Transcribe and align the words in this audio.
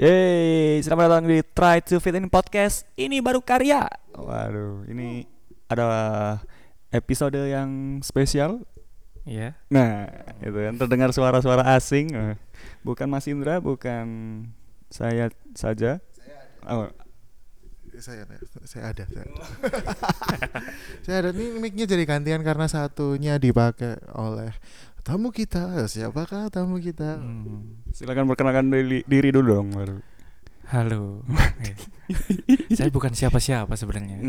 Yeay, 0.00 0.80
selamat 0.80 1.12
datang 1.12 1.28
di 1.28 1.44
Try 1.44 1.84
to 1.84 2.00
Fit 2.00 2.16
in 2.16 2.32
Podcast. 2.32 2.88
Ini 2.96 3.20
baru 3.20 3.44
karya. 3.44 3.84
Waduh, 4.16 4.88
ini 4.88 5.28
ada 5.68 6.40
episode 6.88 7.36
yang 7.36 8.00
spesial. 8.00 8.64
Iya. 9.28 9.60
Nah, 9.68 10.08
itu 10.40 10.56
kan 10.56 10.80
terdengar 10.80 11.12
suara-suara 11.12 11.76
asing. 11.76 12.16
Eh, 12.16 12.40
Bukan 12.80 13.12
Mas 13.12 13.28
Indra, 13.28 13.60
bukan 13.60 14.08
saya 14.88 15.28
saja. 15.52 16.00
Oh, 16.64 16.88
saya 18.00 18.24
ada 18.24 18.36
saya 18.64 18.84
ada 18.96 19.04
saya, 19.04 19.28
saya 21.04 21.16
ada 21.20 21.30
nih 21.36 21.60
mic-nya 21.60 21.84
jadi 21.84 22.08
gantian 22.08 22.40
karena 22.40 22.64
satunya 22.72 23.36
dipakai 23.36 24.00
oleh 24.16 24.56
tamu 25.00 25.32
kita 25.32 25.86
siapakah 25.86 26.48
tamu 26.48 26.76
kita 26.78 27.16
Hmm. 27.18 27.80
silakan 27.90 28.28
perkenalkan 28.28 28.68
diri, 28.68 29.00
diri 29.04 29.28
dulu 29.32 29.48
dong 29.50 29.68
baru. 29.72 29.98
Halo. 30.70 31.26
Saya 32.78 32.90
bukan 32.90 33.10
siapa-siapa 33.10 33.74
sebenarnya. 33.74 34.22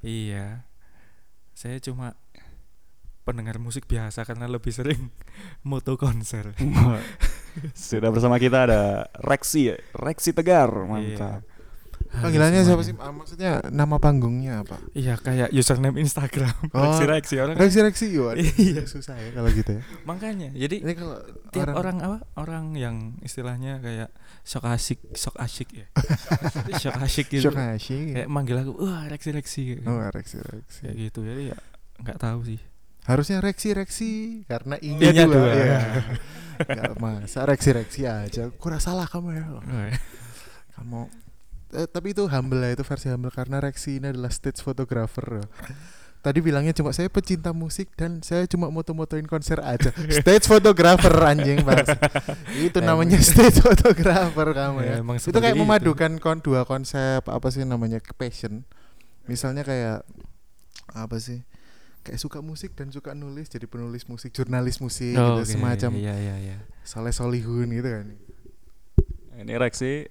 iya. 0.00 0.64
Saya 1.52 1.76
cuma 1.78 2.16
pendengar 3.22 3.60
musik 3.60 3.84
biasa 3.84 4.24
karena 4.24 4.48
lebih 4.48 4.72
sering 4.72 5.12
moto 5.68 6.00
konser. 6.00 6.56
Sudah 7.76 8.08
bersama 8.08 8.40
kita 8.40 8.64
ada 8.64 8.82
Rexi. 9.20 9.76
Rexi 9.92 10.32
Tegar, 10.32 10.72
mantap. 10.88 11.44
Halo 11.44 11.51
panggilannya 12.12 12.60
siapa 12.60 12.82
sih. 12.82 12.92
Ah, 12.96 13.08
maksudnya 13.08 13.64
nama 13.68 13.96
panggungnya 13.96 14.60
apa 14.60 14.76
Iya 14.92 15.16
kayak 15.16 15.48
username 15.48 15.96
Instagram. 15.96 16.52
Oh, 16.70 16.92
Reksi 16.92 17.04
Reksi 17.06 17.34
orang. 17.40 17.56
Reksi 17.56 17.78
Reksi 17.80 18.06
Waduh, 18.20 18.44
Iya. 18.44 18.82
susah 18.84 19.16
ya 19.16 19.32
kalau 19.32 19.48
gitu 19.48 19.80
ya 19.80 19.82
Makanya. 20.04 20.52
Jadi 20.52 20.84
ini 20.84 20.92
kalau 20.92 21.16
tiap 21.48 21.72
orang, 21.72 21.96
apa 21.98 22.18
orang 22.36 22.64
yang 22.74 22.96
istilahnya 23.20 23.80
kayak 23.80 24.12
sok 24.42 24.68
asik 24.68 24.98
sok 25.14 25.38
asyik 25.38 25.68
ya 25.72 25.86
sok 26.82 26.98
asyik 26.98 27.26
gitu 27.30 27.48
Syok 27.48 27.56
asyik. 27.78 28.06
kayak 28.18 28.28
manggil 28.28 28.58
aku 28.58 28.74
wah 28.76 29.06
reksi 29.06 29.30
reksi 29.30 29.62
oh 29.86 30.02
Reksi 30.10 30.42
Reksi 30.42 30.78
kayak 30.82 30.96
gitu 30.98 31.20
jadi 31.22 31.42
ya 31.54 31.58
nggak 32.02 32.18
tahu 32.18 32.42
sih 32.42 32.58
harusnya 33.02 33.38
Reksi 33.38 33.70
Reksi 33.70 34.10
karena 34.46 34.74
I-nya 34.78 35.10
inya 35.10 35.24
dua, 35.26 35.34
dua. 35.34 35.50
Iya. 35.54 35.80
Nggak 36.70 36.92
masa 36.98 37.40
Reksi 37.42 37.70
Reksi 37.70 38.00
aja 38.06 38.50
kurang 38.54 38.78
salah 38.78 39.06
kamu 39.06 39.28
ya 39.34 39.42
kamu 40.74 41.06
eh, 41.74 41.86
tapi 41.86 42.12
itu 42.12 42.24
humble 42.24 42.60
ya 42.60 42.72
itu 42.72 42.82
versi 42.82 43.08
humble 43.08 43.30
karena 43.30 43.58
Rexi 43.58 43.98
ini 43.98 44.12
adalah 44.12 44.28
stage 44.28 44.60
photographer. 44.60 45.44
Tadi 46.22 46.38
bilangnya 46.38 46.70
cuma 46.70 46.94
saya 46.94 47.10
pecinta 47.10 47.50
musik 47.50 47.90
dan 47.98 48.22
saya 48.22 48.46
cuma 48.46 48.70
moto-motoin 48.70 49.26
konser 49.26 49.58
aja. 49.58 49.90
Stage 50.22 50.46
photographer 50.46 51.10
anjing 51.18 51.66
bang 51.66 51.82
itu 52.62 52.78
namanya 52.78 53.18
stage 53.18 53.58
photographer 53.58 54.54
kamu 54.54 54.86
Ya, 54.86 54.94
ya, 54.94 55.18
itu 55.18 55.34
kayak 55.34 55.58
itu. 55.58 55.62
memadukan 55.66 56.22
kon 56.22 56.38
dua 56.38 56.62
konsep 56.62 57.26
apa 57.26 57.46
sih 57.50 57.66
namanya 57.66 57.98
passion. 58.14 58.62
Misalnya 59.26 59.66
kayak 59.66 60.06
apa 60.94 61.18
sih 61.18 61.42
kayak 62.06 62.22
suka 62.22 62.38
musik 62.38 62.78
dan 62.78 62.94
suka 62.94 63.18
nulis 63.18 63.50
jadi 63.50 63.66
penulis 63.66 64.06
musik 64.06 64.30
jurnalis 64.30 64.78
musik 64.78 65.18
Oh, 65.18 65.42
gitu 65.42 65.42
oke. 65.42 65.50
semacam 65.58 65.90
iya 65.98 66.14
iya 66.14 66.34
iya. 66.38 66.56
Saleh 66.86 67.10
Solihun 67.10 67.66
gitu 67.66 67.88
kan. 67.90 68.06
Ini 69.42 69.58
Rexi 69.58 70.06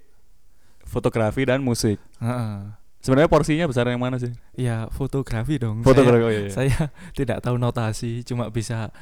fotografi 0.92 1.48
dan 1.48 1.64
musik. 1.64 1.96
Heeh. 2.20 2.76
Sebenarnya 3.00 3.32
porsinya 3.32 3.66
besar 3.66 3.88
yang 3.88 3.98
mana 3.98 4.20
sih? 4.20 4.30
ya 4.54 4.86
fotografi 4.92 5.58
dong 5.58 5.82
Fotografi. 5.82 6.22
saya, 6.22 6.22
oh, 6.22 6.30
iya, 6.30 6.42
iya. 6.46 6.52
saya 6.54 6.78
tidak 7.18 7.42
tahu 7.42 7.58
notasi 7.58 8.22
cuma 8.22 8.52
bisa 8.52 8.94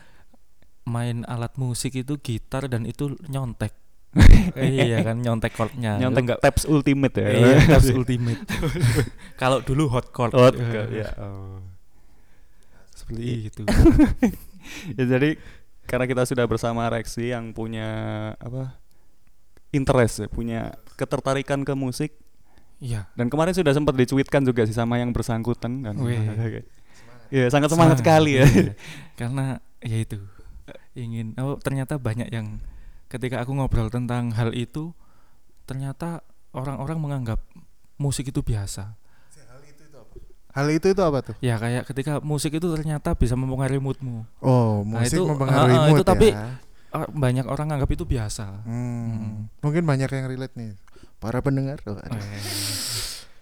main 0.86 1.28
alat 1.28 1.52
musik 1.54 1.92
itu 1.94 2.16
gitar 2.16 2.66
dan 2.66 2.88
itu 2.88 3.20
nyontek 3.28 3.76
iya 4.56 5.04
kan 5.04 5.20
nyontek 5.20 5.52
chordnya 5.52 6.00
Nyontek 6.00 6.24
enggak 6.24 6.40
tabs 6.40 6.64
ultimate 6.64 7.12
ya. 7.14 7.28
iya 7.30 7.58
tabs 7.76 7.92
ultimate 7.92 8.40
kalau 9.36 9.60
dulu 9.60 9.92
hot 9.92 10.10
chord 10.10 10.32
Oh, 10.32 10.48
Eh, 10.48 11.04
ya. 11.04 11.12
Oh. 11.20 11.60
seperti 12.96 13.52
itu 13.52 13.62
ya 14.96 15.04
jadi 15.06 15.36
karena 15.86 16.06
kita 16.06 16.24
sudah 16.24 16.46
bersama 16.46 16.88
Rexi 16.88 17.30
yang 17.30 17.52
punya 17.52 17.90
apa 18.38 18.80
interest 19.70 20.24
ya, 20.24 20.28
punya 20.32 20.74
ketertarikan 21.00 21.64
ke 21.64 21.72
musik 21.74 22.12
iya 22.78 23.08
dan 23.14 23.28
kemarin 23.28 23.52
sudah 23.52 23.72
sempat 23.72 23.96
dicuitkan 23.96 24.44
juga 24.44 24.64
sih 24.64 24.74
sama 24.74 25.00
yang 25.00 25.10
bersangkutan 25.10 25.80
kan. 25.82 25.96
Iya, 27.30 27.46
sangat 27.48 27.70
semangat 27.70 28.02
sekali 28.02 28.36
ya. 28.36 28.44
iya. 28.44 28.74
karena 29.22 29.62
ya 29.80 29.98
itu 30.02 30.18
ingin 30.92 31.38
oh 31.38 31.56
ternyata 31.56 31.96
banyak 31.96 32.26
yang 32.28 32.58
ketika 33.06 33.38
aku 33.40 33.54
ngobrol 33.54 33.86
tentang 33.88 34.34
hal 34.34 34.50
itu 34.52 34.98
ternyata 35.64 36.26
orang-orang 36.50 36.98
menganggap 36.98 37.38
musik 37.96 38.28
itu 38.28 38.42
biasa 38.42 38.98
hal 40.50 40.66
itu 40.74 40.90
itu 40.90 41.02
apa 41.06 41.22
tuh 41.22 41.36
ya 41.40 41.62
kayak 41.62 41.86
ketika 41.86 42.18
musik 42.20 42.50
itu 42.52 42.66
ternyata 42.66 43.14
bisa 43.14 43.38
mempengaruhi 43.38 43.78
moodmu 43.78 44.26
Oh, 44.42 44.82
Nah, 44.82 45.06
musik 45.06 45.22
itu- 45.22 45.30
mempengaruhi 45.30 45.78
ah, 45.78 45.86
mood 45.86 45.96
itu 45.96 46.04
tapi- 46.04 46.34
ya. 46.34 46.58
Ah, 46.90 47.06
banyak 47.06 47.46
orang 47.46 47.70
anggap 47.70 47.86
itu 47.88 48.02
biasa 48.02 48.66
Hmm. 48.66 49.14
Mm. 49.14 49.34
Mungkin 49.62 49.84
banyak 49.86 50.10
yang 50.10 50.26
relate 50.26 50.58
nih. 50.58 50.74
Para 51.20 51.44
pendengar. 51.44 51.84
Oh, 51.84 52.00
ada. 52.00 52.16
Eh, 52.16 52.42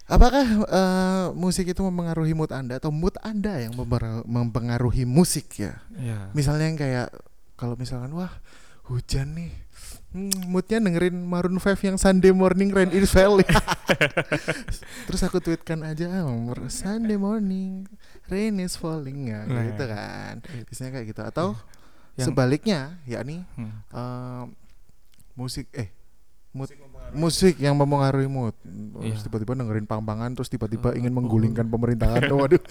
Apakah 0.08 0.44
eh, 0.64 1.26
musik 1.36 1.68
itu 1.68 1.84
mempengaruhi 1.84 2.32
mood 2.32 2.48
Anda 2.50 2.80
atau 2.80 2.88
mood 2.88 3.14
Anda 3.20 3.60
yang 3.60 3.76
mempengaruhi, 4.24 5.04
musik 5.04 5.52
ya? 5.60 5.84
ya 5.94 6.32
Misalnya 6.32 6.64
yang 6.64 6.78
kayak 6.80 7.08
kalau 7.60 7.76
misalkan 7.76 8.16
wah 8.16 8.32
hujan 8.88 9.36
nih. 9.36 9.52
Hmm, 10.08 10.32
moodnya 10.48 10.80
dengerin 10.80 11.20
Maroon 11.20 11.60
5 11.60 11.84
yang 11.84 12.00
Sunday 12.00 12.32
Morning 12.32 12.72
Rain 12.72 12.88
is 12.96 13.12
Falling 13.14 13.44
Terus 15.04 15.20
aku 15.20 15.36
tweetkan 15.36 15.84
aja 15.84 16.08
ah, 16.08 16.24
Sunday 16.72 17.20
morning 17.20 17.84
Rain 18.24 18.56
is 18.56 18.72
falling 18.72 19.28
ya 19.28 19.44
Nah. 19.44 19.68
gitu 19.68 19.84
kan 19.84 20.40
Biasanya 20.64 20.90
kayak 20.96 21.06
gitu 21.12 21.20
Atau 21.20 21.46
Yang- 22.16 22.32
sebaliknya 22.32 22.96
yakni 23.04 23.44
hmm. 23.60 23.84
eh, 23.92 24.44
musik 25.36 25.68
eh 25.76 25.92
mood 26.56 26.72
musik 26.72 26.80
yang 27.58 27.74
mempengaruhi 27.78 28.28
mood 28.28 28.54
terus 28.98 29.22
Iya. 29.22 29.26
tiba-tiba 29.30 29.52
dengerin 29.56 29.86
pang-pangan 29.86 30.30
terus 30.34 30.50
tiba-tiba 30.50 30.92
Oh, 30.92 30.98
ingin 30.98 31.12
oh. 31.14 31.22
menggulingkan 31.22 31.66
pemerintahan 31.70 32.26
waduh 32.34 32.62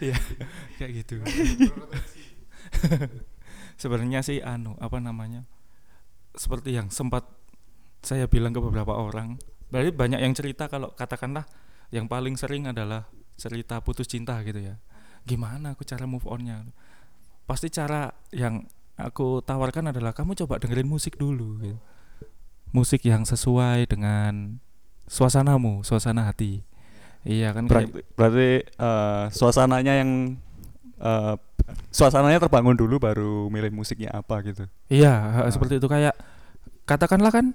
ya 0.00 0.16
kayak 0.80 0.90
gitu 1.04 1.20
sebenarnya 3.76 4.20
sih 4.24 4.40
anu 4.40 4.74
apa 4.80 4.98
namanya 5.00 5.44
seperti 6.36 6.76
yang 6.76 6.88
sempat 6.92 7.24
saya 8.04 8.28
bilang 8.28 8.52
ke 8.52 8.60
beberapa 8.60 8.96
orang 8.96 9.40
berarti 9.72 9.90
banyak 9.92 10.20
yang 10.22 10.34
cerita 10.36 10.70
kalau 10.70 10.92
katakanlah 10.94 11.44
yang 11.90 12.06
paling 12.06 12.38
sering 12.38 12.70
adalah 12.70 13.08
cerita 13.36 13.80
putus 13.82 14.08
cinta 14.08 14.38
gitu 14.44 14.60
ya 14.62 14.80
gimana 15.26 15.74
aku 15.74 15.82
cara 15.82 16.06
move 16.06 16.24
onnya 16.24 16.64
pasti 17.46 17.68
cara 17.68 18.10
yang 18.30 18.64
aku 18.96 19.44
tawarkan 19.44 19.92
adalah 19.92 20.16
kamu 20.16 20.34
coba 20.44 20.56
dengerin 20.56 20.88
musik 20.88 21.20
dulu 21.20 21.60
gitu. 21.60 21.78
Musik 22.76 23.00
yang 23.02 23.24
sesuai 23.24 23.88
dengan 23.88 24.60
suasanamu 25.08 25.80
suasana 25.80 26.28
hati 26.28 26.60
iya 27.24 27.50
kan 27.50 27.64
kayak- 27.64 27.88
Berarti, 27.88 28.00
berarti 28.14 28.48
eh, 28.68 29.24
suasananya 29.32 29.92
yang 29.96 30.10
eh, 30.98 31.34
suasananya 31.90 32.38
terbangun 32.38 32.76
dulu 32.76 32.96
baru 32.96 33.48
milih 33.48 33.72
musiknya 33.74 34.12
apa 34.12 34.38
gitu. 34.40 34.64
Iya, 34.86 35.42
Ah. 35.42 35.50
seperti 35.50 35.76
itu 35.76 35.86
kayak 35.86 36.14
katakanlah 36.84 37.28
kan 37.28 37.52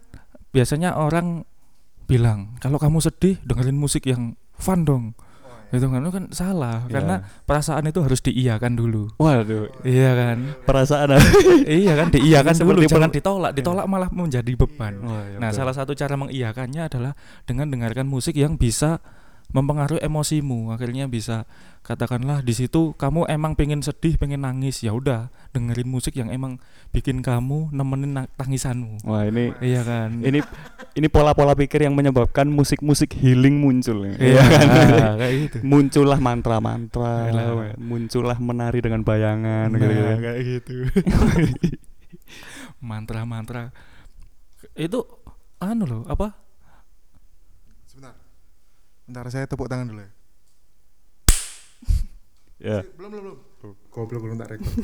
biasanya 0.51 0.93
orang 0.93 1.47
bilang 2.05 2.59
kalau 2.59 2.75
kamu 2.75 2.99
sedih 2.99 3.39
dengerin 3.41 3.77
musik 3.77 4.03
yang 4.03 4.35
fun 4.53 4.83
dong. 4.83 5.05
Itu 5.71 5.87
kan 5.87 6.03
itu 6.03 6.11
kan 6.11 6.25
salah 6.29 6.83
Iya. 6.85 6.91
karena 6.91 7.15
perasaan 7.47 7.83
itu 7.87 7.99
harus 8.03 8.19
diiyakan 8.19 8.75
dulu. 8.75 9.07
Waduh, 9.15 9.71
Iya 9.81 10.11
kan? 10.13 10.37
perasaan 10.67 11.15
iya 11.79 11.93
kan 11.95 12.11
diiyakan 12.11 12.53
dulu 12.53 12.83
jangan 12.83 13.09
ditolak. 13.09 13.51
Ditolak 13.55 13.85
malah 13.87 14.11
menjadi 14.11 14.51
beban. 14.53 14.99
Wah, 14.99 15.23
iya, 15.25 15.39
Nah, 15.39 15.49
betul. 15.49 15.59
salah 15.63 15.75
satu 15.75 15.95
cara 15.95 16.19
mengiyakannya 16.19 16.81
adalah 16.85 17.15
dengan 17.47 17.71
dengarkan 17.71 18.03
musik 18.05 18.35
yang 18.35 18.59
bisa 18.59 18.99
mempengaruhi 19.51 19.99
emosimu. 20.01 20.71
Akhirnya 20.71 21.07
bisa 21.07 21.43
katakanlah 21.81 22.39
di 22.41 22.53
situ 22.53 22.93
kamu 22.93 23.25
emang 23.27 23.55
pengen 23.55 23.81
sedih, 23.81 24.15
pengen 24.15 24.43
nangis, 24.43 24.79
ya 24.81 24.91
udah 24.91 25.27
dengerin 25.51 25.87
musik 25.87 26.15
yang 26.15 26.29
emang 26.29 26.59
bikin 26.91 27.19
kamu 27.19 27.71
nemenin 27.71 28.27
tangisanmu. 28.35 29.03
Wah, 29.03 29.23
ini 29.23 29.51
Iya 29.59 29.81
kan? 29.83 30.21
ini 30.21 30.39
ini 30.93 31.07
pola-pola 31.07 31.55
pikir 31.55 31.83
yang 31.83 31.95
menyebabkan 31.95 32.47
musik-musik 32.47 33.15
healing 33.15 33.59
muncul 33.59 34.07
ya. 34.07 34.15
Iya 34.17 34.41
kan? 34.43 34.67
kan? 34.67 35.13
kayak 35.19 35.33
gitu. 35.47 35.57
muncullah 35.63 36.19
mantra-mantra, 36.19 37.15
Iyalah. 37.31 37.75
muncullah 37.79 38.37
menari 38.39 38.79
dengan 38.79 39.01
bayangan 39.01 39.71
Nah, 39.71 39.79
gitu, 39.79 39.93
gitu. 39.93 40.13
kayak 40.19 40.39
gitu. 40.43 40.75
Mantra-mantra 42.81 43.69
itu 44.73 45.03
anu 45.61 45.85
loh, 45.85 46.01
apa? 46.09 46.40
Bentar 49.11 49.27
saya 49.27 49.43
tepuk 49.43 49.67
tangan 49.67 49.91
dulu 49.91 49.99
ya 49.99 50.11
Ya. 52.61 52.79
belum 52.95 53.09
belum 53.11 53.35
belum 53.59 53.73
goblok 53.91 54.21
belum 54.23 54.37
tak 54.39 54.55
rekod 54.55 54.71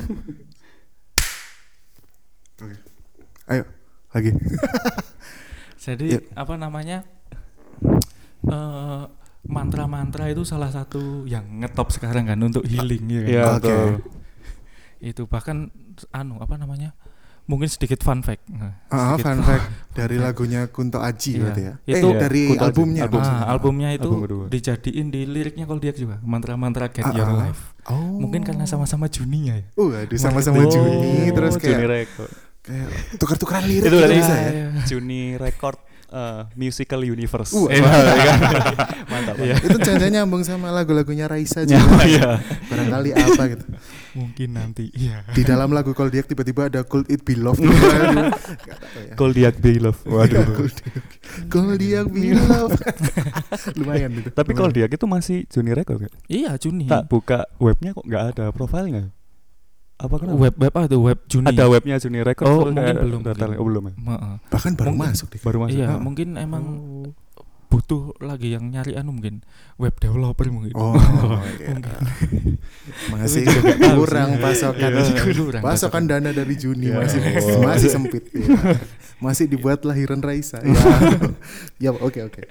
oke 2.60 2.76
ayo 3.48 3.64
lagi 4.12 4.30
Jadi 5.78 6.10
Ya. 6.10 6.20
apa 6.34 6.58
namanya? 6.58 7.06
eh 8.44 9.04
mantra-mantra 9.46 10.26
itu 10.28 10.42
salah 10.42 10.68
satu 10.68 11.22
yang 11.24 11.62
ngetop 11.62 11.88
sekarang 11.88 12.26
kan 12.26 12.36
untuk 12.42 12.66
healing 12.66 13.06
ya 13.08 13.20
kan? 13.22 13.30
Iya, 13.30 13.40
Oke. 13.40 13.54
betul. 13.56 13.88
Itu 14.98 15.22
bahkan 15.24 15.70
anu 16.10 16.42
apa 16.42 16.58
namanya? 16.58 16.92
Mungkin 17.48 17.64
sedikit 17.64 18.00
fun 18.00 18.20
fact. 18.20 18.44
Nah, 18.46 18.76
Ah, 18.86 19.16
sedikit 19.16 19.24
fun 19.24 19.40
fact 19.42 19.64
dari 19.90 20.16
lagunya 20.16 20.68
Kunto 20.68 21.00
Aji 21.00 21.32
Iya. 21.32 21.40
berarti 21.40 21.62
ya. 21.64 21.74
Itu 21.88 22.06
eh, 22.06 22.20
dari 22.20 22.42
Kunto 22.46 22.62
albumnya. 22.62 23.02
Album. 23.02 23.20
Ah, 23.20 23.42
albumnya 23.48 23.88
itu 23.90 24.04
Album 24.04 24.20
kedua. 24.22 24.44
dijadiin 24.46 25.06
di 25.08 25.20
liriknya 25.24 25.64
kalau 25.64 25.80
dia 25.80 25.90
juga 25.90 26.20
mantra-mantra 26.20 26.86
get 26.86 27.02
Ah, 27.02 27.10
your 27.10 27.24
ah. 27.26 27.36
life. 27.42 27.72
Oh. 27.88 28.20
Mungkin 28.20 28.44
karena 28.44 28.62
sama-sama 28.62 29.08
Juni 29.08 29.48
ya. 29.48 29.56
Uh, 29.74 29.96
aduh 29.96 30.14
sama-sama 30.14 30.60
Oh, 30.60 30.68
Juni 30.68 31.32
terus 31.32 31.56
Juni 31.56 31.64
kayak 31.64 31.88
Record. 31.88 32.32
kayak 32.60 32.88
tukar-tukaran 33.16 33.64
lirik 33.64 33.88
Itu 33.88 33.96
berarti 33.96 34.16
bisa 34.18 34.34
ya. 34.36 34.66
Juni 34.84 35.22
Record 35.34 35.78
eh, 36.08 36.42
Musical 36.54 37.00
Universe. 37.02 37.52
Uh, 37.52 37.68
Eh, 37.68 37.80
mantap. 37.84 38.16
mantap. 39.06 39.34
Iya. 39.38 39.54
Itu 39.58 39.78
jangan 39.78 40.10
nyambung 40.10 40.42
sama 40.42 40.68
lagu-lagunya 40.68 41.24
Raisa 41.24 41.62
Ya, 41.62 41.78
juga. 41.78 42.04
iya. 42.04 42.30
Barangkali 42.66 43.10
apa 43.12 43.42
gitu. 43.48 43.64
Mungkin 44.12 44.48
nanti. 44.50 44.90
Iya. 44.92 45.22
Di 45.30 45.42
dalam 45.42 45.70
lagu 45.70 45.92
Koldiak 45.92 46.26
tiba-tiba 46.26 46.66
ada 46.66 46.82
Could 46.82 47.06
It 47.06 47.22
Be 47.22 47.36
Love 47.36 47.60
gitu. 47.60 47.70
Ya. 47.70 48.32
Koldiak 49.14 49.60
Be 49.60 49.78
Love. 49.78 50.00
Waduh. 50.04 50.66
Koldiak 51.46 52.08
Be 52.10 52.34
Love. 52.34 52.74
Lumayan 53.78 54.10
itu. 54.16 54.28
Tapi. 54.32 54.52
Koldiak 54.52 54.90
itu 54.90 55.06
masih 55.06 55.44
Juni 55.46 55.70
Record 55.72 56.08
kan? 56.08 56.12
Iya, 56.26 56.56
Juni. 56.56 56.88
Tak 56.88 57.06
buka 57.06 57.46
webnya 57.58 57.92
kok 57.92 58.04
nggak 58.04 58.24
ada 58.34 58.44
profilnya. 58.50 59.12
Apa 59.98 60.14
kenapa? 60.16 60.38
Web 60.38 60.54
web 60.56 60.72
apa 60.72 60.86
itu? 60.86 60.98
Web 61.02 61.18
Juni. 61.26 61.46
Ada 61.46 61.64
webnya 61.66 61.96
Juni 61.98 62.18
Record. 62.22 62.46
Oh, 62.46 62.70
mungkin 62.70 62.94
belum, 62.96 63.20
belum. 63.20 63.58
Oh, 63.58 63.66
belum 63.66 63.82
ya? 63.84 63.94
Heeh. 63.98 64.34
bahkan 64.46 64.72
baru 64.72 64.88
Mungkin- 64.94 65.10
masuk 65.10 65.26
deh. 65.28 65.40
Baru 65.42 65.58
masuk. 65.60 65.74
Iya, 65.74 65.86
Ah. 65.90 65.98
mungkin 65.98 66.28
emang 66.34 66.64
Oh. 66.64 67.10
butuh 67.68 68.16
lagi 68.18 68.56
yang 68.56 68.72
nyari 68.72 68.96
anu 68.96 69.12
mungkin 69.12 69.44
web 69.76 69.92
developer 69.94 70.46
mungkin. 70.48 70.72
Oh, 70.72 70.94
iya. 71.60 71.68
Mungkin. 71.68 72.00
masih 73.10 73.44
kurang 73.92 74.38
pasokan 74.38 74.90
Iya, 74.94 75.22
kurang 75.34 75.62
pasokan 75.62 76.04
dana 76.06 76.30
dari 76.30 76.54
Juni 76.54 76.88
Iya. 76.88 76.96
masih 76.96 77.18
Oh. 77.20 77.60
masih 77.68 77.88
sempit 77.90 78.24
iya. 78.32 78.78
masih 79.18 79.44
dibuat 79.46 79.82
lahiran 79.82 80.18
Raisa 80.18 80.62
ya 80.62 80.78
ya 81.84 81.90
oke 81.92 82.22
oke 82.22 82.42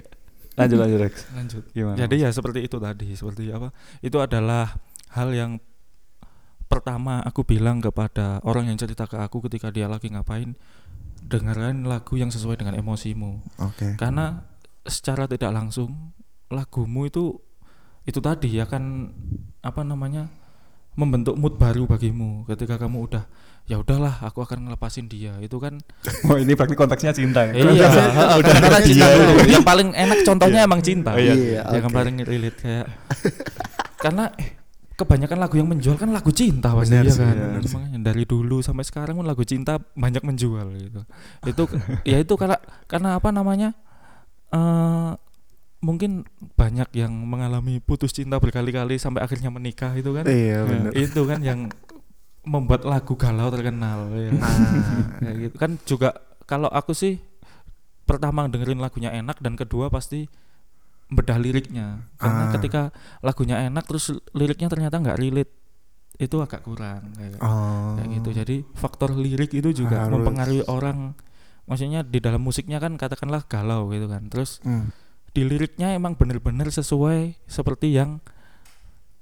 Lanjut 0.54 0.78
lanjut 0.80 1.00
Rex. 1.00 1.14
Lanjut. 1.32 1.64
Gimana? 1.70 1.94
Jadi 1.96 2.16
ya 2.18 2.34
seperti 2.34 2.66
itu 2.66 2.82
tadi, 2.82 3.14
seperti 3.14 3.54
apa? 3.54 3.70
Itu 4.02 4.18
adalah 4.18 4.74
hal 5.14 5.30
yang 5.30 5.62
pertama 6.68 7.20
aku 7.20 7.42
bilang 7.42 7.80
kepada 7.80 8.44
orang 8.44 8.68
yang 8.68 8.76
cerita 8.76 9.04
ke 9.04 9.16
aku 9.16 9.40
ketika 9.42 9.68
dia 9.68 9.88
lagi 9.88 10.08
ngapain, 10.08 10.56
dengarkan 11.22 11.84
lagu 11.84 12.14
yang 12.14 12.28
sesuai 12.28 12.58
dengan 12.58 12.76
emosimu. 12.76 13.40
oke 13.58 13.96
Karena 13.96 14.44
secara 14.84 15.26
tidak 15.26 15.52
langsung 15.52 16.12
lagumu 16.48 17.04
itu 17.04 17.36
itu 18.04 18.20
tadi 18.20 18.48
ya 18.50 18.64
kan 18.64 19.12
apa 19.60 19.84
namanya 19.84 20.32
membentuk 20.94 21.36
mood 21.36 21.56
baru 21.56 21.84
bagimu 21.86 22.48
ketika 22.48 22.80
kamu 22.80 23.04
udah 23.04 23.28
ya 23.64 23.78
udahlah 23.78 24.24
aku 24.24 24.40
akan 24.40 24.64
ngelepasin 24.64 25.06
dia 25.06 25.36
itu 25.38 25.60
kan 25.60 25.76
Oh 26.26 26.40
ini 26.40 26.56
berarti 26.56 26.74
konteksnya 26.74 27.12
cinta 27.12 27.44
ya? 27.44 27.52
iya 27.54 27.88
udah 28.40 28.52
cinta 28.80 28.80
Iya. 28.82 29.08
dulu 29.14 29.34
yang 29.54 29.62
paling 29.62 29.92
enak 29.92 30.24
contohnya 30.24 30.64
emang 30.64 30.80
cinta 30.80 31.12
Oh, 31.12 31.20
iya. 31.20 31.36
Iya, 31.36 31.62
yang 31.76 31.86
oke. 31.86 31.98
paling 32.00 32.16
relate 32.24 32.58
kayak 32.58 32.88
karena 33.98 34.32
eh, 34.34 34.56
kebanyakan 34.98 35.38
lagu 35.38 35.56
yang 35.56 35.70
menjual 35.70 35.94
kan 35.94 36.10
lagu 36.10 36.34
cinta 36.34 36.74
pasti 36.74 36.98
ya 36.98 37.06
sih, 37.06 37.22
kan? 37.22 37.38
benar 37.38 37.62
sih. 37.62 37.78
Makanya 37.78 38.00
dari 38.02 38.24
dulu 38.26 38.60
sampai 38.60 38.82
sekarang 38.82 39.16
pun 39.16 39.26
lagu 39.26 39.46
cinta 39.46 39.78
banyak 39.94 40.26
menjual 40.26 40.68
gitu. 40.74 41.02
Itu 41.46 41.64
ya 42.10 42.18
itu 42.18 42.34
karena 42.34 42.58
karena 42.86 43.16
apa 43.16 43.30
namanya 43.30 43.78
eh 44.50 45.12
mungkin 45.78 46.26
banyak 46.58 46.90
yang 46.98 47.14
mengalami 47.14 47.78
putus 47.78 48.10
cinta 48.10 48.42
berkali-kali 48.42 48.98
sampai 48.98 49.22
akhirnya 49.22 49.54
menikah 49.54 49.94
itu 49.94 50.10
kan? 50.12 50.26
Iya 50.26 50.58
Ya, 50.58 50.60
benar. 50.66 50.92
itu 50.98 51.22
kan 51.24 51.40
yang 51.40 51.60
membuat 52.42 52.82
lagu 52.82 53.14
galau 53.14 53.54
terkenal 53.54 54.10
ya. 54.12 54.32
Ah, 54.40 54.58
Kayak 55.22 55.36
gitu. 55.38 55.56
Kan 55.62 55.72
juga 55.86 56.10
kalau 56.50 56.68
aku 56.68 56.98
sih 56.98 57.22
pertama 58.08 58.48
dengerin 58.48 58.80
lagunya 58.80 59.12
enak 59.12 59.38
dan 59.38 59.54
kedua 59.54 59.92
pasti 59.92 60.26
bedah 61.08 61.40
liriknya. 61.40 62.04
Karena 62.20 62.44
Ah. 62.48 62.52
ketika 62.54 62.82
lagunya 63.24 63.64
enak 63.64 63.88
terus 63.88 64.12
liriknya 64.36 64.68
ternyata 64.68 65.00
nggak 65.00 65.18
relate 65.18 65.54
itu 66.18 66.36
agak 66.42 66.66
kurang 66.66 67.14
kayak, 67.14 67.38
oh. 67.40 67.94
kayak 67.96 68.10
gitu. 68.20 68.30
Jadi 68.34 68.56
faktor 68.74 69.14
lirik 69.14 69.54
itu 69.54 69.70
juga 69.72 70.10
Harus. 70.10 70.14
mempengaruhi 70.18 70.66
orang. 70.66 71.14
Maksudnya 71.68 72.02
di 72.02 72.18
dalam 72.18 72.42
musiknya 72.42 72.80
kan 72.80 72.98
katakanlah 72.98 73.46
galau 73.46 73.92
gitu 73.94 74.10
kan. 74.10 74.26
Terus 74.28 74.60
Hmm. 74.66 74.90
di 75.32 75.46
liriknya 75.46 75.94
emang 75.94 76.18
bener-bener 76.18 76.74
sesuai 76.74 77.38
seperti 77.46 77.94
yang 77.94 78.18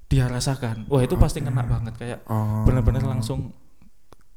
dia 0.07 0.29
rasakan. 0.31 0.87
Wah 0.87 1.01
itu 1.03 1.19
pasti 1.19 1.43
kena 1.43 1.65
banget 1.65 1.93
kayak 1.99 2.19
oh. 2.29 2.63
benar-benar 2.63 3.03
langsung 3.03 3.51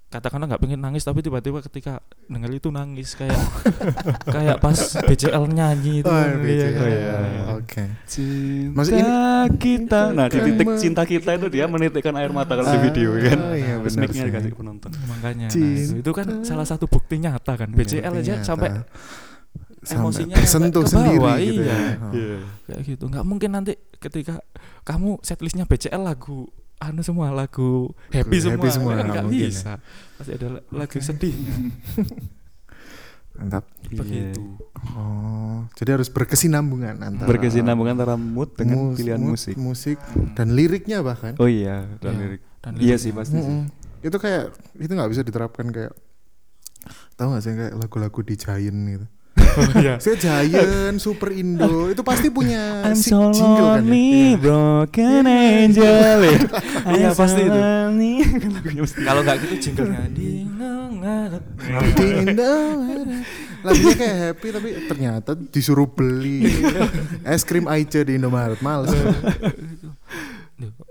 katakanlah 0.09 0.49
nggak 0.49 0.63
pengen 0.63 0.81
nangis 0.81 1.05
tapi 1.05 1.21
tiba-tiba 1.21 1.61
ketika 1.61 2.01
denger 2.25 2.49
itu 2.51 2.69
nangis 2.69 3.13
kayak 3.13 3.37
kayak 4.35 4.57
pas 4.57 4.73
BCL 5.05 5.45
nyanyi 5.47 6.01
itu 6.01 6.09
Oh, 6.09 6.17
kan, 6.17 6.33
BCL. 6.39 6.49
iya 6.49 6.69
kan? 6.69 6.81
Oh, 6.81 6.89
iya. 6.89 7.15
oke 7.55 7.85
Cinta 8.05 8.73
Maksud 8.75 8.93
ini- 8.95 9.13
kita. 9.55 10.01
Nah 10.11 10.27
di 10.27 10.39
titik 10.41 10.69
cinta 10.77 11.03
kita 11.05 11.31
itu 11.35 11.47
dia 11.49 11.65
menitikkan 11.67 12.15
air 12.15 12.31
mata 12.31 12.53
kalau 12.53 12.67
di 12.67 12.75
Ah, 12.75 12.83
video 12.83 13.11
kan. 13.15 13.39
iya, 13.53 13.77
Terus 13.79 13.95
benar 13.95 14.09
sih. 14.11 14.25
dikasih 14.25 14.53
penonton. 14.55 14.91
makanya 15.07 15.47
nah, 15.47 15.53
Cinta. 15.53 15.77
itu, 15.79 15.95
itu 16.01 16.11
kan 16.11 16.27
salah 16.41 16.65
satu 16.65 16.85
bukti 16.87 17.15
nyata 17.19 17.53
kan 17.55 17.69
BCL 17.69 18.13
aja 18.15 18.35
Ternyata 18.35 18.47
sampai 18.47 18.69
emosinya 19.89 20.37
tersentuh 20.37 20.85
sendiri 20.85 21.21
gitu 21.39 21.63
iya. 21.63 21.73
ya. 21.73 21.81
Oh. 21.99 22.13
Iya. 22.13 22.39
kayak 22.67 22.81
gitu 22.87 23.05
nggak 23.07 23.25
mungkin 23.25 23.51
nanti 23.51 23.73
ketika 23.95 24.41
kamu 24.83 25.21
setlistnya 25.21 25.65
BCL 25.65 26.03
lagu 26.03 26.49
anu 26.81 27.01
semua 27.01 27.29
lagu 27.29 27.91
happy 28.09 28.39
semua, 28.39 28.55
happy 28.57 28.69
semua, 28.71 28.93
kan 28.93 28.99
nggak 29.01 29.11
nggak 29.13 29.25
mungkin 29.25 29.41
ya. 29.41 29.51
bisa 29.51 29.73
pasti 30.15 30.31
ada 30.33 30.47
la- 30.49 30.67
lagu 30.73 30.97
sedihnya 30.97 31.55
Mantap. 33.35 33.65
begitu 33.89 34.43
Oh, 34.89 35.67
jadi 35.75 35.95
harus 35.95 36.07
berkesinambungan 36.07 36.99
antara 36.99 37.27
Berkesinambungan 37.29 37.95
antara 37.95 38.15
mood 38.15 38.55
dengan 38.55 38.79
mus- 38.85 38.97
pilihan 38.97 39.19
mood, 39.19 39.35
musik. 39.35 39.55
musik 39.55 39.99
dan 40.33 40.55
liriknya 40.55 41.03
bahkan. 41.03 41.35
Oh 41.37 41.47
iya, 41.47 41.87
dan 41.99 42.15
Iya. 42.15 42.21
lirik. 42.21 42.43
dan 42.61 42.73
Iya 42.77 42.97
sih 42.97 43.11
pasti 43.11 43.35
sih. 43.35 43.43
Mm-mm. 43.43 43.67
Itu 44.01 44.17
kayak 44.17 44.55
itu 44.77 44.91
nggak 44.91 45.11
bisa 45.11 45.23
diterapkan 45.23 45.67
kayak 45.69 45.91
tahu 47.15 47.27
nggak 47.29 47.43
sih 47.43 47.53
kayak 47.53 47.75
lagu-lagu 47.75 48.21
di 48.21 48.35
Giant 48.35 48.79
gitu. 48.89 49.07
Iya. 49.79 49.95
Saya 49.99 50.17
Giant, 50.17 50.97
Super 50.97 51.31
Indo 51.31 51.89
itu 51.89 52.01
pasti 52.01 52.29
punya 52.29 52.83
I'm 52.83 52.95
si- 52.95 53.09
so 53.09 53.29
jingle 53.29 53.75
kan 53.75 53.81
ya. 53.81 53.85
lonely, 53.85 54.09
Iya. 54.09 54.37
broken 54.39 55.25
angel. 55.25 56.19
Iya, 56.95 57.09
I'm 57.09 57.15
pasti 57.15 57.41
so 57.41 57.47
itu. 57.47 57.59
lonely. 57.59 58.13
Kalau 59.07 59.21
nggak 59.23 59.37
gitu 59.41 59.55
jinglenya 59.61 60.03
lagunya 63.61 63.95
kayak 63.97 64.17
happy 64.21 64.49
tapi 64.51 64.69
ternyata 64.87 65.31
disuruh 65.35 65.87
beli 65.87 66.47
es 67.25 67.43
krim 67.43 67.67
Aice 67.67 68.03
di 68.03 68.15
Indomaret 68.15 68.59
males 68.61 68.91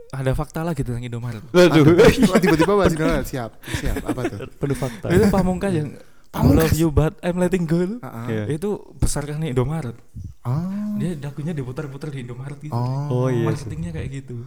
ada 0.10 0.32
fakta 0.34 0.64
lagi 0.64 0.82
tentang 0.82 1.04
Indomaret 1.04 1.44
Waduh. 1.46 1.84
Wah, 2.26 2.40
tiba-tiba 2.40 2.74
bahas 2.74 2.92
Indomaret 2.92 3.24
siap 3.26 3.52
siap 3.74 4.00
apa 4.02 4.22
tuh 4.26 4.40
Penuh 4.54 4.78
fakta. 4.78 5.08
itu 5.10 5.28
pamungkas 5.28 5.72
yang 5.74 5.90
I 6.38 6.54
love 6.54 6.76
you 6.76 6.90
but 6.90 7.18
I'm 7.20 7.38
letting 7.38 7.66
go 7.66 7.80
itu, 7.80 7.96
Ah, 8.00 8.24
ah. 8.24 8.26
Iya. 8.28 8.44
itu 8.54 8.70
besar 8.98 9.26
kan 9.26 9.42
nih 9.42 9.52
Indomaret 9.58 9.98
oh 10.44 10.96
dia 10.98 11.18
lagunya 11.18 11.54
diputar-putar 11.54 12.14
di 12.14 12.22
Indomaret 12.24 12.58
gitu 12.62 12.74
oh 12.74 13.10
Oh 13.10 13.28
iya 13.28 13.48
marketingnya 13.48 13.92
kayak 13.92 14.10
gitu 14.24 14.38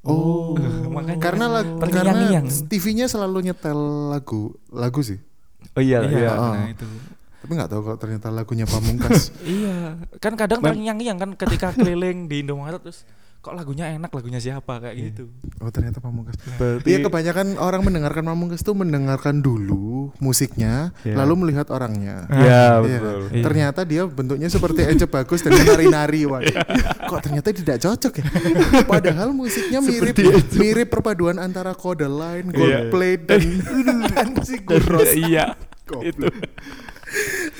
Oh, 0.00 0.56
Makanya 0.96 1.20
karena 1.20 1.44
lagu 1.44 1.76
karena 1.76 2.40
TV-nya 2.72 3.04
selalu 3.04 3.52
nyetel 3.52 3.76
lagu 4.08 4.56
lagu 4.72 5.04
sih. 5.04 5.20
Oh 5.76 5.82
iya, 5.84 6.00
iya. 6.08 6.32
ah. 6.32 6.56
nah 6.56 6.72
itu 6.72 6.88
Tapi 7.44 7.52
nggak 7.52 7.68
tahu 7.68 7.80
kalau 7.84 7.98
ternyata 8.00 8.32
lagunya 8.32 8.64
Pamungkas. 8.64 9.28
iya 9.44 10.00
kan 10.16 10.40
kadang 10.40 10.64
terngiang-ngiang 10.64 11.20
kan 11.20 11.30
ketika 11.36 11.76
keliling 11.76 12.32
di 12.32 12.40
Indomaret 12.40 12.80
terus 12.80 13.04
kok 13.40 13.56
lagunya 13.56 13.88
enak 13.96 14.12
lagunya 14.12 14.36
siapa 14.36 14.84
kayak 14.84 14.92
Iya. 14.92 15.04
gitu 15.08 15.24
oh 15.60 15.72
ternyata 15.72 15.96
Pamungkas. 15.96 16.36
Berarti 16.60 16.84
Iya 16.84 16.98
kebanyakan 17.00 17.56
orang 17.56 17.80
mendengarkan 17.80 18.24
Pamungkas 18.28 18.60
tuh 18.60 18.76
mendengarkan 18.76 19.40
dulu 19.40 20.12
musiknya, 20.20 20.92
Iya. 21.00 21.16
lalu 21.24 21.48
melihat 21.48 21.72
orangnya. 21.72 22.28
Iya, 22.28 22.36
Iya. 22.36 22.98
betul. 23.00 23.20
Iya. 23.32 23.44
Ternyata 23.44 23.80
dia 23.88 24.02
bentuknya 24.04 24.48
seperti 24.48 24.84
Ence 24.84 25.08
Bagus 25.08 25.40
dan 25.40 25.56
menari-nari. 25.56 26.22
Wah, 26.30 26.44
kok 27.08 27.20
ternyata 27.24 27.48
tidak 27.48 27.80
cocok 27.80 28.12
ya? 28.20 28.24
Padahal 28.92 29.32
musiknya 29.32 29.80
mirip 29.80 30.16
mirip 30.54 30.88
perpaduan 30.88 31.40
antara 31.40 31.72
Kode 31.72 32.06
Line, 32.06 32.52
Coldplay 32.52 33.16
dan 33.16 33.40
dan 34.12 34.28
si 34.44 34.60
Guros. 34.60 35.16
Iya. 35.16 35.56
Goblok. 35.88 36.34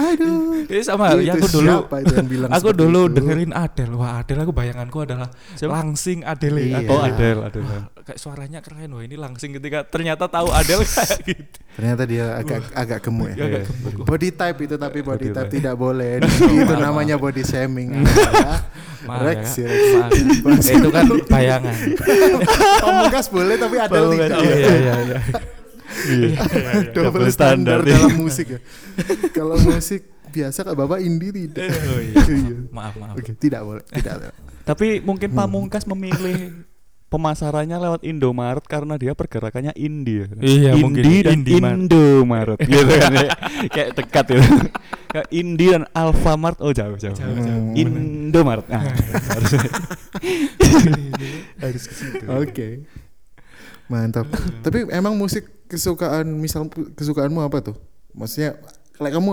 Aduh. 0.00 0.64
Ini 0.64 0.80
sama 0.80 1.04
halnya 1.09 1.35
Itu 1.35 1.45
aku 1.45 1.49
dulu 1.52 1.69
siapa 1.76 1.97
itu 1.99 2.12
yang 2.14 2.28
bilang 2.28 2.49
aku 2.57 2.69
dulu 2.73 3.00
itu? 3.02 3.14
dengerin 3.14 3.52
Adele. 3.52 3.95
Wah, 3.95 4.12
Adele 4.19 4.40
aku 4.40 4.52
bayanganku 4.52 4.99
adalah 5.00 5.28
Siapa? 5.52 5.71
langsing 5.71 6.25
Adele. 6.25 6.61
Iya. 6.62 6.88
Oh 6.88 6.99
Adele, 6.99 7.40
Adele. 7.42 7.76
Kayak 8.00 8.19
suaranya 8.19 8.59
keren 8.59 8.90
wah 8.90 9.00
ini 9.00 9.14
langsing 9.14 9.52
ketika 9.52 9.85
ternyata 9.85 10.25
tahu 10.25 10.49
Adele 10.49 10.83
kayak 10.88 11.21
gitu. 11.23 11.59
Ternyata 11.71 12.02
dia 12.04 12.26
agak 12.35 12.61
agak 12.73 12.99
gemuk 13.00 13.28
ya. 13.30 13.37
Agak 13.37 13.49
Iya. 13.50 13.61
gemuk. 13.69 14.04
Body 14.04 14.28
type 14.30 14.59
itu 14.61 14.75
tapi 14.76 14.99
body 15.00 15.07
Body 15.07 15.28
type 15.30 15.45
type. 15.45 15.52
tidak 15.52 15.75
boleh. 15.76 16.12
itu 16.57 16.75
namanya 16.75 17.14
body 17.14 17.42
shaming. 17.42 18.00
ya. 18.00 18.57
Rex 19.21 19.42
ya. 19.57 19.69
ya, 19.69 20.07
Rex. 20.42 20.64
Ya. 20.66 20.75
itu 20.76 20.88
kan 20.88 21.04
bayangan. 21.26 21.76
Pamungkas 22.78 23.26
boleh 23.28 23.57
tapi 23.57 23.76
ada 23.76 23.90
Pamungkas, 23.90 24.28
tidak. 24.28 24.38
Oh 24.38 24.45
iya 24.47 24.95
iya 24.97 25.21
iya. 26.09 26.28
Iya. 26.37 26.40
Double 26.94 27.26
Double 27.26 27.28
standar 27.30 27.78
dalam 27.82 28.14
musik 28.16 28.47
ya. 28.56 28.61
Kalau 29.30 29.56
musik 29.59 30.06
biasa 30.30 30.62
kak 30.62 30.78
bapak 30.78 31.02
indie 31.02 31.35
tidak. 31.35 31.68
Oh 31.68 32.00
iya. 32.00 32.23
Iya. 32.23 32.56
Maaf 32.70 32.94
maaf. 32.97 33.14
Oke, 33.18 33.35
tidak 33.35 33.66
boleh, 33.66 33.82
tidak. 33.90 34.30
Tapi 34.62 35.02
mungkin 35.02 35.35
Hmm. 35.35 35.38
Pamungkas 35.38 35.82
memilih 35.85 36.62
pemasarannya 37.11 37.75
lewat 37.75 38.06
Indomaret 38.06 38.62
karena 38.70 38.94
dia 38.94 39.18
pergerakannya 39.18 39.75
indie. 39.75 40.30
ya. 40.30 40.38
Iya, 40.38 40.70
mungkin. 40.78 41.02
Indie 41.02 41.20
dan 41.26 41.32
Indie-Mart. 41.42 41.75
Indomaret 41.82 42.59
gitu 42.62 42.87
kan. 42.94 43.11
ya. 43.11 43.30
Kayak 43.66 43.88
dekat 43.99 44.26
itu. 44.30 44.42
Kayak 45.11 45.26
Indie 45.35 45.70
dan 45.75 45.85
Alfamart 45.90 46.62
oh 46.62 46.70
jauh 46.70 46.94
jauh. 46.94 47.11
Jauh, 47.18 47.35
jauh. 47.35 47.75
Indomaret. 47.75 48.62
Nah, 48.70 48.87
harus 49.26 49.52
Harus 51.59 51.82
ke 51.85 51.94
situ. 51.94 52.25
Oke. 52.30 52.68
Mantap. 53.90 54.26
Tapi 54.62 54.87
emang 54.88 55.18
musik 55.18 55.66
kesukaan 55.66 56.30
misal 56.30 56.70
kesukaanmu 56.70 57.42
apa 57.42 57.59
tuh? 57.61 57.76
Maksudnya 58.14 58.56
kayak 58.94 59.18
kamu 59.18 59.32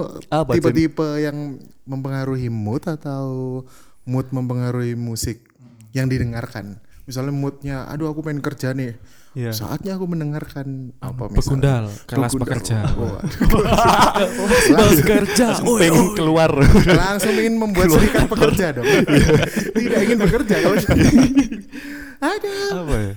tipe-tipe 0.51 1.07
yang 1.19 1.61
mempengaruhi 1.83 2.49
mood 2.49 2.81
atau 2.83 3.61
mood 4.03 4.25
mempengaruhi 4.33 4.97
musik 4.97 5.45
yang 5.93 6.09
didengarkan? 6.09 6.81
Misalnya 7.05 7.31
moodnya, 7.31 7.77
aduh 7.87 8.11
aku 8.11 8.19
pengen 8.19 8.43
kerja 8.43 8.75
nih. 8.75 8.99
Iya. 9.31 9.53
Saatnya 9.53 9.95
aku 9.95 10.09
mendengarkan 10.09 10.97
apa 10.97 11.29
misalnya? 11.29 11.39
Begundal, 11.39 11.85
kelas 12.03 12.31
Begundal. 12.33 12.41
pekerja. 12.41 12.77
Oh, 12.97 13.15
Bekerja. 14.97 15.47
Oh, 15.61 15.77
pengen 15.77 16.05
keluar. 16.17 16.51
langsung 16.89 17.31
ingin 17.31 17.55
membuat 17.55 17.93
serikat 17.93 18.25
pekerja 18.27 18.65
dong. 18.75 18.87
Tidak 19.77 19.99
ingin 20.03 20.17
bekerja 20.19 20.55
kalau 20.57 20.75
ada. 22.33 22.53
Apa 22.81 22.95
ya? 22.97 23.13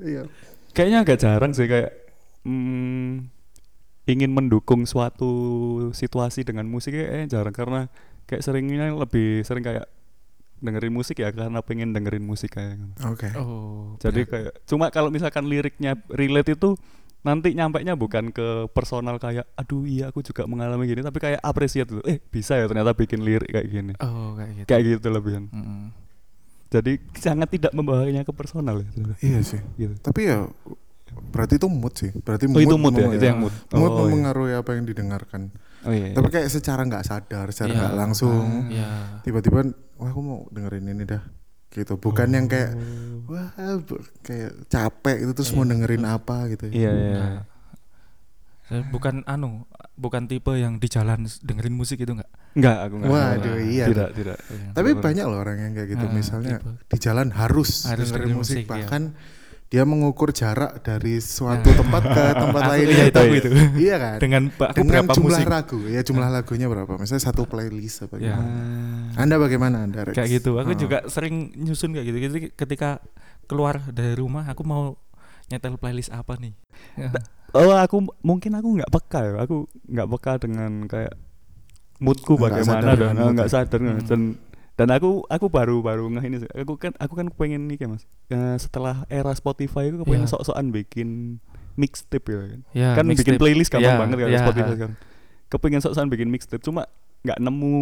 Iya. 0.00 0.22
Kayaknya 0.70 0.98
agak 1.02 1.18
jarang 1.18 1.52
sih 1.52 1.66
kayak 1.66 1.90
mm, 2.44 3.26
ingin 4.06 4.30
mendukung 4.30 4.84
suatu 4.84 5.30
situasi 5.92 6.42
dengan 6.42 6.66
musik 6.66 6.94
kayaknya 6.94 7.26
jarang 7.30 7.54
karena 7.54 7.80
kayak 8.24 8.42
seringnya 8.42 8.90
lebih 8.90 9.42
sering 9.42 9.62
kayak 9.62 9.86
dengerin 10.60 10.92
musik 10.92 11.16
ya 11.18 11.32
karena 11.32 11.64
pengen 11.64 11.90
dengerin 11.90 12.22
musik 12.22 12.52
kayak 12.52 12.76
gitu. 12.76 13.00
Oke. 13.08 13.28
Oh. 13.34 13.96
Jadi 13.98 14.28
kayak 14.28 14.52
cuma 14.68 14.92
kalau 14.92 15.08
misalkan 15.08 15.48
liriknya 15.48 15.96
relate 16.06 16.52
itu 16.54 16.76
nanti 17.20 17.52
nyampe 17.52 17.84
nya 17.84 17.92
bukan 17.92 18.32
ke 18.32 18.64
personal 18.72 19.20
kayak 19.20 19.44
aduh 19.52 19.84
iya 19.84 20.08
aku 20.08 20.24
juga 20.24 20.48
mengalami 20.48 20.88
gini 20.88 21.04
tapi 21.04 21.20
kayak 21.20 21.40
apresiat 21.44 21.84
gitu 21.84 22.00
eh 22.08 22.16
bisa 22.16 22.56
ya 22.56 22.64
ternyata 22.64 22.96
bikin 22.96 23.20
lirik 23.20 23.52
kayak 23.52 23.68
gini 23.68 23.92
Oh, 24.00 24.32
kayak 24.40 24.50
gitu. 24.56 24.66
kayak 24.72 24.82
gitu 24.96 25.06
lebihan 25.12 25.44
Mm-mm. 25.52 25.92
Jadi 26.70 26.92
sangat 27.12 27.50
tidak 27.50 27.72
membawanya 27.72 28.22
ke 28.22 28.30
personal 28.30 28.78
ya. 28.78 28.88
Iya 29.20 29.40
sih. 29.42 29.58
gitu 29.76 29.94
Tapi 30.00 30.20
ya 30.24 30.46
berarti 31.28 31.58
itu 31.58 31.66
mood 31.66 31.92
sih. 31.92 32.10
Berarti 32.16 32.46
oh 32.46 32.56
itu 32.56 32.76
mood 32.76 32.94
ya 32.94 33.10
itu 33.10 33.24
yang 33.24 33.40
mood 33.40 33.50
Mood 33.68 33.90
oh, 33.90 34.06
iya. 34.06 34.06
mempengaruhi 34.06 34.54
apa 34.54 34.70
yang 34.72 34.84
didengarkan. 34.84 35.50
oh 35.80 35.90
iya, 35.90 36.06
iya. 36.08 36.14
Tapi 36.14 36.28
kayak 36.28 36.48
secara 36.48 36.80
nggak 36.82 37.02
sadar, 37.02 37.46
secara 37.50 37.68
Iya. 37.68 37.78
nggak 37.80 37.94
langsung 37.96 38.70
Iya. 38.70 38.88
tiba-tiba 39.20 39.66
wah 39.96 40.08
aku 40.08 40.20
mau 40.20 40.38
dengerin 40.48 40.86
ini 40.88 41.04
dah. 41.04 41.22
Gitu. 41.68 41.94
Bukan 41.96 42.28
yang 42.28 42.46
kayak 42.46 42.74
wah 43.26 43.50
bu- 43.80 44.02
kayak 44.20 44.66
capek 44.66 45.16
itu 45.20 45.32
terus 45.32 45.50
mau 45.50 45.62
dengerin 45.62 46.02
apa 46.02 46.46
gitu. 46.48 46.66
iya 46.68 46.90
iya 46.90 47.24
Nah, 48.70 48.86
bukan 48.86 49.26
anu, 49.26 49.66
bukan 50.00 50.24
tipe 50.24 50.50
yang 50.52 50.76
di 50.76 50.88
jalan 50.88 51.28
dengerin 51.38 51.70
musik 51.70 51.98
itu 51.98 52.10
enggak. 52.10 52.30
Enggak, 52.52 52.78
aku 52.82 52.94
enggak. 52.96 53.10
Waduh, 53.12 53.36
Enggak. 53.52 53.68
iya. 53.68 53.84
Tidak, 53.86 54.08
tidak. 54.10 54.38
Tapi 54.72 54.88
Enggak. 54.90 55.04
banyak 55.04 55.24
loh 55.24 55.38
orang 55.38 55.56
yang 55.60 55.72
kayak 55.72 55.88
gitu. 55.90 56.04
Ah, 56.04 56.10
Misalnya 56.10 56.56
tipe. 56.58 56.70
di 56.82 56.96
jalan 56.98 57.28
harus, 57.30 57.70
Harus 57.84 58.08
dengerin 58.08 58.10
dengerin 58.10 58.34
musik, 58.34 58.56
musik, 58.56 58.64
iya. 58.64 58.70
bahkan 58.72 59.02
dia 59.70 59.86
mengukur 59.86 60.34
jarak 60.34 60.82
dari 60.82 61.22
suatu 61.22 61.68
Ah. 61.68 61.76
tempat 61.76 62.02
ke 62.02 62.22
tempat 62.42 62.60
Aku 62.60 62.70
lainnya. 62.72 62.96
iya, 62.96 63.04
itu 63.06 63.20
iya. 63.20 63.36
itu. 63.38 63.48
Iya 63.78 63.96
kan? 63.96 64.16
Dengan 64.18 64.42
aku 64.48 64.74
Dengan 64.74 64.90
berapa 64.90 65.12
jumlah 65.14 65.30
musik. 65.36 65.46
lagu, 65.46 65.78
ya 65.86 66.00
jumlah 66.02 66.28
lagunya 66.28 66.66
berapa? 66.66 66.92
Misalnya 66.96 67.22
satu 67.22 67.42
playlist 67.44 68.02
apa 68.02 68.16
Ya. 68.16 68.34
gimana? 68.34 68.50
Anda 69.14 69.36
bagaimana 69.36 69.76
Anda? 69.84 70.00
Rex? 70.04 70.16
Kayak 70.16 70.30
gitu. 70.32 70.58
Aku 70.58 70.72
Ah. 70.72 70.78
juga 70.80 70.98
sering 71.06 71.34
nyusun 71.54 71.92
kayak 71.92 72.02
gitu. 72.04 72.18
Jadi 72.18 72.38
ketika 72.50 72.98
keluar 73.46 73.78
dari 73.86 74.14
rumah 74.14 74.46
aku 74.46 74.62
mau 74.62 74.98
nyetel 75.50 75.74
playlist 75.76 76.10
apa 76.10 76.34
nih. 76.36 76.54
Ya. 76.96 77.10
Oh, 77.50 77.74
aku 77.74 77.98
mungkin 78.22 78.54
aku 78.54 78.78
nggak 78.78 78.90
peka 78.90 79.20
ya. 79.20 79.32
Aku 79.42 79.56
nggak 79.84 80.08
peka 80.08 80.32
dengan 80.38 80.86
kayak 80.86 81.18
moodku 81.98 82.34
Nggak 82.34 82.44
bagaimana 82.62 82.80
dan 82.88 82.96
dengan 83.12 83.32
nggak 83.34 83.50
sadar 83.50 83.80
Hmm. 83.80 84.00
dan 84.00 84.20
dan 84.74 84.88
aku 84.88 85.26
aku 85.26 85.46
baru 85.46 85.82
baru 85.82 86.08
ngeh 86.08 86.24
ini 86.24 86.36
sih. 86.38 86.50
Aku 86.54 86.74
kan 86.74 86.94
aku 86.96 87.12
kan 87.12 87.28
pengen 87.28 87.66
nih 87.66 87.76
kayak 87.76 87.90
Mas. 87.92 88.04
Eh, 88.28 88.56
setelah 88.56 89.04
era 89.06 89.34
Spotify 89.34 89.90
aku 89.90 90.06
pengen 90.06 90.24
Iya. 90.24 90.32
sok-sokan 90.32 90.70
bikin 90.70 91.42
mixtape 91.74 92.24
ya 92.24 92.40
kan. 92.46 92.60
Ya, 92.72 92.88
kan 92.94 93.04
bikin 93.04 93.34
mixtape. 93.34 93.40
playlist 93.40 93.70
gampang 93.70 93.84
Ya, 93.88 94.00
banget 94.00 94.16
kan 94.16 94.28
ya. 94.28 94.40
Spotify 94.40 94.72
sekarang. 94.72 94.96
Kepengen 95.48 95.80
sok-sokan 95.80 96.08
bikin 96.08 96.28
mixtape 96.28 96.62
cuma 96.62 96.86
nggak 97.20 97.36
nemu 97.36 97.74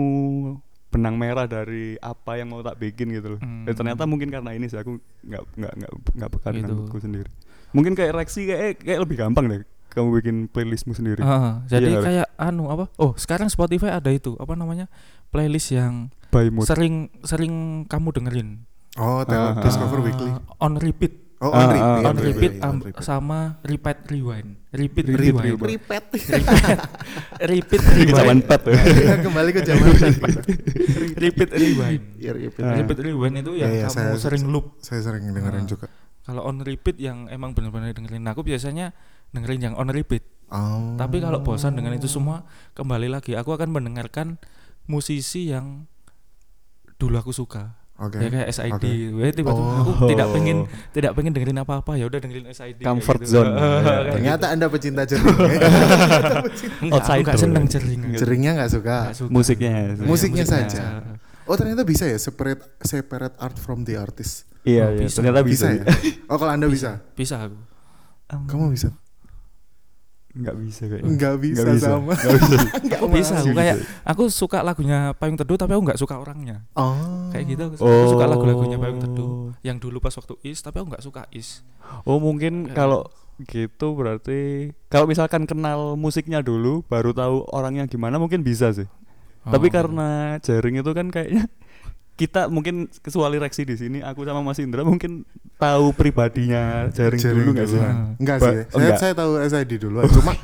benang 0.88 1.14
merah 1.14 1.44
dari 1.44 2.00
apa 2.00 2.34
yang 2.34 2.48
mau 2.48 2.64
tak 2.64 2.80
bikin 2.80 3.12
gitu 3.12 3.36
loh. 3.36 3.38
Dan 3.38 3.62
Hmm. 3.62 3.76
ternyata 3.76 4.02
mungkin 4.02 4.32
karena 4.32 4.50
ini 4.50 4.66
sih 4.66 4.74
aku 4.74 4.96
nggak 5.22 5.42
nggak 5.54 5.72
nggak 5.76 5.90
nggak 6.16 6.30
peka 6.32 6.48
dengan 6.50 6.64
Gitu. 6.66 6.80
moodku 6.80 6.98
sendiri. 6.98 7.30
Mungkin 7.70 7.92
kayak 7.92 8.12
reaksi 8.14 8.44
kayak 8.44 8.80
kayak 8.80 9.00
lebih 9.00 9.16
gampang 9.18 9.46
deh 9.46 9.62
kamu 9.88 10.08
bikin 10.14 10.36
playlistmu 10.46 10.92
sendiri. 10.92 11.20
Ah, 11.20 11.64
jadi 11.64 11.90
Iya, 11.90 12.00
kayak 12.00 12.26
anu 12.36 12.68
apa? 12.68 12.86
Oh, 12.94 13.12
sekarang 13.14 13.48
Spotify 13.48 13.92
ada 13.92 14.08
itu, 14.08 14.36
apa 14.36 14.52
namanya? 14.52 14.86
Playlist 15.28 15.70
yang 15.70 16.12
By 16.28 16.48
mood. 16.48 16.64
sering 16.64 17.08
sering 17.20 17.52
kamu 17.84 18.08
dengerin. 18.12 18.48
Oh, 18.94 19.24
tel- 19.24 19.52
Ah, 19.52 19.58
Discover 19.58 19.98
Ah, 19.98 20.04
Weekly. 20.04 20.30
On 20.58 20.74
repeat. 20.76 21.12
Oh, 21.38 21.50
on 21.50 21.66
repeat. 21.68 21.82
ah, 21.82 21.98
on 22.04 22.16
iya, 22.16 22.24
repeat 22.24 22.52
iya, 22.52 22.62
am- 22.62 22.70
on 22.72 22.78
repeat. 22.84 22.98
sama 23.00 23.38
repeat 23.62 23.98
rewind. 24.06 24.50
Repeat 24.68 25.06
Repeat, 25.06 25.18
rewind. 25.34 25.46
rewind. 25.48 25.70
Repeat. 25.70 26.02
repeat 27.52 27.80
Ke 27.80 27.90
zaman 28.12 28.38
rewind. 28.38 28.42
pet. 28.44 28.62
Iya, 28.68 29.14
Kembali 29.18 29.50
ke 29.50 29.60
zaman 29.62 29.86
kita. 29.88 30.30
repeat 31.16 31.50
rewind. 31.52 32.02
Iya, 32.18 32.30
repeat. 32.34 32.62
Repeat 32.62 32.98
rewind 33.00 33.34
itu 33.38 33.52
yang 33.54 33.70
Iya, 33.70 33.78
iya, 33.78 33.86
kamu 33.86 33.94
saya- 33.94 34.18
sering 34.20 34.44
loop. 34.46 34.66
Saya 34.78 35.00
sering 35.00 35.24
dengerin 35.26 35.64
Ah. 35.64 35.68
juga. 35.68 35.86
Kalau 36.28 36.44
on 36.44 36.60
repeat 36.60 37.00
yang 37.00 37.24
emang 37.32 37.56
benar-benar 37.56 37.96
dengerin 37.96 38.28
aku 38.28 38.44
biasanya 38.44 38.92
dengerin 39.32 39.72
yang 39.72 39.74
on 39.80 39.88
repeat. 39.88 40.28
Oh. 40.52 40.92
Tapi 41.00 41.24
kalau 41.24 41.40
bosan 41.40 41.72
dengan 41.72 41.96
itu 41.96 42.04
semua, 42.04 42.44
kembali 42.76 43.08
lagi 43.08 43.32
aku 43.32 43.56
akan 43.56 43.72
mendengarkan 43.72 44.36
musisi 44.84 45.48
yang 45.48 45.88
dulu 47.00 47.16
aku 47.16 47.32
suka. 47.32 47.80
Oke. 47.98 48.20
Ya 48.20 48.28
kayak 48.28 48.48
SID. 48.52 48.84
Weh, 49.10 49.32
tiba-tiba 49.32 49.58
Oh. 49.72 49.82
aku 49.82 50.06
tidak 50.06 50.28
pengen 50.30 50.68
tidak 50.92 51.12
pengen 51.16 51.32
dengerin 51.32 51.58
apa-apa 51.58 51.96
ya 51.96 52.04
udah 52.06 52.20
dengerin 52.20 52.46
SID. 52.52 52.84
Comfort 52.84 53.24
gitu. 53.24 53.40
zone. 53.40 53.50
Kayak 53.56 53.80
gitu. 53.80 54.12
Ternyata 54.14 54.44
Anda 54.52 54.66
pecinta 54.70 55.02
jering. 55.02 55.32
ya? 55.34 55.60
Enggak, 56.78 57.02
aku 57.08 57.22
nggak 57.24 57.38
seneng 57.40 57.64
jering. 57.66 58.00
Jeringnya 58.14 58.52
nggak 58.54 58.70
suka. 58.70 58.96
Suka. 59.16 59.30
Musiknya. 59.32 59.72
Iya, 59.72 60.04
Musiknya 60.04 60.44
musiknya. 60.44 60.44
saja. 60.44 60.84
Oh 61.48 61.56
ternyata 61.56 61.82
bisa 61.82 62.04
ya 62.04 62.20
separate 62.20 62.60
separate 62.84 63.34
art 63.40 63.56
from 63.56 63.82
the 63.82 63.96
artist. 63.96 64.44
Iya, 64.68 64.84
Oh, 64.84 64.90
iya. 64.92 65.00
bisa. 65.00 65.16
Ternyata 65.16 65.40
bisa. 65.40 65.66
Bisa, 65.66 65.80
ya? 65.80 65.84
Oh 66.28 66.36
kalau 66.36 66.52
Anda 66.52 66.68
bisa, 66.68 66.90
Bisa 67.14 67.34
aku. 67.40 67.56
kamu 68.44 68.68
bisa? 68.70 68.92
Enggak 70.38 70.54
bisa 70.60 70.82
kayaknya. 70.86 71.08
Enggak 71.08 71.34
bisa, 71.40 71.60
Nggak 71.64 71.74
bisa. 71.74 71.88
sama. 71.88 72.12
Nggak 72.14 72.36
bisa. 72.36 72.58
Enggak 72.84 73.00
Aku 73.00 73.06
bisa, 73.10 73.32
aku 73.34 73.50
kayak 73.50 73.76
aku 74.04 74.22
suka 74.28 74.58
lagunya 74.60 74.98
Payung 75.16 75.34
Teduh 75.34 75.56
tapi 75.56 75.72
aku 75.72 75.82
nggak 75.82 75.98
suka 75.98 76.14
orangnya. 76.14 76.62
Oh. 76.76 76.94
Kayak 77.32 77.44
gitu. 77.48 77.62
Aku, 77.64 77.74
aku 77.80 78.06
suka 78.12 78.24
Oh. 78.24 78.30
lagu-lagunya 78.30 78.76
Payung 78.76 79.00
Teduh 79.00 79.32
yang 79.60 79.80
dulu 79.80 79.98
pas 79.98 80.12
waktu 80.12 80.36
Is 80.44 80.60
tapi 80.60 80.78
aku 80.78 80.92
nggak 80.92 81.02
suka 81.02 81.26
Is. 81.32 81.64
Oh, 82.04 82.20
mungkin 82.20 82.70
kalau 82.70 83.08
gitu 83.40 83.94
berarti 83.94 84.70
kalau 84.86 85.06
misalkan 85.06 85.42
kenal 85.42 85.96
musiknya 85.96 86.38
dulu 86.38 86.84
baru 86.84 87.10
tahu 87.10 87.48
orangnya 87.48 87.88
gimana 87.88 88.20
mungkin 88.20 88.44
bisa 88.44 88.70
sih. 88.70 88.86
Tapi 89.42 89.66
Oh. 89.66 89.72
karena 89.72 90.08
jaring 90.38 90.76
itu 90.76 90.90
kan 90.92 91.08
kayaknya 91.08 91.48
kita 92.18 92.50
mungkin 92.50 92.74
kecuali 92.98 93.38
reaksi 93.38 93.62
di 93.62 93.72
sini 93.72 93.98
aku 94.00 94.26
sama 94.26 94.42
Mas 94.42 94.58
Indra 94.58 94.82
mungkin 94.82 95.22
tahu 95.54 95.94
pribadinya 95.94 96.90
jaring, 96.90 97.16
Jaring 97.16 97.38
dulu 97.40 97.50
nggak 97.54 97.68
sih? 97.68 97.78
duluan. 97.78 97.96
Enggak 98.18 98.36
sih. 98.36 98.44
Ba- 98.44 98.66
oh, 98.66 98.66
saya, 98.68 98.82
enggak. 98.82 98.98
saya 98.98 99.12
tahu 99.14 99.30
SID 99.40 99.72
dulu. 99.78 99.98
Cuma 100.10 100.32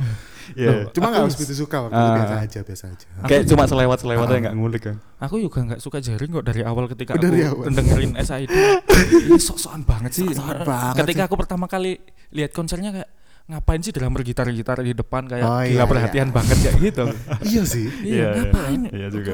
Iya. 0.55 0.87
cuma 0.87 1.09
Aku- 1.09 1.11
nggak 1.11 1.23
harus 1.25 1.35
begitu 1.35 1.55
suka 1.59 1.77
waktu 1.83 1.97
itu 1.97 2.05
Ah. 2.05 2.15
biasa 2.15 2.35
aja, 2.39 2.61
biasa 2.63 2.85
aja. 2.87 3.07
Kayak 3.25 3.43
cuma 3.49 3.65
selewat-selewat 3.65 4.25
aja 4.25 4.31
Ah. 4.31 4.43
nggak 4.45 4.55
ngulik 4.55 4.83
kan. 4.85 4.97
Aku 5.19 5.35
juga 5.37 5.59
nggak 5.65 5.81
suka 5.81 5.99
jaring 5.99 6.31
kok 6.31 6.45
dari 6.45 6.63
awal 6.63 6.85
ketika 6.87 7.13
Oh, 7.13 7.19
dari 7.19 7.41
aku 7.43 7.65
awal. 7.65 7.75
dengerin 7.75 8.13
SID. 8.15 8.51
Ini 9.25 9.35
sok-sokan 9.37 9.83
banget 9.83 10.13
sih. 10.15 10.29
Sok-sokan 10.29 10.63
banget 10.63 10.95
ketika 11.03 11.21
sih. 11.21 11.27
aku 11.27 11.35
pertama 11.37 11.67
kali 11.67 11.99
lihat 12.31 12.53
konsernya 12.53 12.93
kayak 12.93 13.11
ngapain 13.45 13.81
sih 13.81 13.91
drummer 13.91 14.21
gitar-gitar 14.21 14.79
di 14.81 14.93
depan 14.93 15.23
kayak 15.27 15.43
Oh, 15.43 15.61
gila 15.61 15.69
iya, 15.75 15.85
perhatian 15.85 16.29
banget 16.31 16.57
kayak 16.61 16.77
gitu. 16.83 17.05
iya 17.43 17.63
sih 17.63 17.87
Iya, 17.89 18.05
iya, 18.05 18.13
iya. 18.15 18.29
ngapain? 18.39 18.81
Iya 18.87 19.09
juga. 19.11 19.33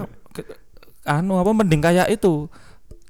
Anu 1.11 1.35
apa 1.37 1.51
mending 1.51 1.83
kayak 1.83 2.07
itu 2.09 2.47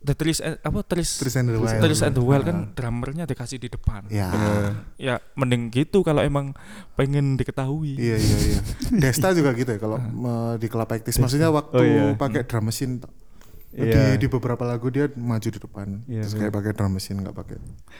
The 0.00 0.16
and- 0.16 0.57
apa 0.64 0.80
Trees 0.80 1.21
Tris 1.21 1.37
and 1.37 1.52
the 1.52 1.61
Wild 1.61 1.76
Trees 1.76 2.00
and 2.00 2.16
the 2.16 2.25
Wild 2.25 2.49
kan 2.49 2.57
Ah. 2.57 2.73
drummernya 2.73 3.28
dikasih 3.28 3.61
di 3.61 3.69
depan. 3.69 4.09
ya 4.09 4.33
Ya 4.97 5.21
mending 5.37 5.69
gitu 5.69 6.00
kalau 6.00 6.25
emang 6.25 6.57
pengen 6.97 7.37
diketahui. 7.37 8.00
Iya 8.00 8.16
iya 8.16 8.38
iya. 8.49 8.61
Desta 8.97 9.37
juga 9.37 9.52
gitu 9.52 9.69
ya 9.69 9.76
kalau 9.76 10.00
me- 10.00 10.57
di 10.57 10.73
Club 10.73 10.88
Actis. 10.88 11.21
Maksudnya 11.21 11.52
waktu 11.52 11.76
Oh, 11.76 11.85
iya. 11.85 12.16
pakai 12.16 12.49
drum 12.49 12.64
machine 12.64 12.97
Iya. 13.71 14.16
di, 14.16 14.25
di 14.25 14.26
beberapa 14.26 14.64
lagu 14.64 14.88
dia 14.88 15.04
maju 15.12 15.47
di 15.47 15.61
depan. 15.61 16.02
Iya, 16.09 16.25
Terus 16.25 16.35
kayak 16.35 16.52
pakai 16.57 16.73
drum 16.73 16.90
machine 16.90 17.19
nggak 17.21 17.37
pakai. 17.37 17.57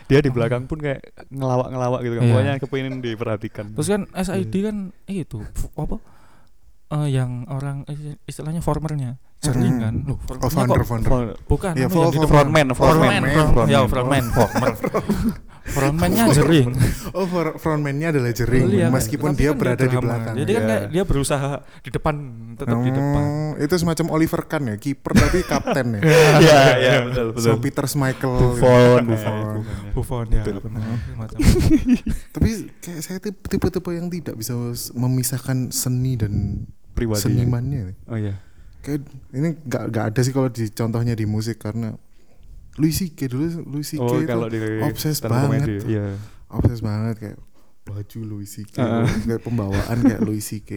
Dia 0.09 0.19
di 0.19 0.31
belakang 0.33 0.65
pun 0.65 0.81
kayak 0.81 1.05
ngelawak-ngelawak 1.29 2.01
gitu 2.01 2.15
kan. 2.17 2.23
Iya. 2.25 2.33
Pokoknya 2.33 2.55
kepingin 2.59 2.95
diperhatikan. 2.99 3.67
Terus 3.77 3.89
kan 3.89 4.03
SID 4.11 4.51
Iya. 4.51 4.63
kan 4.67 4.77
itu 5.07 5.39
apa? 5.77 6.01
Eh, 6.91 7.09
yang 7.13 7.45
orang 7.47 7.85
eh, 7.87 8.17
istilahnya 8.25 8.65
formernya 8.65 9.21
sering 9.41 9.75
kan. 9.79 9.95
Loh, 10.05 10.21
Oh 10.39 10.49
founder 10.49 10.85
founder. 10.85 11.09
Front- 11.09 11.37
bukan 11.45 11.73
Iya, 11.73 11.89
fo- 11.89 12.03
yang 12.03 12.13
di 12.13 12.19
depan. 12.19 12.31
frontman, 12.45 12.67
frontman, 12.71 13.23
front- 13.25 13.67
ya 13.67 13.79
frontman. 13.83 13.89
frontman, 13.89 14.25
former. 14.37 14.73
frontmannya 15.63 16.25
sering. 16.31 16.69
Oh 17.11 17.25
for- 17.25 17.57
frontman-nya 17.57 18.11
adalah 18.11 18.31
jering 18.31 18.69
Iya, 18.69 18.87
kan. 18.87 18.91
meskipun 18.93 19.31
dia 19.33 19.51
kan 19.51 19.57
berada 19.57 19.81
di 19.83 19.97
belakang. 19.97 20.35
Jadi 20.37 20.51
kan 20.51 20.63
Iya. 20.63 20.79
dia 20.91 21.03
berusaha 21.05 21.51
di 21.79 21.91
depan 21.91 22.15
tetap 22.55 22.79
di 22.79 22.91
depan. 22.91 23.23
Oh, 23.23 23.53
itu 23.57 23.75
semacam 23.77 24.07
Oliver 24.11 24.43
Kahn 24.45 24.65
ya, 24.67 24.77
kiper 24.77 25.13
tapi 25.15 25.39
kapten 25.51 25.87
ya. 25.97 26.01
Iya, 26.37 26.61
iya, 26.77 26.95
betul, 27.03 27.27
betul. 27.33 27.41
So 27.41 27.57
Peter 27.57 27.85
Schmeichel. 27.87 28.33
Buffon, 28.35 29.01
gitu. 29.01 29.11
Buffon. 29.11 29.45
Buffon 29.95 30.27
ya. 30.29 30.43
Betul. 30.43 30.57
benar. 30.61 30.83
Semacam. 31.07 31.39
Tapi 32.35 32.49
kayak 32.79 33.01
saya 33.01 33.19
tipe- 33.19 33.47
tipe-tipe 33.47 33.91
yang 33.91 34.09
tidak 34.09 34.35
bisa 34.35 34.53
memisahkan 34.93 35.71
seni 35.71 36.15
dan 36.15 36.67
Pribadi. 36.93 37.23
senimannya. 37.23 37.97
Oh 38.05 38.19
iya. 38.19 38.37
Kayak 38.81 39.01
ini 39.31 39.49
nggak 39.61 39.85
nggak 39.89 40.05
ada 40.09 40.21
sih 40.21 40.31
kalau 40.31 40.49
di 40.49 40.69
contohnya 40.69 41.13
di 41.13 41.25
musik 41.25 41.59
karena 41.59 41.93
Louis 42.75 42.95
C.K. 42.95 43.19
dulu 43.27 43.45
Louis 43.69 43.85
C.K. 43.85 44.01
Oh, 44.01 44.17
itu 44.17 44.37
di 44.49 44.59
obses 44.83 45.21
banget. 45.21 45.69
comedy, 45.69 45.75
Iya. 45.91 46.17
obses 46.49 46.81
banget 46.81 47.15
kayak 47.19 47.39
baju 47.83 48.21
Louis 48.23 48.47
C.K. 48.47 48.77
Heeh. 48.77 49.07
kayak 49.27 49.43
pembawaan 49.43 49.99
kayak 50.01 50.23
Louis 50.23 50.41
C.K. 50.41 50.71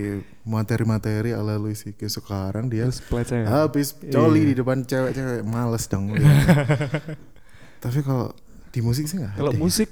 materi-materi 0.44 1.32
ala 1.32 1.56
Louis 1.56 1.76
C.K. 1.76 2.02
sekarang 2.10 2.68
dia 2.68 2.90
Terus 2.90 3.04
habis 3.46 3.88
coli 4.04 4.42
Iya. 4.42 4.48
di 4.48 4.56
depan 4.58 4.78
cewek-cewek 4.82 5.42
males 5.44 5.86
dong 5.86 6.12
lihat. 6.12 6.44
tapi 7.80 8.00
kalau 8.00 8.32
di 8.70 8.80
musik 8.80 9.06
sih 9.06 9.16
nggak 9.16 9.38
Kalau 9.38 9.52
ya. 9.52 9.58
musik 9.58 9.90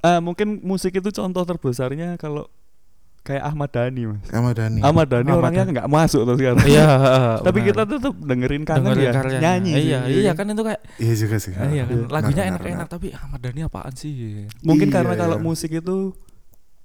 ah 0.00 0.16
mungkin 0.18 0.62
musik 0.62 0.94
itu 0.94 1.10
contoh 1.10 1.42
terbesarnya 1.42 2.16
kalau 2.16 2.48
kayak 3.20 3.42
Ahmad 3.44 3.68
Dhani 3.68 4.02
Mas. 4.08 4.24
Ahmad 4.32 4.54
Dhani 4.56 4.80
Ahmad 4.80 5.06
Dhani 5.06 5.28
Ahmad 5.28 5.40
orangnya 5.44 5.64
nggak 5.70 5.88
masuk 5.88 6.22
tuh 6.24 6.36
sekarang. 6.36 6.64
Iya, 6.64 6.88
Tapi 7.46 7.58
benar. 7.58 7.68
kita 7.68 7.82
tetap 7.86 8.14
dengerin 8.16 8.62
kangen 8.64 8.82
Dengerin 8.82 9.02
ya, 9.02 9.12
karyanya. 9.12 9.40
nyanyi. 9.40 9.72
sih, 9.72 9.84
Iya, 9.86 9.98
iya 10.08 10.32
kan 10.32 10.44
itu 10.46 10.62
kayak 10.62 10.80
iya 10.96 11.14
juga 11.14 11.36
sih 11.36 11.52
Ah, 11.52 11.68
iya 11.68 11.84
kan 11.84 11.96
lagunya 12.08 12.42
enak-enak 12.48 12.88
tapi 12.88 13.06
Ahmad 13.12 13.40
Dhani 13.40 13.60
apaan 13.62 13.92
sih? 13.92 14.12
Mungkin 14.60 14.88
Iya, 14.88 14.94
karena 14.96 15.14
kalau 15.14 15.36
iya. 15.36 15.44
musik 15.44 15.70
itu 15.70 16.16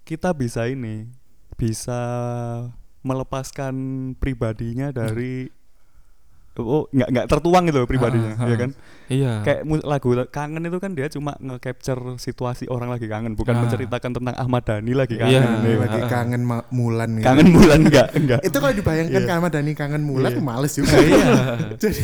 kita 0.03 0.29
bisa 0.31 0.67
ini 0.67 1.07
bisa 1.55 2.01
melepaskan 3.01 3.73
pribadinya 4.15 4.89
dari 4.89 5.47
oh 6.61 6.87
nggak 6.87 7.09
nggak 7.09 7.25
tertuang 7.27 7.63
gitu 7.65 7.77
loh 7.81 7.89
pribadinya 7.89 8.31
Ah, 8.33 8.43
ah, 8.43 8.47
ya 8.47 8.55
ah. 8.55 8.59
kan 8.59 8.71
Iya. 9.05 9.33
kayak 9.41 9.61
lagu 9.83 10.09
kangen 10.27 10.63
itu 10.63 10.77
kan 10.79 10.91
dia 10.91 11.05
cuma 11.07 11.37
nge-capture 11.37 12.15
situasi 12.15 12.65
orang 12.65 12.89
lagi 12.89 13.05
kangen 13.05 13.33
bukan 13.33 13.53
Ah. 13.53 13.61
menceritakan 13.61 14.11
tentang 14.13 14.33
Ahmad 14.33 14.63
Dhani 14.63 14.93
lagi 14.93 15.15
Iya. 15.15 15.21
kangen 15.21 15.43
Ini 15.57 15.67
ya. 15.67 15.77
lagi 15.77 15.99
Ah. 15.99 16.07
kangen 16.07 16.41
ma- 16.41 16.65
Mulan 16.69 17.09
gitu. 17.15 17.25
kangen 17.25 17.47
bulan 17.51 17.79
enggak 17.81 18.07
enggak 18.13 18.39
itu 18.41 18.57
kalau 18.57 18.73
dibayangkan 18.73 19.19
Iya. 19.19 19.27
ke 19.27 19.33
Ahmad 19.33 19.51
Dhani 19.51 19.71
kangen 19.73 20.01
Mulan 20.01 20.31
Iya. 20.31 20.41
males 20.41 20.73
juga 20.79 20.95
Iya. 20.95 21.33
jadi 21.75 22.01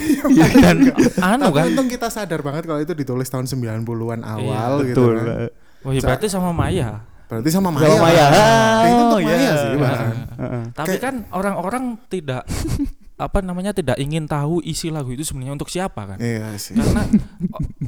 Dan 0.52 0.78
anu 1.18 1.44
tapi 1.48 1.58
kan. 1.58 1.66
untung 1.70 1.88
kita 1.88 2.08
sadar 2.08 2.42
banget 2.42 2.64
kalau 2.66 2.80
itu 2.80 2.94
ditulis 2.94 3.28
tahun 3.28 3.46
90-an 3.46 4.22
awal 4.22 4.72
gitu 4.84 5.02
betul 5.02 5.16
kan. 5.18 5.50
Oh, 5.82 5.90
iya, 5.90 6.02
berarti 6.04 6.28
sama 6.28 6.54
Maya. 6.54 7.02
Berarti 7.26 7.50
sama 7.50 7.74
Maya. 7.74 7.90
Sama 7.90 8.06
Maya. 8.06 8.26
Nah, 8.28 8.82
itu 8.84 9.02
untuk 9.02 9.18
Oh, 9.18 9.22
Maya 9.24 9.38
iya. 9.40 9.54
sih, 9.58 9.70
bahkan. 9.74 10.14
Heeh. 10.38 10.64
Tapi 10.70 10.88
Kayak- 10.92 11.02
kan 11.02 11.16
orang-orang 11.32 11.84
tidak 12.06 12.44
apa 13.22 13.40
namanya 13.40 13.70
tidak 13.70 13.96
ingin 13.96 14.26
tahu 14.26 14.60
isi 14.62 14.90
lagu 14.90 15.10
itu 15.10 15.22
sebenarnya 15.22 15.54
untuk 15.54 15.70
siapa 15.70 16.02
kan? 16.04 16.18
Iya 16.18 16.58
sih. 16.58 16.74
Karena 16.74 17.06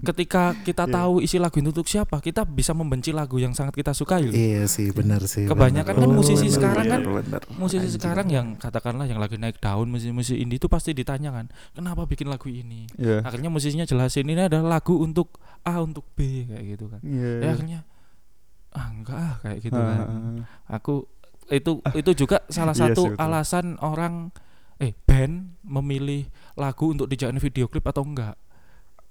ketika 0.02 0.54
kita 0.62 0.86
Iya. 0.90 0.94
tahu 0.94 1.14
isi 1.20 1.38
lagu 1.38 1.58
itu 1.58 1.70
untuk 1.72 1.88
siapa, 1.88 2.20
kita 2.20 2.46
bisa 2.46 2.72
membenci 2.72 3.10
lagu 3.10 3.36
yang 3.36 3.52
sangat 3.52 3.74
kita 3.74 3.92
sukai. 3.92 4.30
Iya 4.30 4.68
sih, 4.68 4.92
benar 4.92 5.26
sih. 5.26 5.50
Kebanyakan 5.50 5.90
benar. 5.90 6.06
kan 6.06 6.12
musisi 6.14 6.46
benar, 6.46 6.54
sekarang 6.54 6.86
benar, 6.86 7.00
kan 7.02 7.14
benar. 7.18 7.42
Musisi 7.56 7.80
Anjing. 7.82 7.96
sekarang 7.98 8.28
yang 8.30 8.48
katakanlah 8.56 9.06
yang 9.06 9.18
lagi 9.18 9.36
naik 9.36 9.58
daun 9.58 9.90
musisi-musisi 9.90 10.38
indie 10.38 10.56
itu 10.56 10.68
pasti 10.68 10.94
ditanya 10.94 11.34
kan, 11.34 11.46
kenapa 11.72 12.06
bikin 12.06 12.28
lagu 12.28 12.46
ini? 12.46 12.86
Iya. 12.96 13.24
Akhirnya 13.24 13.50
musisinya 13.50 13.84
jelasin 13.84 14.26
ini 14.26 14.46
adalah 14.46 14.78
lagu 14.78 15.00
untuk 15.00 15.42
A 15.64 15.80
untuk 15.80 16.06
B 16.14 16.46
kayak 16.46 16.64
gitu 16.70 16.86
kan. 16.88 17.02
Iya. 17.02 17.32
Ya 17.40 17.50
akhirnya 17.52 17.80
ah 18.70 18.88
enggak 18.90 19.16
ah 19.16 19.36
kayak 19.40 19.60
gitu 19.62 19.78
Ah, 19.78 19.86
kan. 19.86 19.98
ah. 20.02 20.42
Aku 20.78 21.06
itu 21.48 21.72
itu 21.94 22.12
juga 22.16 22.42
salah 22.48 22.74
Iya 22.78 22.92
satu 22.92 23.04
betul. 23.10 23.18
alasan 23.18 23.66
orang 23.80 24.30
eh 24.82 24.94
band 25.06 25.60
memilih 25.66 26.30
lagu 26.58 26.90
untuk 26.94 27.10
dijadikan 27.10 27.42
video 27.42 27.66
klip 27.70 27.86
atau 27.86 28.06
enggak. 28.06 28.36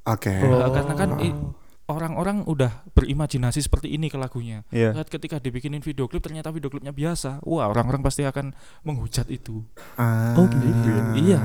Oke. 0.03 0.35
Nah, 0.35 0.71
karena 0.71 0.95
kan 0.99 1.11
orang-orang 1.91 2.47
udah 2.47 2.87
berimajinasi 2.95 3.63
seperti 3.63 3.95
ini 3.95 4.09
ke 4.09 4.19
lagunya. 4.19 4.67
Iya. 4.71 4.97
Lihat 4.97 5.09
ketika 5.11 5.39
dibikinin 5.39 5.83
video 5.83 6.07
klip 6.07 6.23
ternyata 6.23 6.51
video 6.55 6.71
klipnya 6.71 6.95
biasa. 6.95 7.43
Wah, 7.45 7.69
orang-orang 7.71 8.03
pasti 8.03 8.25
akan 8.27 8.55
menghujat 8.87 9.29
itu. 9.29 9.63
Ah. 9.99 10.35
Oh, 10.39 10.47
gitu 10.49 10.89
ya? 10.89 11.05
Iya. 11.19 11.41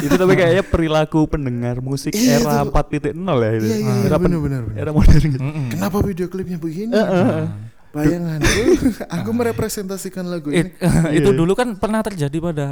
itu 0.00 0.16
tapi 0.16 0.32
kayaknya 0.40 0.64
perilaku 0.64 1.28
pendengar 1.28 1.84
musik 1.84 2.16
Iya, 2.16 2.40
era 2.40 2.64
itu. 2.64 2.72
4.0 2.72 3.12
ya 3.12 3.50
itu. 3.60 3.66
Iya, 3.68 3.76
iya, 3.76 3.76
iya, 3.76 3.92
era, 4.08 4.16
benar, 4.16 4.40
benar, 4.40 4.60
benar. 4.64 4.80
era 4.80 4.90
modern 4.96 5.26
gitu. 5.28 5.44
Mm-mm. 5.44 5.66
Kenapa 5.68 5.96
video 6.00 6.26
klipnya 6.32 6.56
begini? 6.56 6.96
Heeh. 6.96 7.44
Bayangan. 7.96 8.40
aku 9.16 9.30
merepresentasikan 9.32 10.24
lagu 10.24 10.48
ini. 10.48 10.68
It- 10.68 10.76
itu 11.18 11.30
Iya. 11.30 11.38
dulu 11.38 11.52
kan 11.52 11.74
pernah 11.74 12.00
terjadi 12.00 12.36
pada 12.38 12.66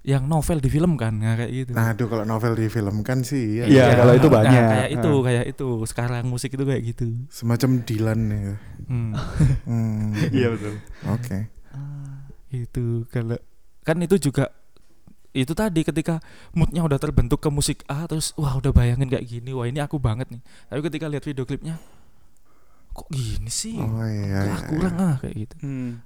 yang 0.00 0.22
novel 0.24 0.60
di 0.60 0.68
film 0.68 0.94
kan 0.94 1.18
ya, 1.18 1.34
kayak 1.34 1.50
gitu. 1.50 1.70
Nah, 1.72 1.90
aduh 1.90 2.06
kalau 2.06 2.22
novel 2.22 2.54
difilmkan 2.54 3.26
sih 3.26 3.58
Iya, 3.60 3.96
kalau 3.96 4.14
itu 4.14 4.28
Nah, 4.28 4.34
banyak. 4.38 4.62
kayak 4.62 4.88
itu, 4.92 5.12
kayak 5.18 5.44
itu. 5.48 5.68
Sekarang 5.84 6.24
musik 6.24 6.52
itu 6.52 6.62
kayak 6.62 6.82
gitu. 6.84 7.06
Semacam 7.26 7.82
Dylan 7.82 8.20
ya. 8.28 8.54
Hmm. 8.86 9.12
Hmm. 9.66 10.14
Iya 10.30 10.52
betul. 10.52 10.74
Oke. 11.08 11.38
itu 12.46 13.04
kalau 13.06 13.36
kan 13.82 13.98
itu 13.98 14.16
juga 14.18 14.48
itu 15.30 15.52
tadi 15.52 15.84
ketika 15.84 16.24
moodnya 16.50 16.80
udah 16.80 16.96
terbentuk 16.96 17.36
ke 17.36 17.52
musik 17.52 17.84
A 17.84 18.08
terus 18.08 18.32
wah 18.34 18.56
udah 18.56 18.72
bayangin 18.72 19.06
kayak 19.06 19.26
gini 19.26 19.52
wah 19.52 19.68
ini 19.68 19.76
aku 19.76 20.00
banget 20.00 20.30
nih 20.30 20.40
tapi 20.64 20.80
ketika 20.80 21.04
lihat 21.04 21.20
video 21.20 21.44
klipnya 21.44 21.76
kok 22.96 23.08
gini 23.12 23.52
sih 23.52 23.76
Oh 23.76 24.00
iya. 24.02 24.40
ah, 24.40 24.44
iya, 24.48 24.56
kurang 24.66 24.94
ah 24.96 25.14
kayak 25.20 25.34
gitu 25.36 25.54
Hmm. 25.60 26.00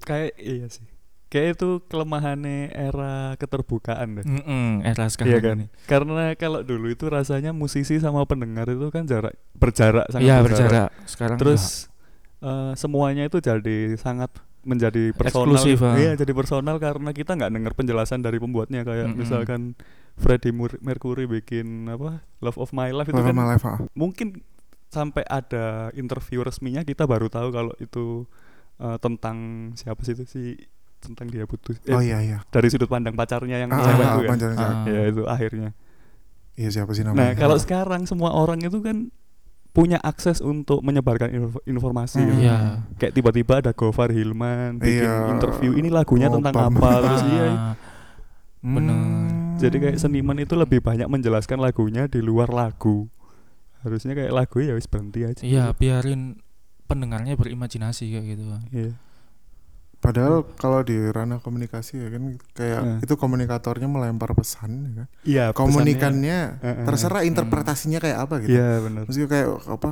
Kayak 0.00 0.32
iya 0.36 0.66
sih. 0.68 0.86
Kayak 1.28 1.60
itu 1.60 1.68
kelemahannya 1.84 2.72
era 2.72 3.36
keterbukaan 3.36 4.16
deh. 4.16 4.24
Mm-mm, 4.24 4.80
era 4.80 5.04
sekarang 5.12 5.28
Iya 5.28 5.38
kan? 5.40 5.56
ini. 5.60 5.66
Karena 5.84 6.32
kalau 6.32 6.64
dulu 6.64 6.88
itu 6.88 7.04
rasanya 7.04 7.52
musisi 7.52 8.00
sama 8.00 8.24
pendengar 8.24 8.64
itu 8.64 8.88
kan 8.88 9.04
jarak 9.04 9.36
berjarak 9.52 10.08
sangat 10.08 10.24
Iya 10.24 10.36
berjarak 10.40 10.88
sekarang 11.04 11.36
Terus 11.36 11.92
eh, 12.40 12.72
semuanya 12.74 13.28
itu 13.28 13.40
jadi 13.40 13.92
sangat 13.96 14.32
menjadi 14.64 15.12
personal. 15.12 15.52
Eksklusif, 15.52 15.78
ah. 15.80 15.96
Iya, 15.96 16.12
jadi 16.16 16.32
personal 16.32 16.76
karena 16.76 17.12
kita 17.12 17.32
nggak 17.32 17.52
dengar 17.52 17.72
penjelasan 17.72 18.20
dari 18.20 18.36
pembuatnya 18.36 18.84
kayak 18.84 19.12
Mm-mm. 19.12 19.20
misalkan 19.20 19.60
Freddie 20.16 20.52
Mercury 20.80 21.28
bikin 21.28 21.86
apa 21.86 22.24
Love 22.40 22.58
of 22.58 22.72
My 22.72 22.88
Life 22.90 23.06
itu 23.06 23.16
Love 23.16 23.28
kan 23.28 23.32
of 23.32 23.38
My 23.38 23.46
Life, 23.48 23.64
ah. 23.64 23.78
mungkin 23.92 24.40
sampai 24.88 25.22
ada 25.22 25.64
interview 25.92 26.40
resminya 26.40 26.80
kita 26.80 27.04
baru 27.04 27.26
tahu 27.26 27.48
kalau 27.48 27.72
itu 27.76 28.24
eh, 28.76 28.96
tentang 28.98 29.36
siapa 29.74 30.00
sih 30.00 30.12
itu 30.12 30.24
si 30.24 30.42
tentang 30.98 31.26
dia 31.26 31.44
putus 31.44 31.78
eh, 31.80 31.92
Oh 31.92 32.00
iya 32.00 32.18
iya. 32.18 32.38
dari 32.46 32.66
sudut 32.66 32.86
pandang 32.86 33.12
pacarnya 33.12 33.60
yang 33.60 33.70
Ah, 33.70 33.78
cewek 33.80 34.02
ah, 34.02 34.14
itu 34.14 34.24
kan. 34.24 34.36
cewek. 34.36 34.74
ya 34.88 35.02
itu 35.06 35.22
akhirnya 35.24 35.70
Iya 36.54 36.68
siapa 36.72 36.90
sih 36.90 37.02
nah 37.02 37.12
namanya? 37.12 37.38
kalau 37.38 37.54
sekarang 37.54 38.02
semua 38.02 38.32
orang 38.32 38.58
itu 38.58 38.80
kan 38.80 39.14
punya 39.68 40.00
akses 40.00 40.40
untuk 40.40 40.80
menyebarkan 40.80 41.30
info- 41.30 41.62
informasi 41.64 42.18
Hmm. 42.18 42.28
gitu. 42.28 42.40
Iya. 42.42 42.58
kayak 42.98 43.12
tiba-tiba 43.14 43.54
ada 43.60 43.70
Gofar 43.70 44.10
Hilman 44.10 44.80
bikin 44.80 45.04
Iya. 45.04 45.30
interview 45.30 45.70
ini 45.72 45.86
lagunya 45.88 46.26
tentang 46.26 46.50
Obama. 46.50 46.74
apa 46.74 46.90
terus 47.00 47.22
iya 47.28 47.46
Ah. 47.46 47.74
Hmm. 48.58 49.54
jadi 49.54 49.76
kayak 49.78 49.98
seniman 49.98 50.34
itu 50.36 50.54
lebih 50.54 50.80
banyak 50.80 51.06
menjelaskan 51.06 51.58
lagunya 51.58 52.06
di 52.06 52.18
luar 52.18 52.50
lagu 52.50 53.06
harusnya 53.88 54.12
kayak 54.12 54.30
lagu 54.30 54.60
ya 54.60 54.72
wis 54.72 54.84
berhenti 54.84 55.24
aja 55.24 55.40
iya 55.40 55.64
biarin 55.72 56.36
pendengarnya 56.84 57.34
berimajinasi 57.34 58.08
kayak 58.08 58.26
gitu 58.30 58.44
Iya. 58.70 58.92
Padahal 59.98 60.46
kalau 60.54 60.80
di 60.80 60.94
ranah 60.94 61.36
komunikasi 61.38 61.98
ya 61.98 62.08
kan 62.08 62.22
kayak 62.54 62.80
Hmm. 62.80 62.98
itu 63.00 63.14
komunikatornya 63.14 63.84
melempar 63.84 64.30
pesan 64.30 64.70
ya 64.78 64.92
kan. 64.94 65.06
Iya, 65.20 65.44
Komunikannya 65.50 66.38
pesannya- 66.54 66.86
terserah 66.86 67.22
interpretasinya 67.24 67.98
kayak 67.98 68.18
apa 68.20 68.34
gitu. 68.38 68.54
Iya, 68.54 68.78
benar. 68.80 69.02
Maksudnya 69.04 69.26
kayak 69.28 69.48
apa? 69.66 69.90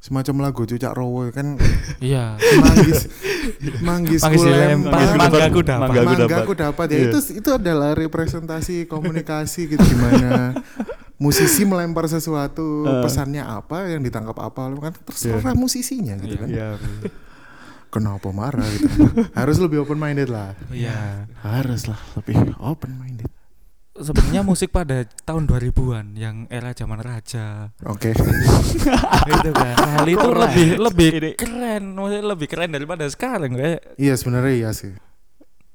semacam 0.00 0.36
lagu 0.40 0.64
Cucak 0.64 0.96
Rowo 0.96 1.28
kan 1.28 1.60
Iya. 2.00 2.40
manggis 2.40 3.04
manggis 3.84 4.24
Manggis 4.24 4.42
lempar 4.42 4.96
manggaku 5.12 5.60
dapat. 5.60 5.80
Manggaku 5.84 6.08
mangga 6.08 6.24
dapat. 6.24 6.40
aku 6.40 6.52
dapat 6.56 6.86
ya 6.88 6.96
Iya. 6.96 7.04
itu 7.06 7.18
itu 7.36 7.50
adalah 7.52 7.90
representasi 7.92 8.88
komunikasi 8.88 9.68
gitu 9.68 9.84
gimana 9.84 10.56
musisi 11.20 11.62
melempar 11.62 12.08
sesuatu 12.08 12.64
Eh. 12.90 13.04
pesannya 13.04 13.44
apa 13.44 13.86
yang 13.86 14.00
ditangkap 14.00 14.34
apa 14.34 14.72
kan 14.74 14.92
terserah 15.04 15.52
musisinya 15.52 16.16
gitu 16.16 16.34
kan 16.34 16.48
Iya. 16.48 16.68
kenapa 17.88 18.30
marah 18.30 18.64
gitu 18.66 18.88
harus 19.38 19.56
lebih 19.58 19.82
open 19.82 19.96
minded 19.96 20.26
lah 20.26 20.56
Iya. 20.68 21.28
harus 21.38 21.84
lah 21.84 22.00
lebih 22.16 22.56
open 22.58 22.96
minded 22.96 23.28
Sebenarnya 23.92 24.40
musik 24.40 24.72
pada 24.72 25.04
tahun 25.20 25.44
2000-an 25.44 26.16
yang 26.16 26.48
era 26.48 26.72
zaman 26.72 26.96
raja 26.98 27.68
oke 27.84 28.08
itu 29.28 29.50
kan. 29.52 29.74
Hal 29.76 30.08
itu 30.08 30.24
Kok 30.24 30.40
lebih 30.40 30.68
lebih 30.80 31.10
Ini- 31.12 31.36
keren, 31.36 31.82
maksudnya 31.92 32.24
lebih 32.24 32.46
keren 32.48 32.70
daripada 32.70 33.04
sekarang 33.06 33.52
kayak 33.52 33.84
iya 33.94 34.16
sebenarnya 34.16 34.54
iya 34.56 34.70
sih 34.72 34.96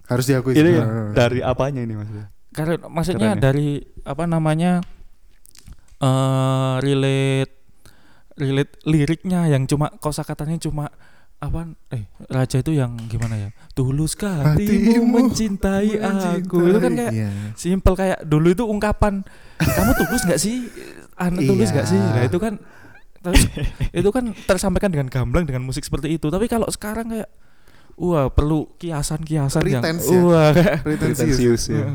harus 0.05 0.25
diakui 0.25 0.53
Ini 0.53 0.62
sih. 0.63 0.73
ya, 0.73 0.86
dari 1.13 1.39
apanya 1.39 1.81
ini 1.81 1.93
maksudnya? 1.93 2.27
karena 2.49 2.73
maksudnya 2.88 3.19
Keren 3.27 3.38
ya. 3.38 3.43
dari 3.43 3.69
apa 4.01 4.23
namanya 4.25 4.71
eh 5.97 6.75
relate 6.79 7.53
relate 8.36 8.73
liriknya 8.84 9.47
yang 9.47 9.63
cuma 9.63 9.88
kosakatanya 9.95 10.60
cuma 10.60 10.91
apa 11.36 11.67
eh 11.91 12.08
raja 12.27 12.60
itu 12.60 12.71
yang 12.71 12.95
gimana 13.08 13.36
ya 13.38 13.49
tuluskah 13.75 14.55
hatimu 14.55 15.03
mencintai 15.03 15.99
aku 15.99 16.58
itu 16.63 16.79
kan 16.79 16.91
kayak 16.95 17.13
Iya. 17.13 17.29
simpel 17.53 17.93
kayak 17.93 18.23
dulu 18.23 18.51
itu 18.51 18.63
ungkapan 18.63 19.21
kamu 19.60 19.91
tulus 19.99 20.21
nggak 20.25 20.39
sih 20.39 20.67
anu 21.15 21.43
tulus 21.43 21.69
nggak 21.71 21.86
Iya. 21.86 21.91
sih 21.91 21.99
nah 22.01 22.23
itu 22.23 22.38
kan 22.39 22.53
terus 23.19 23.41
itu 23.91 24.10
kan 24.12 24.23
tersampaikan 24.47 24.89
dengan 24.95 25.08
gamblang 25.12 25.43
dengan 25.43 25.63
musik 25.63 25.84
seperti 25.84 26.15
itu 26.15 26.27
tapi 26.31 26.47
kalau 26.47 26.67
sekarang 26.71 27.12
kayak 27.12 27.29
wah 27.95 28.31
perlu 28.31 28.71
kiasan-kiasan 28.75 29.63
yang 29.65 29.84
ya. 29.84 30.19
wah 30.23 30.49
kayak 30.51 30.84
pretensius 30.84 31.36
Pretensius 31.36 31.63
ya. 31.71 31.86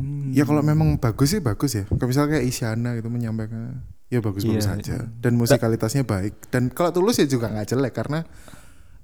Hmm. 0.00 0.32
Ya 0.32 0.42
kalau 0.42 0.60
memang 0.60 0.96
bagus 0.96 1.30
sih 1.30 1.40
bagus 1.40 1.72
ya. 1.72 1.84
Kalau 1.86 2.08
misalnya 2.08 2.36
kayak 2.36 2.46
Isyana 2.46 2.96
gitu 2.96 3.08
menyampaikan 3.08 3.84
ya 4.08 4.18
bagus-bagus 4.18 4.64
Iya. 4.64 4.74
saja 4.74 4.96
dan 5.16 5.32
musikalitasnya 5.34 6.02
baik. 6.02 6.50
Dan 6.50 6.68
kalau 6.68 6.90
tulus 6.90 7.16
ya 7.16 7.26
juga 7.26 7.46
nggak 7.46 7.68
jelek 7.68 7.94
karena 7.94 8.26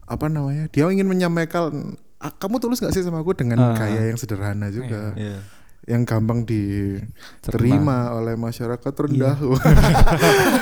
apa 0.02 0.26
namanya? 0.26 0.66
Dia 0.68 0.86
ingin 0.86 1.06
menyampaikan 1.06 1.94
"Ah, 2.16 2.32
kamu 2.32 2.58
tulus 2.58 2.80
nggak 2.80 2.90
sih 2.90 3.02
sama 3.02 3.20
aku 3.20 3.32
dengan 3.32 3.58
Ah. 3.60 3.76
gaya 3.76 4.08
yang 4.08 4.16
sederhana 4.16 4.66
juga. 4.68 5.12
Iya. 5.14 5.38
Yang 5.86 6.02
gampang 6.04 6.42
diterima 6.42 8.10
oleh 8.12 8.34
masyarakat 8.34 8.90
rendah. 8.92 9.38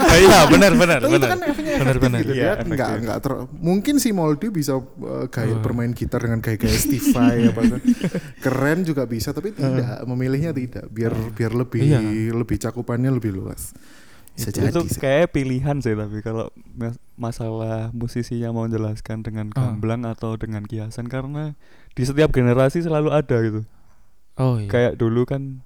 Oh 0.05 0.19
iya 0.21 0.47
benar 0.47 0.73
benar 0.75 1.01
itu 1.01 1.11
benar 1.11 1.29
kan 1.31 1.41
efeknya 1.43 1.75
Benar, 1.81 1.97
benar. 1.99 2.19
gitu. 2.21 2.31
Iya, 2.31 2.37
Dia 2.37 2.53
efektif. 2.55 2.71
nggak 2.71 2.91
nggak 3.03 3.19
ter- 3.19 3.45
mungkin 3.57 3.95
si 3.97 4.11
Moldy 4.11 4.49
bisa 4.49 4.77
uh, 4.77 4.85
gaya 5.27 5.55
Oh. 5.55 5.61
bermain 5.61 5.91
gitar 5.91 6.21
dengan 6.21 6.39
gaya-gaya 6.39 6.77
Stify 6.85 7.49
apa 7.49 7.61
tuh. 7.67 7.81
keren 8.45 8.83
juga 8.83 9.05
bisa 9.05 9.31
tapi 9.31 9.51
tidak 9.51 10.05
memilihnya 10.05 10.53
tidak 10.53 10.87
biar 10.89 11.13
biar 11.33 11.53
lebih 11.53 11.81
Iya. 11.83 12.01
lebih 12.31 12.57
cakupannya 12.59 13.11
lebih 13.11 13.33
luas. 13.35 13.73
Bisa 14.31 14.51
itu 14.51 14.61
jadi 14.61 14.71
itu 14.71 14.81
sih. 14.89 14.99
kayak 14.99 15.31
pilihan 15.31 15.77
sih 15.79 15.95
tapi 15.95 16.19
kalau 16.21 16.47
mas- 16.69 16.99
masalah 17.15 17.89
musisinya 17.91 18.51
mau 18.51 18.67
menjelaskan 18.67 19.23
dengan 19.23 19.49
Ah. 19.51 19.71
gamblang 19.71 20.05
atau 20.05 20.35
dengan 20.35 20.63
kiasan 20.63 21.07
karena 21.07 21.55
di 21.93 22.03
setiap 22.03 22.29
generasi 22.29 22.83
selalu 22.83 23.09
ada 23.09 23.37
gitu 23.41 23.63
oh 24.37 24.57
iya 24.57 24.67
kayak 24.67 24.93
dulu 24.95 25.23
kan 25.23 25.63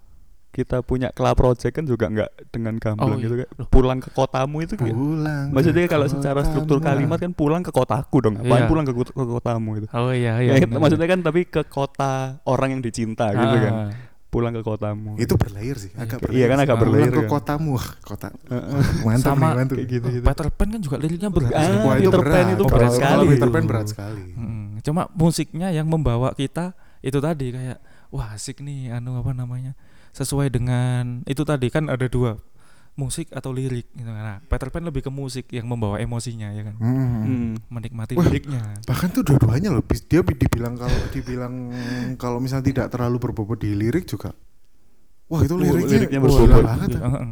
kita 0.49 0.81
punya 0.81 1.13
Club 1.13 1.35
Project 1.35 1.71
kan 1.73 1.85
juga 1.85 2.09
nggak 2.09 2.31
dengan 2.51 2.75
gamblang 2.77 3.15
Oh, 3.15 3.21
gitu 3.21 3.35
iya. 3.37 3.47
kayak 3.47 3.69
pulang 3.69 3.99
ke 3.99 4.11
kotamu 4.11 4.57
itu 4.59 4.75
kayak 4.75 4.91
pulang. 4.93 5.47
maksudnya 5.51 5.83
ke 5.83 5.89
kalau 5.89 6.07
secara 6.07 6.41
struktur 6.43 6.79
kalimat 6.81 7.17
kan 7.17 7.31
pulang 7.31 7.61
ke 7.61 7.71
kotaku 7.71 8.17
dong 8.21 8.35
ngapain 8.35 8.51
Iya. 8.59 8.67
pulang 8.67 8.83
ke, 8.83 8.93
ke 8.97 9.25
kotamu 9.29 9.71
itu 9.77 9.87
oh 9.89 10.11
iya 10.11 10.41
Ya, 10.41 10.57
iya 10.57 10.65
itu 10.65 10.75
maksudnya 10.75 11.07
kan 11.07 11.21
tapi 11.21 11.41
ke 11.45 11.63
kota 11.65 12.13
orang 12.43 12.69
yang 12.71 12.83
dicinta 12.83 13.29
gitu 13.31 13.57
kan 13.61 13.73
Ah. 13.79 13.91
pulang 14.27 14.51
ke 14.51 14.61
kotamu 14.61 15.17
itu 15.17 15.35
berlayar 15.35 15.77
sih, 15.79 15.89
agak 15.95 16.19
Iya, 16.19 16.25
berlayar. 16.27 16.49
kan 16.49 16.59
agak 16.59 16.69
sih. 16.69 16.83
berlayar 16.83 17.07
Pulang 17.07 17.15
ke 17.15 17.23
kan. 17.23 17.33
kotamu, 17.33 17.73
kota. 18.03 18.29
Heeh. 18.45 18.81
Mantap 19.01 19.25
Sama 19.31 19.41
nih, 19.41 19.55
mantap. 19.55 19.75
kayak 19.75 19.89
gitu 19.89 20.07
gitu 20.11 20.25
Peter 20.27 20.47
Pan 20.51 20.69
kan 20.69 20.81
juga 20.83 20.97
liriknya 20.99 21.31
berat 21.31 21.51
Ah, 21.51 21.65
Wah, 21.81 21.95
itu 21.95 22.03
Peter 22.05 22.19
berat. 22.19 22.35
Pan 22.35 22.47
itu 22.47 22.61
Oh, 22.61 22.69
berat 22.69 22.91
sekali 22.93 23.25
Peter. 23.27 23.49
Pan 23.49 23.65
berat 23.65 23.87
sekali. 23.87 24.23
Cuma 24.81 25.03
musiknya 25.13 25.69
yang 25.71 25.87
membawa 25.87 26.29
kita 26.33 26.73
itu 27.01 27.19
tadi 27.19 27.47
kayak 27.51 27.79
wah 28.09 28.33
asik 28.33 28.59
nih 28.59 28.91
anu 28.91 29.17
apa 29.17 29.33
namanya 29.33 29.73
sesuai 30.11 30.49
dengan 30.49 31.23
itu 31.25 31.43
tadi 31.43 31.69
kan 31.69 31.87
ada 31.87 32.05
dua 32.05 32.41
musik 32.95 33.31
atau 33.31 33.51
lirik 33.51 33.87
gitu. 33.93 34.05
nah 34.05 34.43
Peter 34.43 34.69
Pan 34.69 34.83
lebih 34.83 35.01
ke 35.01 35.09
musik 35.09 35.47
yang 35.49 35.65
membawa 35.65 35.97
emosinya 35.97 36.51
ya 36.51 36.63
kan 36.65 36.75
Hmm. 36.75 37.23
Hmm. 37.23 37.53
menikmati 37.69 38.13
Wah. 38.13 38.27
liriknya 38.27 38.83
bahkan 38.83 39.07
tuh 39.09 39.23
dua-duanya 39.23 39.71
loh 39.71 39.83
dia 39.87 40.21
bi- 40.21 40.35
dibilang 40.35 40.75
kalau 40.75 40.99
dibilang 41.09 41.55
kalau 42.17 42.39
misalnya 42.39 42.67
tidak 42.67 42.87
terlalu 42.89 43.17
berbobot 43.21 43.55
di 43.57 43.71
lirik 43.73 44.03
juga 44.05 44.35
wah 45.27 45.41
itu 45.41 45.53
Oh, 45.53 45.61
liriknya, 45.61 45.95
liriknya 45.95 46.21
berbobot. 46.21 46.59
banget 46.61 46.89
heeh. 46.93 47.27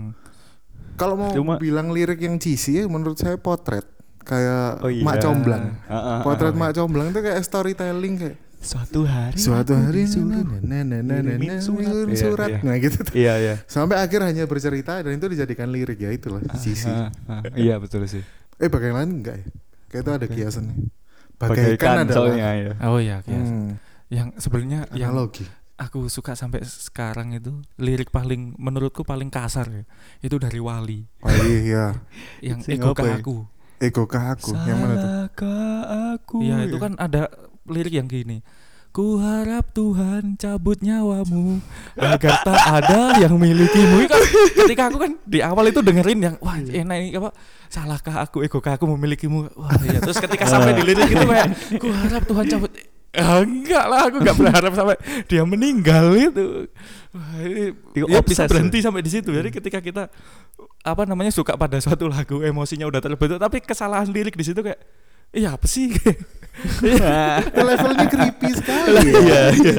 kalau 0.95 1.15
mau 1.15 1.31
Cuma- 1.31 1.59
bilang 1.59 1.91
lirik 1.91 2.21
yang 2.21 2.37
cheesy 2.37 2.79
ya 2.79 2.87
menurut 2.87 3.17
saya 3.17 3.35
potret 3.35 3.83
kayak 4.23 4.81
Oh 4.81 4.89
iya. 4.89 5.03
mak 5.03 5.19
comblang 5.19 5.83
Ah, 5.85 5.95
ah, 5.95 6.19
potret 6.23 6.51
ah, 6.51 6.57
mak 6.57 6.73
comblang 6.73 7.11
itu 7.11 7.21
kayak 7.21 7.43
storytelling 7.43 8.15
kayak 8.17 8.37
Suatu 8.67 9.07
hari 9.07 9.39
suatu 9.39 9.73
hari 9.73 10.11
disuruh 10.11 10.43
nah, 10.43 10.83
nah, 10.83 11.01
nah, 11.01 11.23
nah, 11.23 11.39
nah, 11.39 11.59
surat. 11.63 11.87
Iya, 11.87 12.19
surat 12.19 12.49
iya. 12.51 12.59
nah 12.67 12.75
gitu 12.77 12.99
tuh. 12.99 13.15
Iya 13.15 13.35
iya. 13.39 13.55
sampai 13.65 13.97
akhir 13.97 14.21
hanya 14.27 14.45
bercerita 14.45 14.99
dan 14.99 15.15
itu 15.15 15.27
dijadikan 15.31 15.71
lirik 15.71 16.03
ya 16.03 16.11
itulah 16.11 16.43
cheesy 16.59 16.91
Ah, 16.91 17.15
ah, 17.31 17.41
Iya 17.55 17.79
betul 17.79 18.03
sih. 18.05 18.27
eh 18.59 18.67
bagian 18.67 18.99
lain 18.99 19.23
enggak 19.23 19.37
ya 19.39 19.47
kayak 19.89 20.03
itu 20.03 20.11
ada 20.13 20.27
kiasannya 20.27 20.75
Bagaikan 21.37 21.53
bagaikan 21.79 21.97
adalah 22.03 22.17
soalnya 22.17 22.49
ya. 22.57 22.73
oh 22.83 22.99
iya 22.99 23.17
yes. 23.23 23.37
Hmm, 23.39 23.69
yang 24.09 24.29
sebenarnya 24.35 24.81
yang 24.97 25.13
analogi 25.13 25.45
aku 25.77 26.09
suka 26.09 26.33
sampai 26.33 26.65
sekarang 26.65 27.37
itu 27.37 27.61
lirik 27.77 28.09
paling 28.09 28.57
menurutku 28.57 29.05
paling 29.05 29.29
kasar 29.29 29.69
ya 29.69 29.85
itu 30.25 30.41
dari 30.41 30.57
Wali 30.57 31.05
oh 31.21 31.29
iya 31.45 32.01
yang 32.41 32.65
Sing 32.65 32.81
ego 32.81 32.97
apa 32.97 33.05
ya? 33.05 33.17
aku 33.21 33.45
ego 33.77 34.03
kah 34.09 34.33
aku 34.33 34.57
yang 34.65 34.79
mana 34.81 34.95
tuh 34.97 35.11
aku? 36.17 36.37
Iya 36.41 36.57
itu 36.65 36.77
kan 36.81 36.97
ada 36.97 37.29
lirik 37.69 37.95
yang 37.99 38.09
gini 38.09 38.43
Ku 38.97 39.21
harap 39.21 39.77
Tuhan 39.77 40.41
cabut 40.41 40.81
nyawamu 40.81 41.61
agar 42.01 42.41
tak 42.41 42.61
ada 42.81 43.21
yang 43.21 43.37
milikimu. 43.37 44.09
Kan 44.09 44.21
ketika 44.65 44.89
aku 44.89 44.97
kan 44.97 45.13
di 45.21 45.45
awal 45.45 45.69
itu 45.69 45.85
dengerin 45.85 46.17
yang 46.17 46.35
wah 46.41 46.57
enak 46.57 46.97
ini 47.05 47.13
apa 47.13 47.29
salahkah 47.69 48.25
aku 48.25 48.49
egokah 48.49 48.81
aku 48.81 48.89
memilikimu. 48.89 49.53
Wah 49.53 49.77
iya 49.85 50.01
terus 50.01 50.17
ketika 50.17 50.49
sampai 50.49 50.73
di 50.73 50.81
lirik 50.81 51.13
itu 51.13 51.27
kayak 51.29 51.77
ku 51.77 51.93
harap 51.93 52.25
Tuhan 52.25 52.47
cabut 52.49 52.73
Ah, 53.17 53.41
enggak 53.41 53.85
lah 53.85 54.01
aku 54.13 54.17
enggak 54.21 54.37
berharap 54.37 54.73
sampai 54.77 54.97
dia 55.29 55.45
meninggal 55.45 56.17
itu. 56.17 56.69
Wah, 57.17 57.37
ini 57.45 57.73
ya 57.97 58.21
bisa 58.21 58.45
berhenti 58.49 58.85
sampai 58.85 59.01
di 59.01 59.09
situ. 59.13 59.29
Hmm. 59.29 59.41
Jadi 59.45 59.49
ketika 59.61 59.79
kita 59.81 60.09
apa 60.81 61.03
namanya 61.05 61.33
suka 61.37 61.53
pada 61.53 61.77
suatu 61.85 62.09
lagu 62.09 62.41
emosinya 62.41 62.89
udah 62.89 63.01
terbentuk 63.05 63.37
tapi 63.37 63.61
kesalahan 63.61 64.09
lirik 64.09 64.41
di 64.41 64.45
situ 64.45 64.61
kayak 64.65 64.81
iya 65.37 65.53
apa 65.53 65.67
sih 65.67 65.93
Itu 66.57 67.61
levelnya 67.69 68.09
creepy 68.09 68.49
sekali 68.57 69.13
ya. 69.13 69.21
Iya, 69.21 69.41
iya. 69.53 69.77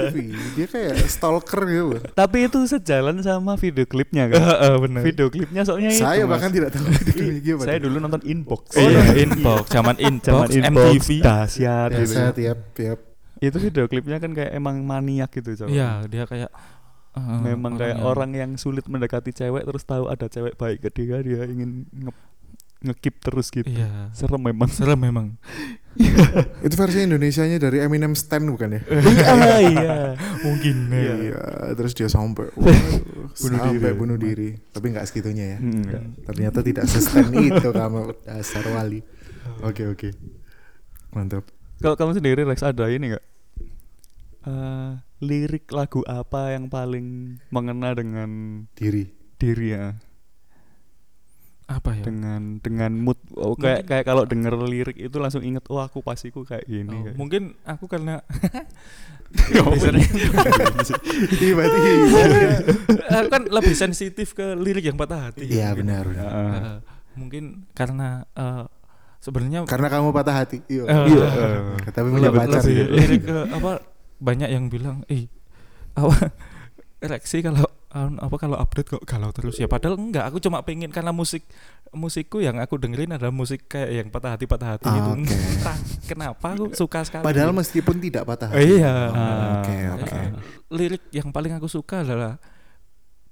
Dia 0.54 0.67
kayak 0.70 1.10
stalker 1.10 1.62
gitu. 1.65 1.98
Tapi 2.13 2.46
itu 2.46 2.60
sejalan 2.63 3.17
sama 3.20 3.58
video 3.58 3.82
klipnya 3.84 4.30
kan. 4.30 4.38
Heeh, 4.38 4.74
bener. 4.78 5.02
Video 5.02 5.28
klipnya 5.28 5.65
soalnya 5.65 5.89
itu, 5.89 6.06
Saya 6.06 6.24
Mas. 6.24 6.38
bahkan 6.38 6.54
tidak 6.54 6.70
tahu 6.70 6.86
itu 6.86 7.12
gimana. 7.41 7.65
Saya 7.65 7.78
dulu 7.82 7.98
nonton 7.98 8.22
Inbox. 8.22 8.78
Oh, 8.78 8.86
iya, 8.86 9.02
inbox, 9.17 9.63
zaman 9.67 9.96
inbox, 9.98 10.30
Zaman 10.30 10.48
Inbox, 10.54 10.93
MTV. 11.02 11.10
dahsyat 11.20 11.89
Ya, 11.89 11.98
gitu. 11.98 12.13
saya 12.13 12.32
tiap 12.32 12.60
tiap 12.74 13.00
Itu 13.38 13.58
video 13.58 13.86
klipnya 13.86 14.17
kan 14.17 14.32
kayak 14.34 14.54
emang 14.54 14.78
maniak 14.80 15.34
gitu. 15.34 15.58
Iya, 15.65 16.06
dia 16.06 16.26
kayak 16.26 16.54
uh, 17.13 17.41
Memang 17.41 17.74
kayak 17.74 17.98
yang- 17.98 18.06
orang 18.06 18.32
yang 18.34 18.52
sulit 18.54 18.86
mendekati 18.86 19.34
cewek 19.34 19.65
terus 19.65 19.82
tahu 19.82 20.10
ada 20.10 20.26
cewek 20.26 20.54
baik 20.54 20.78
ke 20.80 20.93
dia, 20.93 21.17
dia 21.20 21.41
ingin 21.43 21.89
nge 21.89 22.13
ngekip 22.80 23.20
terus 23.20 23.50
gitu. 23.50 23.68
Iya. 23.68 24.13
Serem 24.13 24.42
memang. 24.42 24.70
Serem 24.70 25.00
memang. 25.00 25.28
itu 26.66 26.76
versi 26.78 27.10
Indonesianya 27.10 27.58
dari 27.58 27.82
Eminem 27.82 28.13
Stan 28.13 28.46
bukan 28.46 28.78
ya? 28.78 28.82
Iya, 29.18 29.56
iya. 29.66 29.94
Mungkin 30.46 30.76
Iya. 30.94 31.13
Iya, 31.26 31.42
terus 31.74 31.98
dia 31.98 32.06
sampai 32.13 32.54
waduh, 32.54 33.34
Bunuh 33.34 33.58
sampai 33.58 33.82
diri. 33.82 33.98
bunuh 33.98 34.18
diri. 34.18 34.50
Tapi 34.70 34.86
nggak 34.94 35.06
segitunya 35.06 35.58
ya. 35.58 35.58
Hmm, 35.58 35.82
enggak. 35.82 36.04
Ternyata 36.30 36.60
tidak 36.62 36.86
se-stan 36.86 37.34
itu 37.34 37.70
kamu 37.70 38.13
dasar 38.22 38.62
wali. 38.70 39.02
Oke 39.66 39.90
oke. 39.90 40.13
Mantap. 41.12 41.50
Kalau 41.78 41.98
kamu 41.98 42.13
sendiri 42.13 42.46
Rex 42.46 42.62
ada 42.62 42.86
ini 42.90 43.18
nggak? 43.18 43.26
Eh, 44.48 44.92
lirik 45.20 45.66
lagu 45.74 46.06
apa 46.06 46.54
yang 46.54 46.70
paling 46.70 47.38
mengena 47.50 47.92
dengan 47.92 48.30
Diri. 48.74 49.10
diri 49.36 49.74
ya? 49.74 49.98
Apa 51.68 51.92
ya? 51.94 52.04
Dengan 52.04 52.58
dengan 52.58 52.92
mood 52.96 53.20
oh, 53.34 53.52
kayak 53.54 53.84
Mungkin- 53.84 53.88
kayak 53.90 54.06
kalau 54.06 54.24
denger 54.24 54.56
lirik 54.64 54.96
itu 54.96 55.18
langsung 55.18 55.44
inget 55.44 55.68
oh 55.68 55.78
aku 55.78 56.00
pastiku 56.00 56.42
kayak 56.42 56.64
gini. 56.64 56.88
Oh, 56.90 57.04
kayak- 57.04 57.18
mungkin 57.20 57.44
aku 57.62 57.86
karena 57.86 58.24
Tiba-tiba. 61.30 62.22
aku 63.10 63.28
kan 63.28 63.44
lebih 63.46 63.76
sensitif 63.76 64.32
ke 64.32 64.56
lirik 64.56 64.86
yang 64.86 64.96
patah 64.96 65.30
hati. 65.30 65.44
Iya 65.46 65.72
Mungkin. 65.72 65.80
benar. 65.84 66.06
Eh, 66.08 66.78
mungkin 67.14 67.44
karena 67.74 68.08
eh, 68.30 68.66
sebenarnya 69.20 69.66
Karena 69.66 69.88
kamu 69.90 70.10
patah 70.12 70.36
hati. 70.38 70.64
Iya. 70.68 70.84
Iya. 70.88 71.28
Tapi 71.86 72.08
punya 72.08 72.32
pacar 72.32 72.62
lebih 72.62 72.76
gitu. 72.78 72.92
lirik 72.94 73.22
ke 73.24 73.38
apa 73.52 73.72
banyak 74.18 74.50
yang 74.50 74.66
bilang 74.68 75.04
eh 75.06 75.28
apa 75.94 76.32
ereksi 76.98 77.42
kalau 77.42 77.68
anu, 77.89 78.19
apa 78.19 78.36
kalau 78.36 78.56
update 78.56 78.89
kok 78.89 79.04
galau 79.04 79.32
terus 79.32 79.56
ya 79.56 79.65
padahal 79.65 79.95
enggak 79.95 80.26
aku 80.26 80.38
cuma 80.38 80.60
pengen 80.60 80.89
karena 80.89 81.10
musik 81.10 81.47
musikku 81.89 82.38
yang 82.38 82.58
aku 82.58 82.76
dengerin 82.76 83.12
adalah 83.12 83.32
musik 83.32 83.63
kayak 83.65 83.89
yang 83.93 84.08
patah 84.08 84.36
hati 84.36 84.43
patah 84.43 84.76
hati 84.76 84.86
Ah, 84.86 84.93
gitu 84.93 85.12
entah 85.23 85.78
kenapa 86.04 86.47
aku 86.52 86.73
suka 86.73 87.00
sekali 87.02 87.23
Padahal 87.23 87.50
gitu. 87.50 87.60
meskipun 87.60 87.95
tidak 87.97 88.23
patah 88.23 88.50
Oh, 88.50 88.54
hati. 88.54 88.76
iya 88.76 88.93
Ah, 89.08 89.52
Oke, 89.58 89.76
oke. 89.95 90.12
Eh, 90.13 90.30
lirik 90.69 91.04
yang 91.10 91.32
paling 91.32 91.56
aku 91.56 91.65
suka 91.65 92.04
adalah 92.04 92.36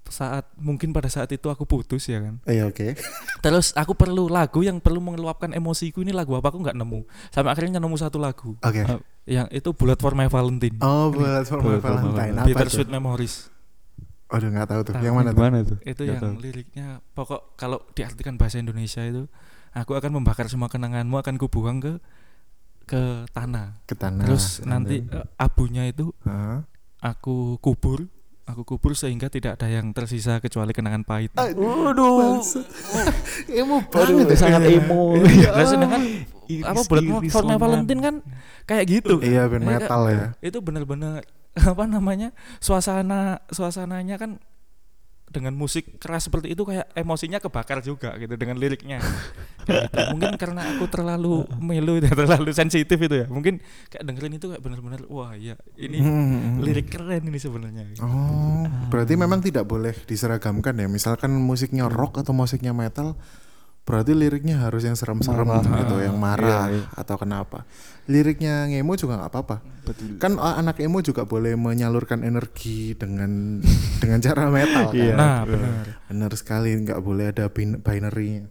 saat 0.05 0.45
mungkin 0.55 0.93
pada 0.93 1.09
saat 1.09 1.27
itu 1.27 1.49
aku 1.49 1.65
putus 1.65 2.05
ya 2.05 2.21
kan 2.21 2.37
Iya, 2.45 2.69
oke. 2.69 2.93
terus 3.41 3.73
aku 3.73 3.91
perlu 3.91 4.29
lagu 4.29 4.61
yang 4.61 4.77
perlu 4.77 5.01
mengeluapkan 5.01 5.49
emosiku 5.51 5.99
ini 5.99 6.13
lagu 6.13 6.31
apa 6.31 6.47
aku 6.47 6.61
nggak 6.61 6.77
nemu 6.77 7.03
sampai 7.27 7.49
akhirnya 7.49 7.81
nemu 7.81 7.97
satu 7.97 8.15
lagu 8.15 8.53
Oke. 8.55 8.81
Ah, 8.81 9.01
yang 9.25 9.49
itu 9.49 9.73
Bullet 9.73 9.97
for 9.97 10.13
My 10.13 10.25
Valentine 10.25 10.77
Oh, 10.79 11.09
buat 11.09 11.43
for 11.43 11.57
my 11.57 11.75
Bullet 11.75 11.81
for 11.81 11.91
my 11.91 12.01
Valentine. 12.05 12.33
Apa 12.37 12.47
Bittersweet 12.47 12.85
tuh? 12.85 12.93
Memories 12.93 13.35
Aduh, 14.27 14.49
nggak 14.49 14.67
tahu 14.67 14.81
tuh. 14.81 14.93
Tahu. 14.93 15.03
Yang 15.03 15.15
mana 15.15 15.29
tuh? 15.29 15.37
Gimana 15.37 15.57
tuh? 15.61 15.77
itu 15.81 16.01
yang 16.03 16.17
tahu. 16.17 16.33
liriknya 16.39 16.87
pokok 17.11 17.53
kalau 17.55 17.77
diartikan 17.91 18.35
bahasa 18.35 18.57
Indonesia 18.57 19.01
itu 19.01 19.29
aku 19.71 19.91
akan 19.93 20.11
membakar 20.13 20.47
semua 20.47 20.65
kenanganmu 20.65 21.13
akan 21.15 21.35
kubuang 21.35 21.77
ke 21.77 21.93
ke 22.85 23.01
tanah 23.29 23.81
Ke 23.83 23.93
tanah. 23.93 24.23
terus 24.23 24.61
nanti 24.61 25.01
eh, 25.03 25.25
abunya 25.35 25.85
itu 25.85 26.13
Hah? 26.21 26.61
aku 26.99 27.57
kubur 27.59 28.05
aku 28.45 28.61
kubur 28.63 28.93
sehingga 28.93 29.25
tidak 29.25 29.57
ada 29.57 29.65
yang 29.67 29.89
tersisa 29.89 30.37
kecuali 30.37 30.69
kenangan 30.69 31.01
pahit 31.01 31.33
Waduh. 31.33 32.45
Emo 33.51 33.81
banget. 33.83 34.25
ya. 34.27 34.37
sangat 34.37 34.61
emo. 34.63 35.17
Nah, 35.17 35.65
sedangkan 35.65 36.01
apa 36.63 36.81
bulan. 36.85 37.57
Valentine 37.57 38.01
kan 38.03 38.15
kayak 38.63 38.85
gitu 38.87 39.17
Iya, 39.17 39.49
band 39.49 39.61
Iya, 39.61 39.69
metal 39.75 40.01
ya. 40.07 40.25
itu 40.39 40.57
benar-benar 40.61 41.25
apa 41.71 41.83
namanya 41.85 42.35
suasana 42.59 43.39
suasananya 43.47 44.15
kan 44.15 44.31
dengan 45.25 45.51
musik 45.51 45.99
keras 45.99 46.29
seperti 46.29 46.55
itu 46.55 46.63
kayak 46.63 46.95
emosinya 46.95 47.43
kebakar 47.43 47.83
juga 47.83 48.15
gitu 48.15 48.39
dengan 48.39 48.55
liriknya 48.55 49.03
gitu. 49.67 50.15
mungkin 50.15 50.37
karena 50.39 50.63
aku 50.77 50.87
terlalu 50.87 51.43
melo 51.59 51.99
dan 51.99 52.13
terlalu 52.13 52.55
sensitif 52.55 52.95
itu 52.95 53.25
ya 53.25 53.27
mungkin 53.27 53.59
kayak 53.89 54.05
dengerin 54.05 54.37
itu 54.37 54.47
kayak 54.47 54.63
benar-benar 54.63 55.03
wah 55.09 55.35
ya 55.35 55.59
ini 55.75 55.97
Hmm. 55.99 56.61
lirik 56.63 56.87
keren 56.87 57.25
ini 57.25 57.35
sebenarnya 57.35 57.83
Oh, 57.99 58.63
berarti 58.87 59.17
memang 59.17 59.41
tidak 59.41 59.65
boleh 59.65 59.91
diseragamkan 60.05 60.77
ya. 60.77 60.87
Misalkan 60.87 61.33
musiknya 61.33 61.89
rock 61.89 62.21
atau 62.21 62.31
musiknya 62.31 62.71
metal, 62.71 63.17
berarti 63.85 64.11
liriknya 64.11 64.59
harus 64.59 64.81
yang 64.81 64.93
serem-serem 64.93 65.45
Marah. 65.45 65.61
gitu, 65.79 65.95
yang 66.01 66.17
marah 66.17 66.67
Iya, 66.67 66.75
iya. 66.75 66.83
atau 66.91 67.15
kenapa. 67.15 67.69
Liriknya 68.05 68.65
ngemo 68.65 68.93
juga 68.93 69.15
nggak 69.15 69.29
apa-apa. 69.29 69.57
Betul. 69.83 70.17
Kan 70.17 70.37
ah, 70.37 70.57
anak 70.57 70.77
emo 70.77 70.99
juga 70.99 71.21
boleh 71.23 71.53
menyalurkan 71.53 72.21
energi 72.21 72.93
dengan 72.93 73.61
dengan 74.01 74.19
cara 74.19 74.49
metal 74.49 74.89
kan. 74.89 74.97
Iya. 74.97 75.13
nah 75.13 75.41
benar. 75.41 75.69
benar 75.69 75.85
Bener 76.07 76.31
sekali, 76.33 76.73
nggak 76.75 76.99
boleh 76.99 77.25
ada 77.29 77.45
bin- 77.47 77.77
binary. 77.77 78.49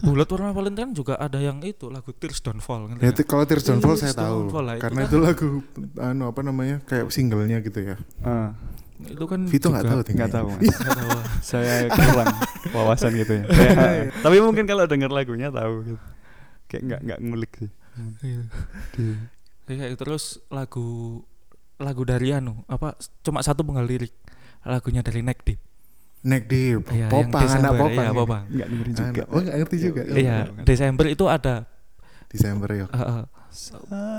Bulat 0.00 0.26
warna 0.26 0.50
Valentine 0.50 0.90
juga 0.90 1.14
ada 1.16 1.38
yang 1.38 1.62
itu 1.62 1.86
lagu 1.86 2.10
Tears 2.10 2.42
Don't 2.42 2.58
Fall 2.58 2.90
Ya, 2.98 3.14
kalau 3.22 3.46
Tears 3.46 3.62
Don't 3.62 3.78
Fall 3.78 3.94
saya 3.94 4.10
tahu, 4.10 4.50
Don't 4.50 4.52
Fall 4.52 4.64
lah, 4.66 4.74
itu 4.74 4.82
karena 4.82 4.98
kan- 4.98 5.06
itu 5.06 5.16
lagu 5.16 5.48
anu 5.96 6.24
apa 6.26 6.40
namanya 6.42 6.76
kayak 6.82 7.08
singlenya 7.08 7.62
gitu 7.62 7.78
ya. 7.80 7.96
Ah, 8.20 8.58
itu 9.02 9.24
kan 9.26 9.40
Vito 9.48 9.66
nggak 9.68 9.84
tahu 9.84 9.98
nggak 10.04 10.30
tahu. 10.30 10.48
Nggak 10.56 10.96
tahu 10.96 11.10
Saya 11.50 11.90
kurang 11.90 12.34
wawasan 12.70 13.12
gitu 13.18 13.32
ya. 13.40 13.44
Kayak, 13.48 14.14
tapi 14.20 14.36
mungkin 14.38 14.64
kalau 14.64 14.84
denger 14.86 15.10
lagunya 15.10 15.48
tahu 15.50 15.74
gitu. 15.84 15.98
Kayak 16.68 16.82
nggak 16.86 17.00
nggak 17.04 17.18
ngulik 17.22 17.52
sih. 17.58 17.70
Iya. 18.22 18.42
Kayak 19.66 19.88
gitu. 19.94 19.96
terus 19.98 20.24
lagu 20.48 21.20
lagu 21.76 22.02
dari 22.06 22.30
anu 22.30 22.62
apa 22.66 22.94
cuma 23.20 23.42
satu 23.42 23.66
penggal 23.66 23.84
lirik 23.84 24.14
lagunya 24.62 25.02
dari 25.02 25.20
Neck 25.20 25.42
Deep 25.42 25.58
Neck 26.22 26.46
Deep, 26.46 26.86
Iya, 26.94 27.10
yang 27.10 27.10
Popang, 27.10 27.42
anak 27.42 27.50
Desember, 27.50 27.74
Popang. 27.82 27.90
iya, 27.90 28.06
ya. 28.06 28.14
Popang. 28.14 28.42
Nggak 28.46 28.68
dengerin 28.70 28.92
juga. 28.94 29.10
Anak- 29.10 29.26
oh 29.34 29.40
nggak 29.42 29.56
ngerti 29.58 29.76
juga. 29.82 30.02
iya 30.14 30.36
Desember 30.62 31.06
itu 31.10 31.24
ada 31.26 31.54
Desember 32.30 32.68
ya. 32.70 32.86
uh, 32.86 33.02
uh, 33.02 33.22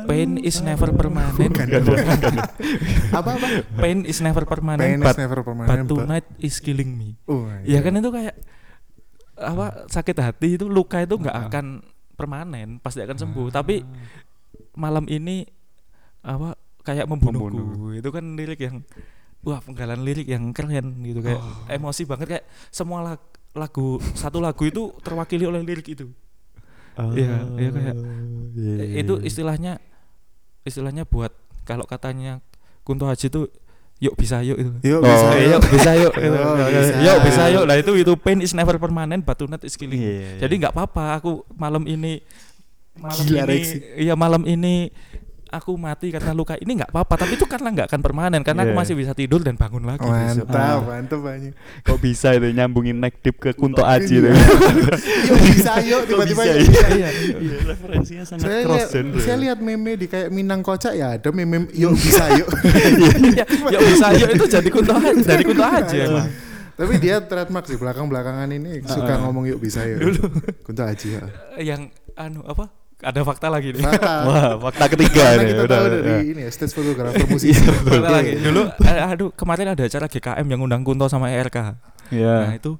pain 0.03 0.37
is 0.37 0.59
never 0.59 0.89
permanent 0.91 1.49
Bukan, 1.49 1.67
bukan. 1.81 2.33
apa 3.11 3.29
apa? 3.31 3.47
pain 3.75 4.03
is 4.03 4.19
never 4.19 4.43
permanent 4.43 4.81
Pain 4.83 4.99
is 4.99 5.05
but, 5.05 5.15
never 5.15 5.37
but 5.37 5.45
permanent. 5.47 5.85
but- 5.85 5.99
tonight 5.99 6.27
is 6.37 6.57
killing 6.57 6.93
me 6.93 7.17
Oh, 7.25 7.49
ya 7.61 7.79
kan 7.79 7.93
itu 7.93 8.09
kayak 8.09 8.35
apa 9.35 9.85
sakit 9.87 10.15
hati 10.15 10.49
itu 10.55 10.65
luka 10.65 10.99
itu 10.99 11.15
nggak 11.15 11.33
Ah. 11.33 11.49
akan 11.49 11.81
permanen 12.13 12.77
pasti 12.77 13.01
akan 13.01 13.17
sembuh 13.17 13.49
tapi 13.49 13.81
malam 14.73 15.05
ini 15.07 15.41
apa 16.21 16.53
kayak 16.79 17.05
membunuhku 17.05 17.49
Membunuh. 17.49 17.91
itu 17.93 18.09
kan 18.09 18.25
lirik 18.33 18.61
yang 18.61 18.85
wah 19.41 19.59
penggalan 19.59 19.99
lirik 19.99 20.25
yang 20.25 20.49
keren 20.49 21.01
gitu 21.01 21.19
kayak 21.19 21.41
emosi 21.67 22.05
banget 22.05 22.27
kayak 22.29 22.45
semua 22.69 23.01
lag- 23.03 23.31
lagu 23.51 23.97
satu 24.13 24.37
lagu 24.37 24.63
itu 24.63 24.93
terwakili 24.99 25.43
oleh 25.43 25.61
lirik 25.61 25.85
itu 25.87 26.07
Iya, 26.95 27.35
iya 27.53 27.69
kayak- 27.69 27.97
iya, 28.53 28.73
Eh, 28.75 28.85
iya, 28.85 28.95
itu 29.01 29.13
iya. 29.15 29.25
istilahnya 29.25 29.73
istilahnya 30.61 31.03
buat 31.03 31.33
kalau 31.63 31.83
katanya 31.83 32.39
Kunto 32.81 33.03
Haji 33.03 33.27
itu 33.27 33.41
yuk 33.97 34.13
bisa 34.13 34.41
yuk 34.41 34.57
itu 34.57 34.71
Yuk 34.83 34.99
Oh, 34.99 35.03
bisa. 35.03 35.27
Eh, 35.33 35.47
yuk 35.49 35.63
bisa 35.65 35.91
yuk 35.95 36.13
gitu. 36.19 36.35
Oh, 36.35 36.55
bisa. 36.59 36.93
yuk 36.99 37.17
bisa 37.23 37.43
yuk 37.49 37.63
nah 37.63 37.75
itu 37.75 37.91
itu 37.95 38.11
pain 38.15 38.39
is 38.39 38.51
never 38.51 38.75
permanent 38.77 39.21
but 39.21 39.35
tonight 39.35 39.61
is 39.61 39.73
killing 39.73 39.95
me. 39.95 40.05
Iya, 40.05 40.45
jadi 40.45 40.53
nggak 40.59 40.73
apa-apa 40.73 41.17
aku 41.17 41.31
malam 41.53 41.83
ini 41.85 42.19
malam 42.93 43.23
Gila, 43.23 43.41
ini 43.41 43.49
Reksi. 43.49 43.77
iya 43.97 44.13
malam 44.13 44.43
ini 44.43 44.91
aku 45.53 45.77
mati 45.77 46.09
karena 46.09 46.33
luka 46.33 46.57
ini 46.57 46.75
nggak 46.75 46.89
apa-apa 46.89 47.13
tapi 47.15 47.37
itu 47.37 47.45
karena 47.45 47.69
nggak 47.69 47.87
akan 47.87 48.01
permanen 48.01 48.41
karena 48.41 48.61
aku 48.61 48.73
Iya. 48.73 48.79
masih 48.81 48.93
bisa 48.95 49.13
tidur 49.13 49.39
dan 49.39 49.53
bangun 49.53 49.83
lagi. 49.83 50.01
Mantap, 50.01 50.49
Ah. 50.49 50.81
mantap 50.81 51.21
banyak. 51.21 51.53
kok 51.79 51.97
bisa 51.97 52.33
itu 52.33 52.49
nyambungin 52.49 52.97
neck 52.97 53.21
deep 53.21 53.37
ke 53.37 53.53
Kunto 53.53 53.81
Aji 53.81 54.17
itu. 54.17 54.29
Yuk 55.29 55.39
bisa 55.47 55.73
yuk 55.79 56.01
tiba-tiba 56.03 56.41
bisa, 56.41 56.49
yuk 56.49 56.57
iya. 56.57 56.65
bisa. 56.65 56.87
iya 56.89 57.09
Iya, 57.37 57.57
referensinya 57.65 58.23
sangat 58.23 58.43
Saya 58.43 58.61
cross 58.63 58.85
genre. 58.89 59.19
saya 59.19 59.37
lihat 59.37 59.57
meme 59.59 59.91
di 59.93 60.05
kayak 60.05 60.29
Minang 60.29 60.61
Kocak 60.61 60.93
ya 60.93 61.13
ada 61.13 61.29
meme 61.29 61.69
yuk 61.71 61.93
bisa 61.93 62.25
yuk. 62.33 62.49
Iya, 63.29 63.45
yuk 63.69 63.81
bisa 63.87 64.07
yuk 64.13 64.29
itu 64.31 64.45
jadi 64.49 64.69
kunto 64.69 64.93
aja 64.93 65.21
dari 65.23 65.43
kunto 65.43 65.61
aja 65.61 65.95
emang. 65.95 66.29
Tapi 66.73 66.93
dia 66.97 67.21
trademark 67.21 67.65
sih 67.65 67.77
belakang-belakangan 67.77 68.49
ini 68.49 68.81
suka 68.83 69.21
ngomong 69.21 69.45
yuk 69.45 69.61
bisa 69.61 69.85
yuk. 69.85 70.17
Kunto 70.63 70.81
Aji 70.81 71.07
ya. 71.13 71.21
yang 71.59 71.87
anu 72.13 72.41
apa 72.43 72.69
ada 73.03 73.19
fakta 73.21 73.47
lagi 73.47 73.69
nih 73.69 73.83
Fakta. 73.83 74.13
Wah, 74.27 74.51
fakta 74.61 74.85
ketiga 74.89 75.23
Karena 75.27 75.37
nih. 75.37 75.47
kita 75.49 75.61
Udah, 75.61 75.77
tahu 75.77 75.85
ya. 75.85 75.99
dari 75.99 76.25
ini 76.25 76.41
ya 76.41 76.49
stage 76.49 76.71
fotografer 76.71 77.27
musik. 77.27 77.51
Fakta 77.53 78.09
lagi 78.09 78.31
dulu 78.39 78.61
eh, 78.81 78.99
aduh 79.03 79.29
kemarin 79.31 79.67
ada 79.69 79.83
acara 79.83 80.05
GKM 80.07 80.45
yang 80.47 80.61
undang 80.61 80.81
Kunto 80.81 81.05
sama 81.05 81.27
ERK 81.29 81.75
Iya. 82.09 82.35
nah 82.45 82.53
itu 82.53 82.75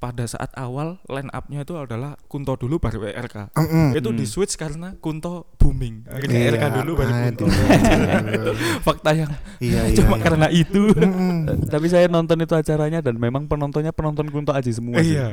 pada 0.00 0.24
saat 0.24 0.48
awal 0.56 0.96
line 1.06 1.28
up-nya 1.28 1.60
itu 1.60 1.76
adalah 1.76 2.16
Kunto 2.24 2.56
dulu 2.56 2.80
baru 2.80 3.04
ERK 3.04 3.52
Mm-mm. 3.52 3.92
itu 3.92 4.08
Hmm. 4.08 4.16
di 4.16 4.24
switch 4.24 4.56
karena 4.56 4.96
Kunto 4.96 5.44
booming 5.54 6.08
akhirnya 6.08 6.38
Iya, 6.40 6.48
ERK 6.50 6.64
dulu 6.80 6.90
baru 6.96 7.12
Kunto 7.12 7.44
aduh. 7.44 8.56
fakta 8.88 9.10
yang 9.12 9.30
Iya 9.60 9.80
iya. 9.86 9.96
cuma 10.00 10.16
iya. 10.16 10.24
karena 10.24 10.46
itu 10.48 10.82
Mm-mm. 10.96 11.68
Tapi 11.68 11.86
saya 11.86 12.08
nonton 12.08 12.40
itu 12.40 12.54
acaranya 12.54 12.98
dan 12.98 13.14
memang 13.14 13.44
penontonnya 13.44 13.92
penonton 13.92 14.26
Kunto 14.26 14.50
Aji 14.50 14.72
semua 14.72 15.04
sih. 15.04 15.14
iya. 15.14 15.28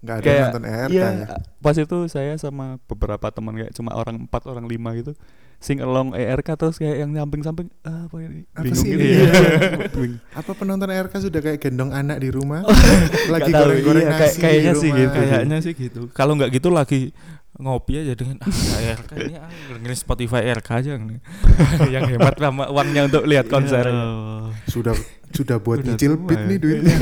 Nggak 0.00 0.16
ada 0.16 0.22
Kayak 0.22 0.44
nonton 0.48 0.64
ERK 0.64 0.90
iya, 0.94 1.06
ya. 1.12 1.26
pas 1.58 1.74
itu 1.74 1.98
saya 2.06 2.32
sama 2.38 2.78
beberapa 2.86 3.26
teman 3.28 3.58
kayak 3.58 3.74
cuma 3.74 3.90
orang 3.92 4.22
empat 4.22 4.46
orang 4.46 4.64
lima 4.64 4.94
gitu 4.94 5.18
sing 5.56 5.80
along 5.80 6.12
ERK 6.12 6.48
terus 6.54 6.76
kayak 6.76 7.02
yang 7.02 7.10
samping-samping 7.10 7.66
ah, 7.82 8.06
apa 8.06 8.16
ini 8.20 8.44
Apa 8.52 8.62
bingung 8.62 8.80
sih 8.80 8.90
gitu 8.92 9.00
ini? 9.00 9.08
ya. 9.08 9.24
Iya. 9.24 10.16
Apa 10.40 10.50
penonton 10.52 10.88
ERK 10.88 11.14
sudah 11.18 11.40
kayak 11.40 11.58
gendong 11.58 11.90
anak 11.90 12.20
di 12.20 12.28
rumah? 12.28 12.60
Lagi 13.34 13.50
goreng-goreng 13.50 14.04
iya, 14.04 14.12
nasi 14.12 14.20
kayak- 14.20 14.36
kayaknya 14.38 14.72
di 14.72 14.78
sih 14.78 14.90
gitu. 14.92 15.16
kayaknya 15.16 15.56
sih 15.58 15.72
gitu 15.72 16.00
kalau 16.12 16.32
nggak 16.34 16.50
gitu 16.52 16.68
lagi 16.68 17.10
ngopi 17.56 18.04
aja 18.04 18.12
dengan 18.12 18.36
ah 18.44 18.52
ERK 18.84 19.10
ini 19.16 19.34
ah, 19.40 19.48
dengerin 19.48 19.96
Spotify 19.96 20.44
ERK 20.44 20.68
aja 20.76 20.90
nih. 20.94 21.18
yang 21.94 22.04
hemat 22.04 22.36
sama 22.36 22.68
uangnya 22.68 23.08
untuk 23.08 23.24
lihat 23.24 23.48
konser 23.48 23.88
Allah. 23.88 24.52
Sudah 24.68 24.92
sudah 25.32 25.56
buat 25.56 25.80
nyicil 25.80 26.20
beat 26.20 26.36
ya. 26.36 26.48
nih 26.48 26.58
duitnya. 26.60 26.96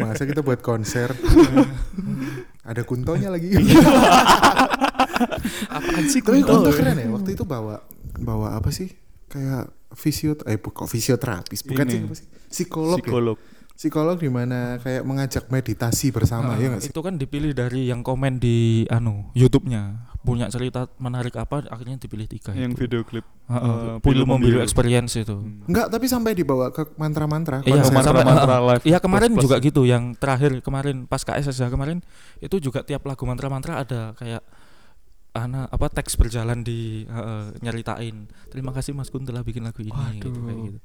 Masa 0.00 0.24
kita 0.24 0.40
buat 0.40 0.64
konser? 0.64 1.12
Ada 2.64 2.80
kuntonya 2.80 3.28
lagi. 3.28 3.52
Apaan 5.68 6.04
sih 6.06 6.20
Tapi 6.20 6.40
Kunto? 6.40 6.52
kunto 6.60 6.70
keren 6.72 6.96
ya. 6.96 7.08
Waktu 7.08 7.30
itu 7.32 7.44
bawa 7.44 7.80
bawa 8.16 8.54
apa 8.54 8.68
sih? 8.68 8.90
Kayak 9.26 9.66
fisio 9.92 10.34
eh 10.42 10.56
kok 10.56 10.86
fisioterapis 10.86 11.62
bukan 11.62 11.84
Ini. 11.84 11.90
sih 11.90 12.00
apa 12.00 12.14
sih? 12.14 12.26
Psikolog. 12.48 12.96
ya? 12.96 13.02
Psikolog. 13.02 13.38
Psikolog 13.74 14.16
di 14.16 14.28
mana 14.28 14.78
kayak 14.78 15.02
mengajak 15.02 15.44
meditasi 15.48 16.08
bersama 16.08 16.54
Ah, 16.54 16.56
ya 16.56 16.70
nggak 16.70 16.78
sih? 16.80 16.90
itu 16.90 17.00
kan 17.00 17.14
dipilih 17.14 17.50
dari 17.52 17.86
yang 17.86 18.00
komen 18.00 18.38
di 18.38 18.86
anu 18.86 19.26
YouTube-nya 19.34 19.98
punya 20.20 20.46
cerita 20.46 20.86
menarik 20.96 21.34
apa 21.34 21.66
akhirnya 21.66 21.98
dipilih 21.98 22.24
tiga 22.24 22.54
Yang 22.54 22.70
itu. 22.70 22.80
video 22.80 23.02
klip. 23.02 23.26
Eh, 23.44 23.98
Pilu 23.98 24.22
film 24.22 24.30
Membiru. 24.30 24.62
Experience 24.62 25.18
itu 25.18 25.34
Hmm. 25.34 25.66
Enggak, 25.66 25.90
tapi 25.90 26.06
sampai 26.06 26.32
dibawa 26.32 26.70
ke 26.70 26.86
mantra-mantra. 26.94 27.60
Iya, 27.60 27.90
mantra-mantra 27.90 28.56
live 28.64 28.82
Iya 28.84 28.98
kemarin 28.98 29.30
plus-plus. 29.32 29.44
juga 29.44 29.56
gitu 29.60 29.82
yang 29.82 30.14
terakhir 30.14 30.54
kemarin 30.60 31.04
pas 31.04 31.20
KSSH 31.20 31.66
kemarin 31.68 31.98
itu 32.38 32.56
juga 32.58 32.80
tiap 32.80 33.02
lagu 33.02 33.20
mantra-mantra 33.22 33.82
ada 33.82 34.14
kayak 34.14 34.40
ana 35.34 35.66
apa 35.66 35.90
teks 35.90 36.14
berjalan 36.14 36.62
di 36.62 37.02
eh, 37.02 37.46
nyeritain 37.58 38.24
terima 38.48 38.70
kasih 38.70 38.94
Mas 38.94 39.10
Kun 39.10 39.22
telah 39.22 39.42
bikin 39.42 39.66
lagu 39.66 39.82
ini 39.82 39.90
gitu, 40.14 40.30
kayak 40.30 40.46
Waduh. 40.46 40.64
gitu. 40.64 40.78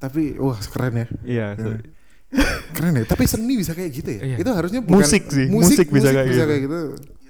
Tapi 0.00 0.22
wah 0.36 0.58
keren 0.58 0.94
ya. 0.96 1.06
Iya. 1.22 1.46
Keren 2.74 2.96
ya. 2.96 3.04
Tapi 3.04 3.28
seni 3.28 3.54
bisa 3.54 3.76
kayak 3.76 3.92
gitu 3.92 4.10
ya. 4.10 4.20
Iya. 4.24 4.36
Itu 4.40 4.50
harusnya 4.50 4.80
bukan 4.80 5.04
Musik 5.04 5.28
sih, 5.28 5.46
Musik, 5.46 5.84
musik 5.84 5.86
bisa 5.92 6.08
kayak 6.10 6.32
gitu. 6.32 6.48
gitu. 6.64 6.80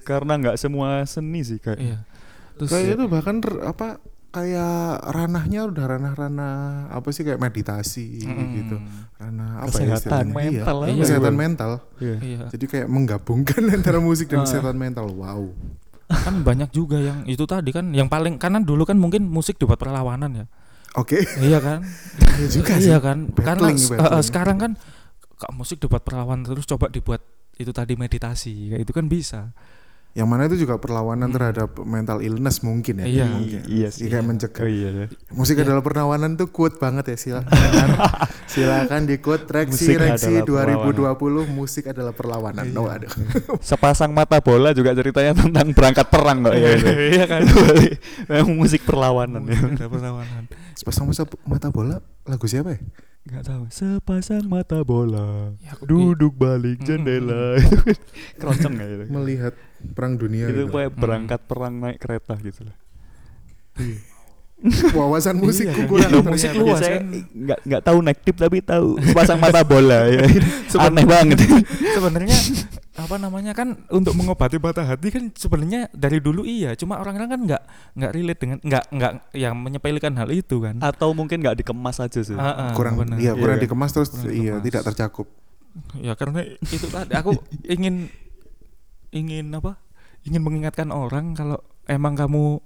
Karena 0.03 0.33
nggak 0.39 0.57
semua 0.57 1.03
seni 1.05 1.43
sih 1.43 1.59
kayak. 1.59 1.79
Iya. 1.83 1.99
Terus 2.55 2.71
Kayak 2.71 2.95
itu 2.95 3.05
bahkan 3.11 3.37
apa 3.61 3.99
kayak 4.33 4.79
ranahnya 5.11 5.67
udah 5.67 5.85
ranah-ranah 5.91 6.57
apa 6.89 7.09
sih 7.11 7.21
kayak 7.21 7.37
meditasi 7.37 8.23
Mm-mm. 8.23 8.49
gitu. 8.57 8.77
Ranah 9.19 9.51
apa 9.61 9.75
ya 9.75 9.99
Kesehatan 9.99 9.99
istilahnya? 9.99 10.33
mental 10.33 10.77
Iya. 10.79 10.87
lah. 10.87 10.89
Kesehatan 11.03 11.35
Iya. 11.35 11.41
mental. 11.43 11.71
Iya. 11.99 12.17
Iya. 12.23 12.41
Jadi 12.49 12.65
kayak 12.65 12.87
menggabungkan 12.89 13.63
antara 13.77 13.99
musik 13.99 14.31
dan 14.31 14.47
kesehatan 14.47 14.79
mental. 14.79 15.11
Wow. 15.11 15.51
Kan 16.13 16.35
banyak 16.45 16.69
juga 16.71 17.01
yang 17.01 17.25
itu 17.25 17.43
tadi 17.45 17.73
kan 17.73 17.91
yang 17.97 18.07
paling 18.07 18.37
karena 18.37 18.61
dulu 18.61 18.85
kan 18.85 19.01
mungkin 19.01 19.25
musik 19.27 19.57
dibuat 19.57 19.81
perlawanan 19.81 20.45
ya. 20.45 20.47
Oke. 21.01 21.25
iya 21.41 21.57
kan? 21.59 21.81
Iya 22.41 22.49
juga 22.49 22.75
sih. 22.81 22.89
iya 22.93 22.99
kan? 23.01 23.29
Karena 23.33 23.69
Battling, 23.69 23.77
eh, 23.81 23.89
battling. 23.97 24.19
eh, 24.21 24.25
sekarang 24.25 24.57
kan 24.61 24.73
musik 25.57 25.81
dibuat 25.81 26.05
perlawanan 26.05 26.45
terus 26.49 26.65
coba 26.65 26.89
dibuat 26.89 27.21
itu 27.57 27.69
tadi 27.73 27.97
meditasi 27.97 28.73
kayak 28.73 28.83
itu 28.85 28.93
kan 28.93 29.07
bisa. 29.09 29.41
Yang 30.13 30.29
mana 30.29 30.45
itu 30.45 30.57
juga 30.61 30.77
perlawanan 30.77 31.29
Hmm. 31.29 31.37
terhadap 31.41 31.73
mental 31.83 32.21
illness 32.21 32.61
mungkin 32.61 33.01
ya. 33.01 33.07
Iya. 33.09 33.27
Mungkin. 33.27 33.61
Iya 33.65 33.89
sih. 33.89 34.07
Kayak 34.07 34.21
Iya. 34.21 34.29
mencegah. 34.29 34.63
Oh 34.63 34.69
iya. 34.69 34.89
iya. 34.93 35.07
Musik 35.33 35.57
Iya. 35.57 35.65
adalah 35.65 35.81
perlawanan 35.81 36.31
tuh 36.37 36.53
quote 36.53 36.77
banget 36.77 37.05
ya 37.09 37.17
silakan. 37.17 37.49
silakan 38.53 39.01
di 39.09 39.17
quote 39.19 39.49
Reksi 39.49 39.89
Musik 39.89 39.97
Reksi 39.97 40.33
adalah 40.37 40.69
2020 40.85 41.49
musik 41.49 41.85
adalah 41.89 42.13
perlawanan. 42.13 42.69
Iya. 42.69 42.77
Oh, 42.77 42.87
aduh. 42.87 43.09
Sepasang 43.65 44.13
mata 44.13 44.37
bola 44.39 44.77
juga 44.77 44.93
ceritanya 44.93 45.33
tentang 45.33 45.73
berangkat 45.73 46.07
perang 46.07 46.45
kok 46.45 46.55
ya. 46.55 46.77
Iya 47.09 47.25
kan? 47.25 47.41
Memang 48.29 48.53
musik 48.53 48.85
perlawanan 48.85 49.49
ya. 49.49 49.57
Musik 49.57 49.81
ada 49.81 49.87
perlawanan. 49.89 50.45
Sepasang 50.75 51.05
mata, 51.05 51.23
mata 51.45 51.69
bola 51.69 51.97
lagu 52.23 52.47
siapa 52.47 52.75
ya? 52.75 52.81
Gak 53.23 53.45
tahu. 53.47 53.63
Sepasang 53.69 54.45
mata 54.45 54.83
bola 54.83 55.55
Ya, 55.59 55.73
aku- 55.73 55.87
duduk 55.87 56.35
balik 56.35 56.83
jendela 56.83 57.55
itu 57.57 57.79
keroncong 58.39 58.75
ya 58.75 58.87
itu. 58.89 59.05
Melihat 59.09 59.55
perang 59.95 60.17
dunia 60.17 60.47
itu 60.47 60.67
gitu. 60.67 60.75
kayak 60.75 60.93
berangkat 60.93 61.41
perang 61.43 61.79
naik 61.79 61.99
kereta 61.99 62.35
gitu 62.37 62.67
lah. 62.67 62.77
Wawasan 64.93 65.37
musikku 65.37 65.75
Iya, 65.75 65.87
kurang 65.87 66.11
iya, 66.13 66.23
musik 66.25 66.51
luas 66.53 66.79
Biasanya 66.79 66.95
kan. 66.97 67.07
nggak 67.35 67.59
nggak 67.63 67.83
tahu 67.83 67.99
naik 68.01 68.19
tip 68.21 68.37
tapi 68.37 68.59
tahu 68.59 68.95
sepasang 68.97 69.37
mata 69.37 69.61
bola 69.63 70.07
ya. 70.07 70.23
Aneh 70.87 71.03
banget. 71.03 71.39
sebenarnya 71.93 72.39
apa 72.95 73.17
namanya 73.17 73.51
kan 73.51 73.75
untuk 73.89 74.13
mengobati 74.13 74.57
patah 74.57 74.85
hati 74.87 75.09
kan 75.09 75.25
sebenarnya 75.33 75.91
dari 75.91 76.19
dulu 76.19 76.45
iya 76.45 76.73
cuma 76.73 76.97
orang-orang 76.97 77.29
kan 77.29 77.41
nggak 77.43 77.63
nggak 77.95 78.11
relate 78.13 78.39
dengan 78.39 78.59
nggak 78.61 78.85
nggak 78.91 79.13
yang 79.35 79.55
menyepelekan 79.57 80.15
hal 80.15 80.29
itu 80.29 80.57
kan 80.59 80.79
Atau 80.79 81.11
mungkin 81.11 81.41
nggak 81.41 81.59
dikemas 81.59 81.99
aja 81.99 82.21
sih. 82.21 82.35
Ah, 82.35 82.69
ah, 82.69 82.73
kurang 82.73 82.97
benar. 82.97 83.17
iya 83.17 83.33
kurang 83.33 83.57
Iya. 83.57 83.65
dikemas 83.65 83.91
terus 83.91 84.13
Kurang 84.13 84.31
iya 84.31 84.55
dikemas. 84.55 84.65
tidak 84.65 84.83
tercakup. 84.87 85.29
ya 85.97 86.13
karena 86.13 86.45
itu 86.45 86.87
tadi 86.87 87.13
aku 87.13 87.33
ingin 87.65 88.13
ingin 89.11 89.49
apa 89.51 89.81
ingin 90.23 90.41
mengingatkan 90.41 90.89
orang 90.89 91.33
kalau 91.33 91.59
emang 91.87 92.13
kamu 92.13 92.61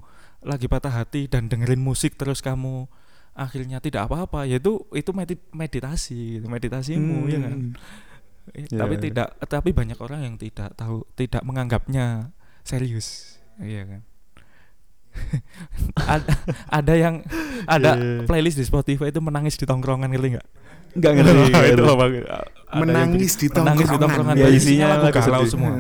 lagi 0.47 0.67
patah 0.67 0.95
hati 0.95 1.27
dan 1.27 1.47
dengerin 1.47 1.79
musik 1.79 2.15
terus 2.15 2.39
kamu 2.39 2.87
akhirnya 3.35 3.79
tidak 3.79 4.07
apa-apa 4.07 4.47
yaitu 4.47 4.81
itu 4.91 5.11
medi- 5.11 5.43
meditasi 5.51 6.39
gitu, 6.39 6.47
meditasimu 6.47 7.27
ya 7.27 7.39
kan 7.43 7.53
Hmm. 7.53 7.73
Eh, 8.49 8.63
Ya, 8.65 8.79
tapi 8.79 8.95
tidak 8.97 9.35
tapi 9.43 9.71
banyak 9.71 9.99
orang 9.99 10.23
yang 10.23 10.37
tidak 10.37 10.71
tahu 10.73 11.03
tidak 11.13 11.43
menganggapnya 11.43 12.31
serius 12.63 13.37
iya 13.59 13.83
kan 13.85 14.01
ada 16.07 16.33
ada 16.69 16.95
yang 16.95 17.15
ada 17.67 17.97
Iya. 17.97 18.23
playlist 18.23 18.57
di 18.57 18.65
Spotify 18.65 19.09
itu 19.09 19.19
menangis 19.19 19.57
di 19.57 19.65
tongkrongan 19.65 20.09
ngerti 20.09 20.29
nggak 20.33 20.49
Nggak 20.97 21.13
ngerti. 21.13 21.53
Itu 21.73 21.83
loh, 21.83 21.97
Menangis 22.73 23.33
di 23.35 23.49
tongkrongan. 23.49 23.77
menangis 23.77 23.89
di 23.91 23.99
tongkrongan 23.99 24.35
Ya, 24.35 24.47
Dan 24.47 24.55
isinya 24.55 24.87
lagu 24.95 25.07
galau 25.11 25.45
semua 25.45 25.73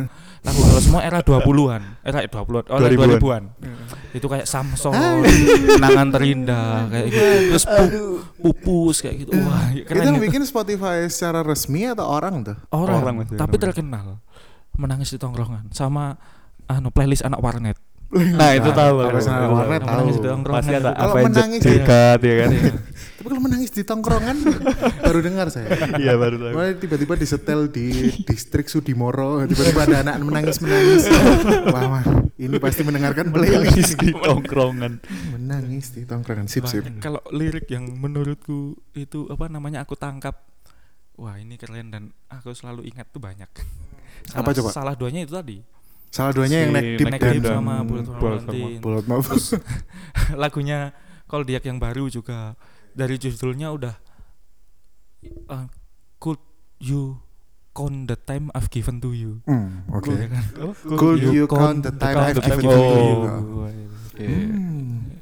lagu 0.46 0.61
galau 0.62 0.78
semua 0.78 1.00
era 1.02 1.18
20-an 1.20 1.82
era 2.00 2.18
20-an 2.22 2.64
oh, 2.64 2.78
era 2.78 2.87
2000-an. 2.87 3.18
2000-an 3.18 3.42
itu 4.12 4.26
kayak 4.26 4.46
Samson 4.46 4.94
kenangan 5.68 6.09
terindah 6.09 6.87
kayak 6.87 7.06
gitu 7.09 7.24
terus 7.50 7.64
pu- 7.66 8.22
pupus 8.40 8.96
kayak 9.02 9.26
gitu 9.26 9.35
wah 9.37 9.68
Itu 9.68 9.85
keren 9.85 10.02
yang 10.04 10.16
gitu. 10.16 10.24
bikin 10.24 10.42
Spotify 10.42 11.04
secara 11.06 11.42
resmi 11.42 11.85
atau 11.85 12.06
orang 12.06 12.40
tuh? 12.42 12.56
orang, 12.70 13.02
Orang, 13.02 13.14
tapi 13.28 13.56
terkenal 13.56 14.22
menangis 14.72 15.11
di 15.11 15.18
tongkrongan 15.18 15.68
sama 15.70 16.14
anu 16.64 16.88
playlist 16.88 17.22
anak 17.22 17.40
warnet 17.40 17.76
Nah, 18.06 18.54
itu 18.54 18.70
tahu. 18.70 19.02
Apa 19.02 19.18
tahu, 19.18 19.50
warnet 19.50 19.66
Yang 19.74 19.82
tahu. 19.82 19.90
menangis 19.90 20.14
di 20.14 20.22
tongkrongan 20.24 20.59
Pasti 20.62 20.70
ada 20.70 20.78
itu. 20.78 20.94
Kalau 20.94 21.11
Avenged 21.12 21.26
menangis- 21.35 21.62
Dekat 21.66 22.18
ya 22.22 22.35
kan. 22.38 22.50
Tapi 23.26 23.34
kalau 23.34 23.42
menangis 23.42 23.74
di 23.74 23.82
tongkrongan 23.82 24.38
baru 25.02 25.18
dengar 25.18 25.50
saya. 25.50 25.66
Iya 25.98 26.14
baru 26.14 26.38
tahu. 26.38 26.52
Wah, 26.54 26.70
tiba-tiba 26.78 27.18
disetel 27.18 27.66
di 27.74 28.14
distrik 28.22 28.70
Sudimoro, 28.70 29.42
tiba-tiba 29.50 29.82
ada 29.82 30.06
anak 30.06 30.22
menangis-menangis. 30.22 31.10
Wah, 31.74 31.90
wah, 31.90 32.04
ini 32.38 32.54
pasti 32.62 32.86
mendengarkan 32.86 33.34
playlist. 33.34 33.98
di 33.98 34.14
tongkrongan. 34.14 35.02
Menangis 35.34 35.90
di 35.98 36.06
tongkrongan. 36.06 36.46
Sip, 36.46 36.70
sip. 36.70 36.86
Kalau 37.02 37.18
lirik 37.34 37.66
yang 37.66 37.98
menurutku 37.98 38.78
itu 38.94 39.26
apa 39.26 39.50
namanya 39.50 39.82
aku 39.82 39.98
tangkap, 39.98 40.46
wah 41.18 41.34
ini 41.34 41.58
keren 41.58 41.90
dan 41.90 42.14
aku 42.30 42.54
selalu 42.54 42.86
ingat 42.86 43.10
tuh 43.10 43.18
banyak. 43.18 43.50
Apa 44.38 44.54
coba? 44.54 44.70
Salah 44.70 44.94
duanya 44.94 45.26
itu 45.26 45.34
tadi. 45.34 45.66
Salah 46.14 46.30
duanya 46.30 46.62
yang 46.62 46.70
Si 46.70 46.76
neck 46.78 46.86
deep 46.94 47.10
Neck 47.10 47.22
dan 47.26 47.42
sama 47.42 47.82
Bullet 47.82 48.06
for 48.06 48.38
Bullet. 48.38 48.78
Bullet 50.38 50.94
Koldiak 51.26 51.66
yang 51.74 51.82
baru 51.82 52.06
juga 52.06 52.54
dari 52.96 53.14
judulnya 53.14 53.68
udah 53.70 53.94
uh, 55.46 55.66
Could 56.16 56.40
you 56.80 57.20
count 57.70 58.09
the 58.09 58.16
time 58.16 58.48
I've 58.50 58.72
given 58.72 58.98
to 58.98 59.12
you? 59.12 59.44
Hmm, 59.44 59.85
oke. 59.92 60.09
Ya 60.09 60.26
kan? 60.26 60.44
Could 60.96 61.20
you 61.22 61.44
count 61.44 61.85
the 61.85 61.92
time 61.92 62.16
I've 62.18 62.40
given 62.40 62.64
to 62.64 62.72
Oh. 62.72 62.80
you? 62.80 63.16
Iya. 64.16 64.32
Hmm. 64.32 65.12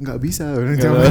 Nggak 0.00 0.18
bisa. 0.18 0.44
Nggak 0.50 0.80
Jangan. 0.80 1.04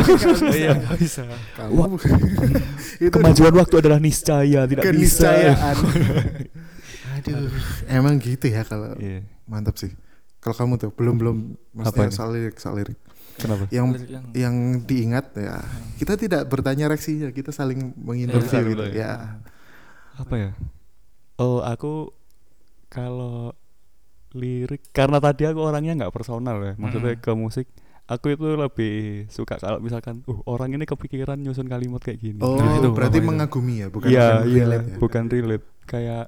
Iya 0.51 0.69
nggak 0.75 0.97
bisa. 0.97 1.21
Kamu 1.53 1.95
itu 3.05 3.13
Kemajuan 3.13 3.53
waktu 3.55 3.75
adalah 3.77 3.99
niscaya, 4.01 4.65
tidak 4.65 4.83
bisa. 4.89 5.29
keniscayaan. 5.29 5.75
Aduh, 7.21 7.53
emang 7.85 8.17
gitu 8.17 8.49
ya 8.49 8.65
kalau 8.65 8.97
Iya. 8.97 9.21
mantap 9.45 9.77
sih. 9.77 9.93
Kalau 10.41 10.57
kamu 10.57 10.73
tuh 10.75 10.89
belum 10.89 11.15
belum 11.15 11.37
maksudnya 11.71 12.09
nih? 12.09 12.15
soal 12.17 12.29
lirik 12.33 12.57
soal 12.57 12.73
lirik 12.73 12.97
Kenapa? 13.41 13.65
yang 13.69 13.87
yang 14.05 14.23
yang 14.31 14.55
diingat 14.81 15.33
ya 15.33 15.57
kita 15.97 16.13
tidak 16.15 16.45
bertanya 16.45 16.85
reaksinya 16.87 17.29
kita 17.29 17.49
saling 17.49 17.91
menginterview 17.97 18.47
gitu 18.69 18.85
betul, 18.85 18.93
ya 18.93 19.41
Apa 20.13 20.35
ya? 20.37 20.51
Oh, 21.35 21.59
aku 21.59 22.13
kalau 22.85 23.57
lirik 24.31 24.91
karena 24.91 25.17
tadi 25.17 25.43
aku 25.43 25.59
orangnya 25.59 25.97
nggak 25.97 26.13
personal 26.13 26.61
ya. 26.61 26.73
Maksudnya 26.75 27.13
Mm. 27.13 27.19
ke 27.19 27.31
musik 27.33 27.67
aku 28.05 28.25
itu 28.29 28.45
lebih 28.45 28.93
suka 29.27 29.55
kalau 29.55 29.79
misalkan 29.79 30.21
uh 30.23 30.39
orang 30.45 30.71
ini 30.71 30.83
kepikiran 30.83 31.35
nyusun 31.37 31.65
kalimat 31.65 31.99
kayak 31.99 32.19
gini. 32.19 32.39
oh 32.39 32.55
Nah, 32.55 32.77
itu 32.77 32.91
berarti 32.91 33.19
mengagumi 33.19 33.81
ya 33.81 33.87
bukan 33.87 34.07
iya 34.07 34.27
bukan 34.37 34.47
iya 34.47 34.61
relate 34.61 34.85
ya 34.85 34.97
bukan 34.97 35.23
relate 35.25 35.65
kayak 35.83 36.25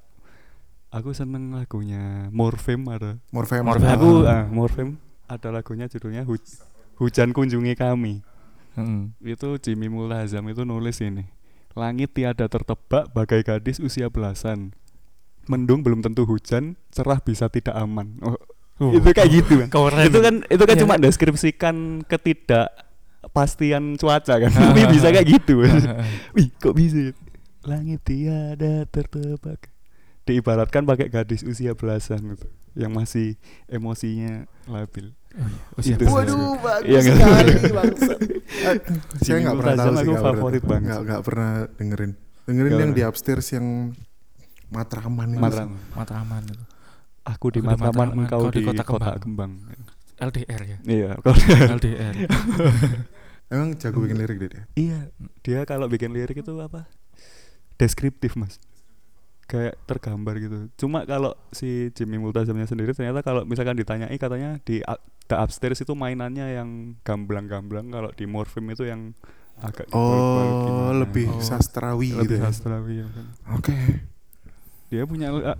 aku 0.89 1.09
seneng 1.11 1.51
lagunya 1.51 2.27
Morfem 2.29 2.81
ada 2.87 3.19
Morfem 3.29 3.61
Morfem. 3.61 3.89
aku 3.89 4.09
Ah. 4.23 4.31
ah, 4.33 4.43
Morfem 4.47 4.89
ada 5.25 5.47
lagunya 5.49 5.85
judulnya 5.85 6.23
Huj- 6.23 6.63
hujan 6.97 7.31
kunjungi 7.31 7.73
kami 7.73 8.21
Mm. 8.73 9.13
itu 9.21 9.49
Jimmy 9.61 9.85
Mulazam 9.85 10.49
itu 10.49 10.65
nulis 10.65 10.97
ini 10.97 11.29
langit 11.77 12.17
tiada 12.17 12.49
tertebak 12.49 13.05
bagai 13.13 13.45
gadis 13.45 13.77
usia 13.77 14.09
belasan 14.09 14.73
mendung 15.45 15.85
belum 15.85 16.01
tentu 16.01 16.25
hujan 16.25 16.73
cerah 16.89 17.21
bisa 17.21 17.53
tidak 17.53 17.77
aman 17.77 18.17
oh, 18.25 18.33
itu 18.89 19.13
kayak 19.13 19.29
gitu 19.29 19.61
kan 19.61 19.69
Keren. 19.69 20.09
itu 20.09 20.17
kan 20.17 20.35
itu 20.49 20.63
kan 20.65 20.73
Iya. 20.73 20.81
cuma 20.81 20.95
deskripsikan 20.97 22.01
ketidakpastian 22.09 23.93
cuaca 23.97 24.35
kan 24.41 24.49
tapi 24.57 24.81
bisa 24.89 25.13
kayak 25.13 25.27
gitu 25.29 25.61
Wih, 26.33 26.49
kok 26.57 26.73
bisa? 26.73 27.13
Langit 27.63 28.03
tiada 28.03 28.83
tertebak. 28.89 29.71
Diibaratkan 30.25 30.83
pakai 30.83 31.07
gadis 31.07 31.43
usia 31.43 31.71
belasan 31.75 32.35
gitu, 32.35 32.47
yang 32.75 32.91
masih 32.91 33.39
emosinya 33.67 34.43
labil. 34.67 35.15
Usia 35.73 35.97
Itu 35.97 36.05
besar. 36.05 36.13
Waduh, 36.21 36.53
bagus 36.61 36.89
Iya, 36.89 36.99
nggak? 37.01 37.17
sekali 37.17 37.71
bangsat. 37.73 38.17
saya 39.25 39.37
nggak 39.41 39.55
pernah 39.57 39.75
tahu 39.75 39.93
sih 39.93 39.97
aku 39.97 40.11
nggak 40.13 40.21
pernah 40.21 40.37
favorit 40.37 40.63
banget. 40.63 40.85
nggak 40.85 40.99
nggak 41.09 41.21
pernah 41.25 41.51
dengerin 41.79 42.11
dengerin 42.45 42.73
yang 42.77 42.91
di 42.93 43.01
upstairs 43.01 43.47
yang 43.55 43.67
Matraman. 44.73 45.27
Matraman 45.93 46.43
itu. 46.49 46.63
Aku 47.23 47.53
di 47.53 47.61
Aku 47.61 47.69
Matraman, 47.69 47.93
Matraman, 47.93 48.17
engkau 48.25 48.39
kau 48.45 48.51
di, 48.51 48.61
di 48.61 48.65
Kota, 48.65 48.83
Kota 48.85 49.09
Kembang. 49.17 49.51
LDR 50.17 50.61
ya. 50.65 50.77
Iya, 50.85 51.09
kalau 51.23 51.37
LDR. 51.77 52.13
emang 53.53 53.77
jago 53.77 54.01
bikin 54.01 54.17
lirik 54.17 54.37
dia 54.41 54.65
iya, 54.73 54.99
dia 55.45 55.61
kalau 55.69 55.85
bikin 55.85 56.09
lirik 56.09 56.41
itu 56.41 56.53
apa? 56.57 56.89
Deskriptif, 57.77 58.33
Mas. 58.33 58.57
kayak 59.43 59.75
tergambar 59.85 60.39
gitu 60.39 60.71
cuma 60.79 61.03
kalau 61.03 61.35
si 61.51 61.91
Jimmy 61.93 62.15
Multazamnya 62.15 62.63
sendiri 62.63 62.95
ternyata 62.95 63.19
kalau 63.21 63.43
misalkan 63.43 63.75
ditanyai 63.75 64.15
katanya 64.15 64.57
di 64.63 64.79
The 65.25 65.39
Upstairs 65.39 65.79
itu 65.79 65.93
mainannya 65.93 66.53
yang 66.53 66.69
gamblang-gamblang 67.01 67.89
kalau 67.89 68.11
di 68.11 68.25
Morphim 68.25 68.67
itu 68.69 68.83
yang 68.83 69.15
agak 69.57 69.87
Oh, 69.91 70.91
lebih 70.91 71.29
Oh. 71.29 71.39
sastrawi 71.39 72.11
lebih 72.11 72.21
gitu 72.27 72.33
ya. 72.37 72.41
sastrawi 72.45 72.93
ya. 73.01 73.07
Oke. 73.51 73.73
dia 74.89 75.09
punya 75.09 75.33
uh, 75.33 75.57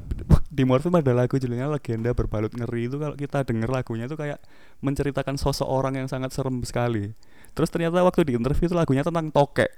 di 0.48 0.62
Morphim 0.62 0.94
ada 0.94 1.10
lagu 1.10 1.34
judulnya 1.34 1.66
Legenda 1.66 2.14
Berbalut 2.14 2.54
Ngeri 2.54 2.86
itu 2.86 3.02
kalau 3.02 3.18
kita 3.18 3.42
denger 3.42 3.66
lagunya 3.66 4.06
itu 4.06 4.14
kayak 4.14 4.38
menceritakan 4.78 5.42
sosok 5.42 5.66
orang 5.66 5.98
yang 5.98 6.06
sangat 6.06 6.30
serem 6.30 6.62
sekali 6.62 7.18
terus 7.54 7.70
ternyata 7.70 8.02
waktu 8.02 8.26
di 8.26 8.34
interview 8.34 8.66
itu 8.66 8.74
lagunya 8.74 9.06
tentang 9.06 9.30
tokek 9.30 9.70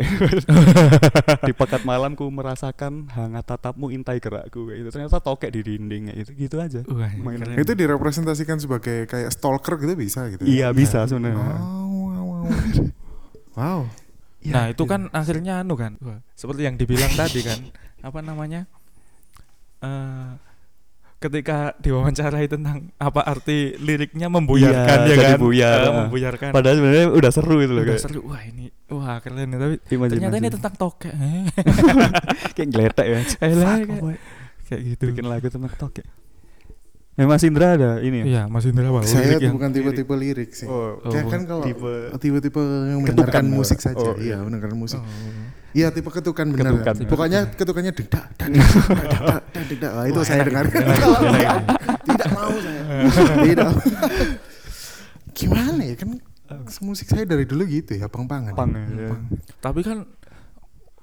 di 1.47 1.51
pekat 1.51 1.83
malam 1.83 2.15
ku 2.15 2.31
merasakan 2.31 3.11
hangat 3.11 3.43
tatapmu 3.43 3.91
intai 3.91 4.23
gerakku 4.23 4.71
gitu 4.71 4.89
ternyata 4.95 5.19
tokek 5.19 5.51
di 5.51 5.61
dinding 5.61 6.07
kayak 6.07 6.17
gitu 6.23 6.31
gitu 6.39 6.55
aja 6.63 6.81
Wah, 6.87 7.11
Mainan. 7.19 7.59
Itu 7.59 7.75
direpresentasikan 7.75 8.63
sebagai 8.63 9.05
kayak 9.11 9.29
stalker 9.35 9.75
gitu 9.75 9.93
bisa 9.99 10.31
gitu. 10.31 10.47
iya 10.47 10.71
bisa 10.71 11.03
sebenarnya 11.03 11.35
wow, 11.35 12.15
wow. 12.15 12.43
wow. 13.59 13.79
nah 14.47 14.71
itu 14.71 14.83
kan 14.87 15.11
akhirnya 15.11 15.67
anu 15.67 15.75
kan 15.75 15.99
seperti 16.31 16.63
yang 16.63 16.79
dibilang 16.79 17.11
tadi 17.11 17.43
kan 17.43 17.59
apa 17.99 18.19
namanya 18.23 18.69
eh 19.83 20.54
ketika 21.25 21.57
diwawancarai 21.77 22.45
tentang 22.45 22.77
apa 22.95 23.21
arti 23.21 23.57
liriknya 23.77 24.27
membuyarkan 24.27 24.97
Iya, 24.99 25.07
ya 25.07 25.15
jadi 25.15 25.25
kan 25.27 25.39
buyar. 25.39 25.77
Eh, 25.79 25.93
membuyarkan 25.99 26.49
padahal 26.51 26.75
sebenarnya 26.75 27.05
udah 27.11 27.31
seru 27.31 27.57
itu 27.57 27.69
loh 27.69 27.81
Udah 27.81 27.89
kayak 27.91 28.03
seru 28.03 28.21
wah 28.23 28.41
ini 28.41 28.65
wah 28.87 29.17
keren 29.17 29.47
ya 29.47 29.57
tapi 29.57 29.75
imajinasi. 29.87 30.15
ternyata 30.19 30.37
ini 30.37 30.49
tentang 30.51 30.73
tokek 30.75 31.13
Eh, 31.19 31.43
kayak 32.51 32.67
ngeletek 32.69 33.05
ya 33.05 33.19
Elah, 33.41 33.75
Fuck, 33.75 33.87
kayak, 33.87 34.17
kayak 34.65 34.81
gitu 34.87 35.03
bikin 35.09 35.25
lagu 35.25 35.47
tentang 35.47 35.73
tokek 35.73 36.05
Eh 37.15 37.23
Mas 37.23 37.41
Indra 37.41 37.73
ada 37.73 37.91
ini 37.99 38.17
ya? 38.19 38.25
iya 38.25 38.43
Mas 38.45 38.63
Indra 38.63 38.91
Wah, 38.91 38.99
Saya 39.01 39.23
lirik 39.31 39.39
yang- 39.41 39.55
bukan 39.55 39.71
tipe-tipe 39.71 40.13
lirik 40.13 40.51
sih. 40.51 40.67
Oh, 40.67 40.99
Oh, 40.99 41.07
Kayak 41.07 41.31
kan 41.31 41.41
kalau 41.45 41.63
tipe- 41.63 42.11
tipe-tipe 42.13 42.59
yang 42.59 42.99
mendengarkan 42.99 43.47
musik 43.47 43.79
saja. 43.79 43.95
Oh, 43.95 44.19
iya, 44.19 44.35
iya. 44.35 44.37
mendengarkan 44.37 44.75
musik. 44.75 44.99
Oh. 44.99 45.07
Iya, 45.75 45.91
tipe 45.91 46.07
ketukan 46.07 46.55
benar. 46.55 46.71
Ketukan. 46.71 46.95
Pokoknya 47.03 47.39
ketukannya 47.51 47.91
dedak, 47.91 48.31
dedak, 48.39 48.63
dedak, 48.63 49.43
dedak, 49.51 49.65
dedak. 49.67 49.91
Wah, 49.91 50.05
itu 50.07 50.19
Wah, 50.19 50.23
saya 50.23 50.39
enak, 50.39 50.47
dengarkan. 50.47 50.81
enak, 50.87 51.57
Tidak 52.07 52.29
mau 52.31 52.55
saya. 52.63 52.81
Tidak. 53.43 53.71
Gimana 55.35 55.81
ya 55.83 55.95
kan 55.99 56.09
musik 56.79 57.11
saya 57.11 57.27
dari 57.27 57.43
dulu 57.43 57.67
gitu 57.67 57.91
ya, 57.91 58.07
pang-pangan. 58.07 58.55
Pang, 58.55 58.71
ya. 58.71 59.11
Pang. 59.11 59.23
tapi 59.59 59.79
kan 59.83 60.07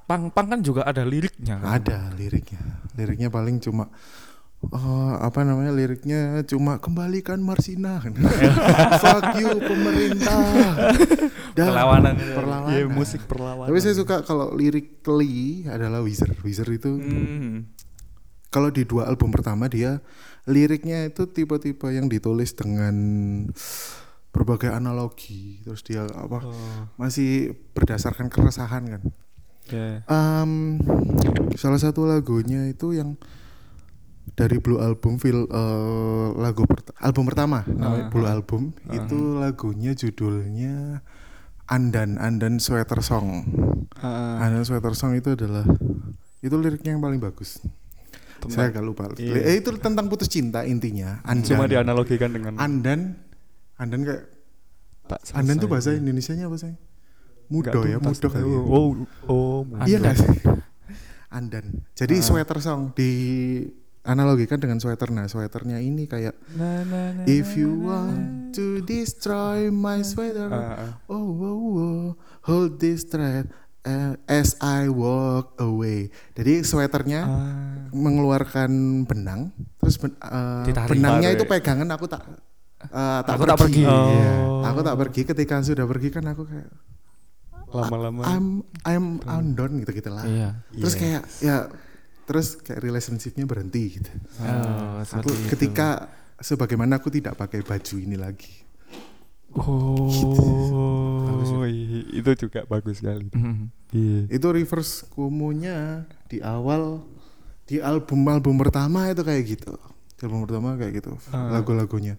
pang 0.09 0.33
pang 0.33 0.47
kan 0.49 0.61
juga 0.65 0.89
ada 0.89 1.05
liriknya 1.05 1.61
kan? 1.61 1.69
Ada 1.77 1.99
liriknya. 2.17 2.63
Liriknya 2.97 3.29
paling 3.29 3.61
cuma 3.61 3.93
eh, 4.65 4.79
apa 5.19 5.43
namanya 5.43 5.71
liriknya 5.71 6.21
cuma 6.45 6.77
kembalikan 6.77 7.39
Marsina 7.39 7.99
fuck 9.03 9.37
you 9.37 9.59
pemerintah 9.59 10.41
Dan 11.53 11.69
Perlawanan. 11.69 12.15
perlawanan 12.17 12.73
Iya, 12.73 12.87
musik 12.87 13.27
perlawanan. 13.27 13.69
tapi 13.69 13.79
saya 13.79 13.93
suka 13.93 14.23
kalau 14.23 14.53
lirically 14.53 15.67
adalah 15.67 16.01
Wizard 16.01 16.39
Wizard 16.41 16.73
itu 16.73 16.91
Hmm. 16.93 17.69
kalau 18.49 18.69
di 18.69 18.83
dua 18.83 19.05
album 19.05 19.29
pertama 19.29 19.67
dia 19.67 20.01
liriknya 20.45 21.07
itu 21.07 21.25
tipe-tipe 21.25 21.87
yang 21.87 22.07
ditulis 22.07 22.53
dengan 22.53 22.95
berbagai 24.29 24.71
analogi 24.71 25.61
terus 25.61 25.83
dia 25.83 26.09
apa 26.09 26.41
Oh, 26.41 26.89
masih 26.97 27.53
berdasarkan 27.71 28.27
keresahan 28.27 28.89
kan 28.89 29.03
ya. 29.69 30.01
Em, 30.05 30.81
salah 31.55 31.77
satu 31.77 32.05
lagunya 32.05 32.65
itu 32.67 32.93
yang 32.93 33.21
dari 34.33 34.57
Blue 34.57 34.79
Album 34.79 35.17
fil 35.17 35.45
eh, 35.45 36.29
lagu 36.35 36.65
pert- 36.65 36.95
album 36.99 37.25
pertama 37.25 37.63
namanya 37.67 38.07
Ah, 38.07 38.11
Blue. 38.11 38.25
Album 38.25 38.63
Ah. 38.85 38.97
itu 38.97 39.17
lagunya 39.37 39.93
judulnya 39.93 41.05
Andan 41.65 42.17
Andan 42.17 42.57
Sweater 42.57 43.01
Song 43.01 43.45
Ah, 43.97 44.41
Andan 44.41 44.63
Sweater 44.63 44.93
Song 44.93 45.13
itu 45.13 45.33
adalah 45.33 45.67
itu 46.39 46.55
liriknya 46.55 46.93
yang 46.93 47.01
paling 47.01 47.19
bagus 47.19 47.61
Tentang- 48.39 48.51
saya 48.53 48.67
agak 48.69 48.83
lupa 48.83 49.07
Iya. 49.15 49.39
Eh, 49.39 49.55
itu 49.59 49.71
tentang 49.77 50.07
putus 50.07 50.27
cinta 50.27 50.63
intinya 50.63 51.23
Andan 51.23 51.47
Cuma 51.47 51.65
dianalogikan 51.67 52.31
dengan 52.31 52.57
Andan 52.57 53.15
Andan 53.77 54.01
kayak 54.03 54.25
tak 55.05 55.21
Andan 55.33 55.57
tuh 55.57 55.69
bahasa 55.69 55.93
Indonesianya 55.93 56.47
apa 56.47 56.57
sih 56.57 56.75
mudo 57.47 57.85
ya 57.85 58.01
mudo 58.01 58.17
kali 58.25 58.43
tahu. 58.43 58.49
ya. 58.49 58.61
Oh, 58.65 58.89
oh, 59.29 59.61
Iya 59.85 60.01
nggak 60.01 60.17
sih? 60.17 60.41
Andan. 61.29 61.85
Jadi 61.93 62.17
Ah. 62.17 62.25
sweater 62.25 62.59
song 62.59 62.93
di 62.93 63.11
analogikan 64.03 64.59
dengan 64.59 64.77
sweater. 64.77 65.09
Nah, 65.09 65.27
sweaternya 65.27 65.79
ini 65.79 66.05
kayak 66.05 66.35
Na, 66.53 66.83
na, 66.83 67.01
na, 67.13 67.23
If 67.25 67.55
you 67.55 67.71
na, 67.71 67.75
na, 67.75 67.87
want 67.87 68.23
to 68.53 68.83
destroy 68.83 69.69
my 69.69 70.03
sweater. 70.03 70.47
Ah, 70.47 70.75
ah. 70.81 70.93
oh, 71.07 71.23
oh, 71.33 71.57
oh, 71.73 72.05
hold 72.43 72.77
this 72.77 73.03
thread 73.03 73.47
uh, 73.83 74.19
as 74.27 74.59
I 74.59 74.87
walk 74.87 75.55
away. 75.57 76.11
Jadi 76.33 76.63
sweaternya 76.63 77.21
Ah. 77.23 77.87
mengeluarkan 77.91 78.71
benang, 79.05 79.55
terus 79.79 79.97
ben- 79.97 80.19
uh, 80.19 80.63
Ditarik. 80.63 80.93
benangnya 80.93 81.31
itu 81.31 81.45
Tarik. 81.45 81.63
pegangan 81.63 81.89
aku 81.91 82.07
tak 82.07 82.23
uh, 82.89 83.21
tak 83.23 83.33
Aku 83.33 83.45
tak 83.45 83.59
pergi. 83.59 83.83
Oh. 83.85 84.11
Iya. 84.11 84.35
Aku 84.67 84.81
tak 84.81 84.97
pergi. 84.97 85.21
Ketika 85.25 85.55
sudah 85.61 85.87
pergi 85.87 86.09
kan 86.11 86.27
aku 86.27 86.43
kayak 86.43 86.71
Lama-lama. 87.73 88.21
I'm 88.29 88.61
I'm 88.85 89.07
undone 89.25 89.81
gitu 89.81 89.97
gitu 89.97 90.13
lah. 90.13 90.29
iya 90.29 90.61
terus 90.71 90.93
Yes. 90.93 91.01
kayak 91.01 91.23
ya 91.41 91.57
terus 92.33 92.57
kayak 92.57 92.81
relationshipnya 92.81 93.45
berhenti 93.45 94.01
gitu 94.01 94.09
oh, 94.41 95.05
aku 95.05 95.29
itu. 95.29 95.53
ketika 95.53 96.09
sebagaimana 96.39 96.97
aku 96.97 97.13
tidak 97.13 97.37
pakai 97.37 97.61
baju 97.61 97.97
ini 97.99 98.17
lagi 98.17 98.65
Oh, 99.53 100.09
i- 101.63 102.09
itu 102.11 102.31
juga 102.39 102.65
bagus 102.65 102.99
sekali. 102.99 103.29
Mhm. 103.29 103.69
Iya. 103.93 104.21
itu 104.33 104.47
reverse 104.49 105.05
komonya 105.07 106.09
di 106.25 106.41
awal 106.41 107.05
di 107.63 107.77
album 107.79 108.25
album 108.27 108.57
pertama 108.57 109.05
itu 109.07 109.21
kayak 109.21 109.43
gitu 109.47 109.77
di 110.17 110.25
album 110.25 110.49
pertama 110.49 110.73
kayak 110.75 111.05
gitu 111.05 111.13
Ah. 111.29 111.53
lagu-lagunya 111.53 112.17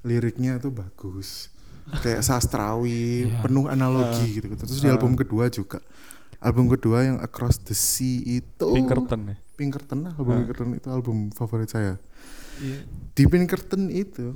liriknya 0.00 0.56
tuh 0.56 0.72
bagus 0.72 1.52
kayak 2.00 2.24
sastrawi 2.28 3.28
Iya. 3.28 3.44
penuh 3.44 3.68
analogi 3.68 4.40
gitu 4.40 4.48
terus 4.56 4.80
di 4.80 4.88
Ah. 4.88 4.96
album 4.96 5.12
kedua 5.12 5.52
juga 5.52 5.84
album 6.46 6.70
kedua 6.70 7.02
yang 7.02 7.18
Across 7.18 7.66
the 7.66 7.74
Sea 7.74 8.22
itu 8.38 8.66
Pinkerton 8.70 9.34
ya. 9.34 9.36
Pinkerton 9.58 9.98
lah, 10.06 10.12
album 10.14 10.32
Ah. 10.32 10.38
Pinkerton 10.46 10.68
itu 10.78 10.88
album 10.88 11.16
favorit 11.34 11.66
saya. 11.66 11.98
Iya. 12.56 12.88
di 13.12 13.24
Pinkerton 13.28 13.92
itu 13.92 14.32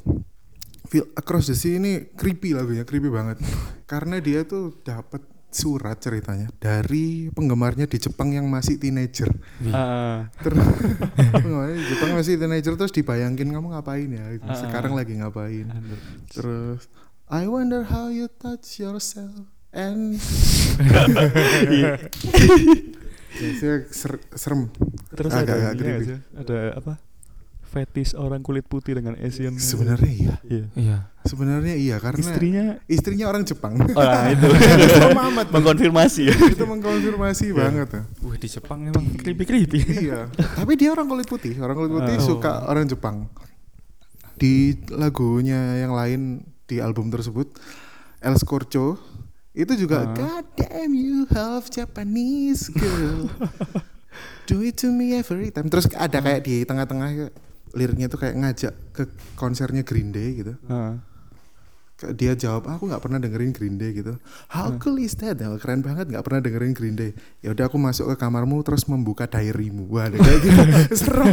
Feel 0.90 1.08
Across 1.16 1.54
the 1.54 1.56
Sea 1.56 1.78
ini 1.78 2.10
creepy 2.12 2.52
lagunya 2.52 2.82
creepy 2.82 3.08
banget. 3.08 3.38
Karena 3.86 4.18
dia 4.18 4.42
tuh 4.44 4.74
dapat 4.82 5.22
surat 5.50 5.98
ceritanya 5.98 6.46
dari 6.62 7.26
penggemarnya 7.34 7.90
di 7.90 7.98
Jepang 7.98 8.30
yang 8.30 8.46
masih 8.46 8.78
teenager. 8.78 9.30
Ah, 9.70 10.30
terus 10.42 10.62
penggemarnya 11.34 11.78
di 11.78 11.86
Jepang 11.90 12.10
masih 12.14 12.34
teenager 12.38 12.74
terus 12.78 12.94
dibayangin 12.94 13.50
kamu 13.50 13.66
ngapain 13.74 14.10
ya? 14.10 14.24
Ah. 14.46 14.54
sekarang 14.58 14.94
lagi 14.94 15.18
ngapain? 15.18 15.66
Terus 16.30 16.86
I 17.30 17.46
wonder 17.46 17.86
how 17.86 18.10
you 18.10 18.26
touch 18.26 18.82
yourself 18.82 19.46
and 19.72 20.20
saya 23.56 23.86
ser- 23.88 24.20
serem. 24.34 24.68
Terus 25.10 25.32
Agak- 25.32 25.54
ada 25.54 25.70
agak 25.70 25.80
ini 25.80 26.04
sih? 26.04 26.18
Ada 26.34 26.58
apa? 26.76 26.92
Fetish 27.70 28.18
orang 28.18 28.42
kulit 28.42 28.66
putih 28.66 28.98
dengan 28.98 29.14
Asian. 29.16 29.54
sebenarnya 29.54 30.10
iya. 30.10 30.34
Iya. 30.42 30.64
iya. 30.74 30.98
Sebenarnya 31.22 31.74
iya 31.78 31.96
karena 32.02 32.18
Istrinya? 32.18 32.64
istrinya 32.90 33.26
orang 33.30 33.46
Jepang. 33.46 33.78
Oh, 33.78 33.86
nah, 33.94 34.26
itu. 34.26 34.46
Amat 35.30 35.46
mengkonfirmasi. 35.54 36.22
Ya. 36.26 36.34
itu 36.50 36.64
mengkonfirmasi 36.66 37.54
banget 37.54 37.88
ya. 37.94 38.02
Wih 38.20 38.36
di 38.36 38.48
Jepang 38.50 38.84
emang 38.84 39.06
creepy 39.14 39.44
creepy 39.46 39.78
iya. 40.02 40.26
Tapi 40.34 40.74
dia 40.74 40.90
orang 40.90 41.06
kulit 41.06 41.24
putih. 41.24 41.54
Orang 41.62 41.78
kulit 41.78 41.94
putih 41.94 42.18
Oh. 42.18 42.26
suka 42.34 42.66
orang 42.66 42.90
Jepang. 42.90 43.30
Di 44.34 44.74
lagunya 44.90 45.78
yang 45.78 45.94
lain 45.94 46.42
di 46.66 46.82
album 46.82 47.06
tersebut 47.06 47.54
El 48.18 48.34
Scorcho 48.34 48.98
itu 49.50 49.72
juga 49.76 50.06
Ah. 50.06 50.14
God 50.14 50.46
damn 50.54 50.94
you 50.94 51.26
half 51.28 51.66
Japanese 51.68 52.70
girl. 52.70 53.26
Do 54.48 54.62
it 54.62 54.78
to 54.82 54.90
me 54.90 55.14
every 55.14 55.50
time. 55.50 55.70
Terus 55.70 55.86
ada 55.94 56.18
kayak 56.18 56.42
di 56.42 56.62
tengah-tengah 56.62 57.30
liriknya 57.70 58.10
tuh 58.10 58.18
kayak 58.18 58.34
ngajak 58.34 58.74
ke 58.90 59.06
konsernya 59.34 59.86
Green 59.86 60.10
Day 60.10 60.42
gitu. 60.42 60.58
Ah. 60.66 60.98
Kayak 61.94 62.14
dia 62.16 62.32
jawab 62.34 62.66
aku 62.66 62.88
nggak 62.88 62.98
pernah 62.98 63.20
dengerin 63.20 63.52
Green 63.52 63.76
Day 63.76 63.92
gitu. 63.92 64.16
How 64.48 64.74
cool 64.80 64.98
is 64.98 65.14
that 65.20 65.38
keren 65.60 65.84
banget 65.84 66.08
nggak 66.10 66.24
pernah 66.24 66.40
dengerin 66.40 66.72
Green 66.72 66.96
Day. 66.98 67.14
Ya 67.44 67.52
udah 67.52 67.68
aku 67.68 67.76
masuk 67.76 68.10
ke 68.10 68.16
kamarmu 68.18 68.58
terus 68.64 68.88
membuka 68.88 69.28
diarymu. 69.28 69.86
Wah 69.86 70.08
ada 70.08 70.16
kayak 70.16 70.40
gitu. 70.42 70.60
Serem. 71.04 71.30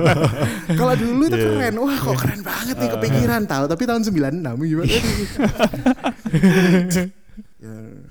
Kalau 0.80 0.94
dulu 0.96 1.22
itu 1.28 1.36
Yeah. 1.36 1.46
keren. 1.52 1.74
Wah 1.78 1.98
kok 2.00 2.16
keren 2.18 2.40
banget 2.42 2.76
nih 2.80 2.90
kepikiran 2.98 3.42
tahu. 3.46 3.64
Tapi 3.70 3.82
tahun 3.84 4.02
96 4.02 4.42
gimana 4.64 4.90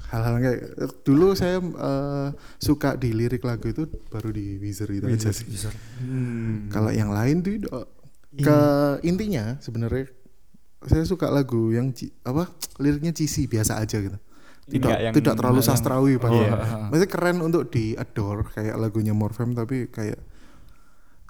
hal-hal 0.09 0.33
kayak 0.37 0.59
dulu 1.01 1.33
saya 1.33 1.57
eh, 1.59 2.27
suka 2.57 2.95
di 2.95 3.11
lirik 3.11 3.41
lagu 3.41 3.67
itu 3.67 3.83
baru 4.07 4.29
di 4.29 4.57
Weezer 4.57 4.89
itu 4.89 5.05
aja 5.05 5.29
sih 5.29 5.45
Bisa. 5.45 5.69
Hmm. 5.99 6.67
kalau 6.67 6.89
yang 6.89 7.09
lain 7.09 7.39
tuh 7.39 7.57
eh, 7.59 7.87
ke 8.35 8.57
intinya 9.03 9.57
sebenarnya 9.59 10.09
saya 10.83 11.03
suka 11.03 11.29
lagu 11.29 11.69
yang 11.69 11.93
apa 12.23 12.49
liriknya 12.77 13.11
cheesy 13.11 13.45
biasa 13.45 13.77
aja 13.77 13.97
gitu 13.99 14.17
tidak 14.63 14.95
yang- 14.97 15.13
tidak 15.13 15.33
terlalu 15.35 15.59
yang- 15.59 15.69
sastrawi 15.69 16.13
pak 16.17 16.29
Iya. 16.29 16.53
maksudnya 16.87 17.09
keren 17.09 17.37
untuk 17.39 17.67
di 17.67 17.93
adore 17.93 18.47
kayak 18.49 18.75
lagunya 18.75 19.11
Morfem 19.11 19.51
tapi 19.51 19.87
kayak 19.87 20.19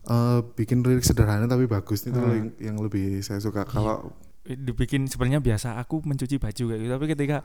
eh, 0.03 0.39
bikin 0.53 0.81
lirik 0.81 1.01
sederhana 1.01 1.45
tapi 1.45 1.63
bagus 1.65 2.03
itu 2.03 2.13
Hmm. 2.13 2.31
yang, 2.33 2.47
yang 2.59 2.77
lebih 2.77 3.19
saya 3.19 3.39
suka 3.39 3.63
kalau 3.63 4.11
dibikin 4.43 5.07
sebenarnya 5.07 5.39
biasa 5.39 5.79
aku 5.79 6.03
mencuci 6.03 6.35
baju 6.35 6.63
kayak 6.67 6.79
gitu 6.83 6.91
tapi 6.91 7.05
ketika 7.15 7.37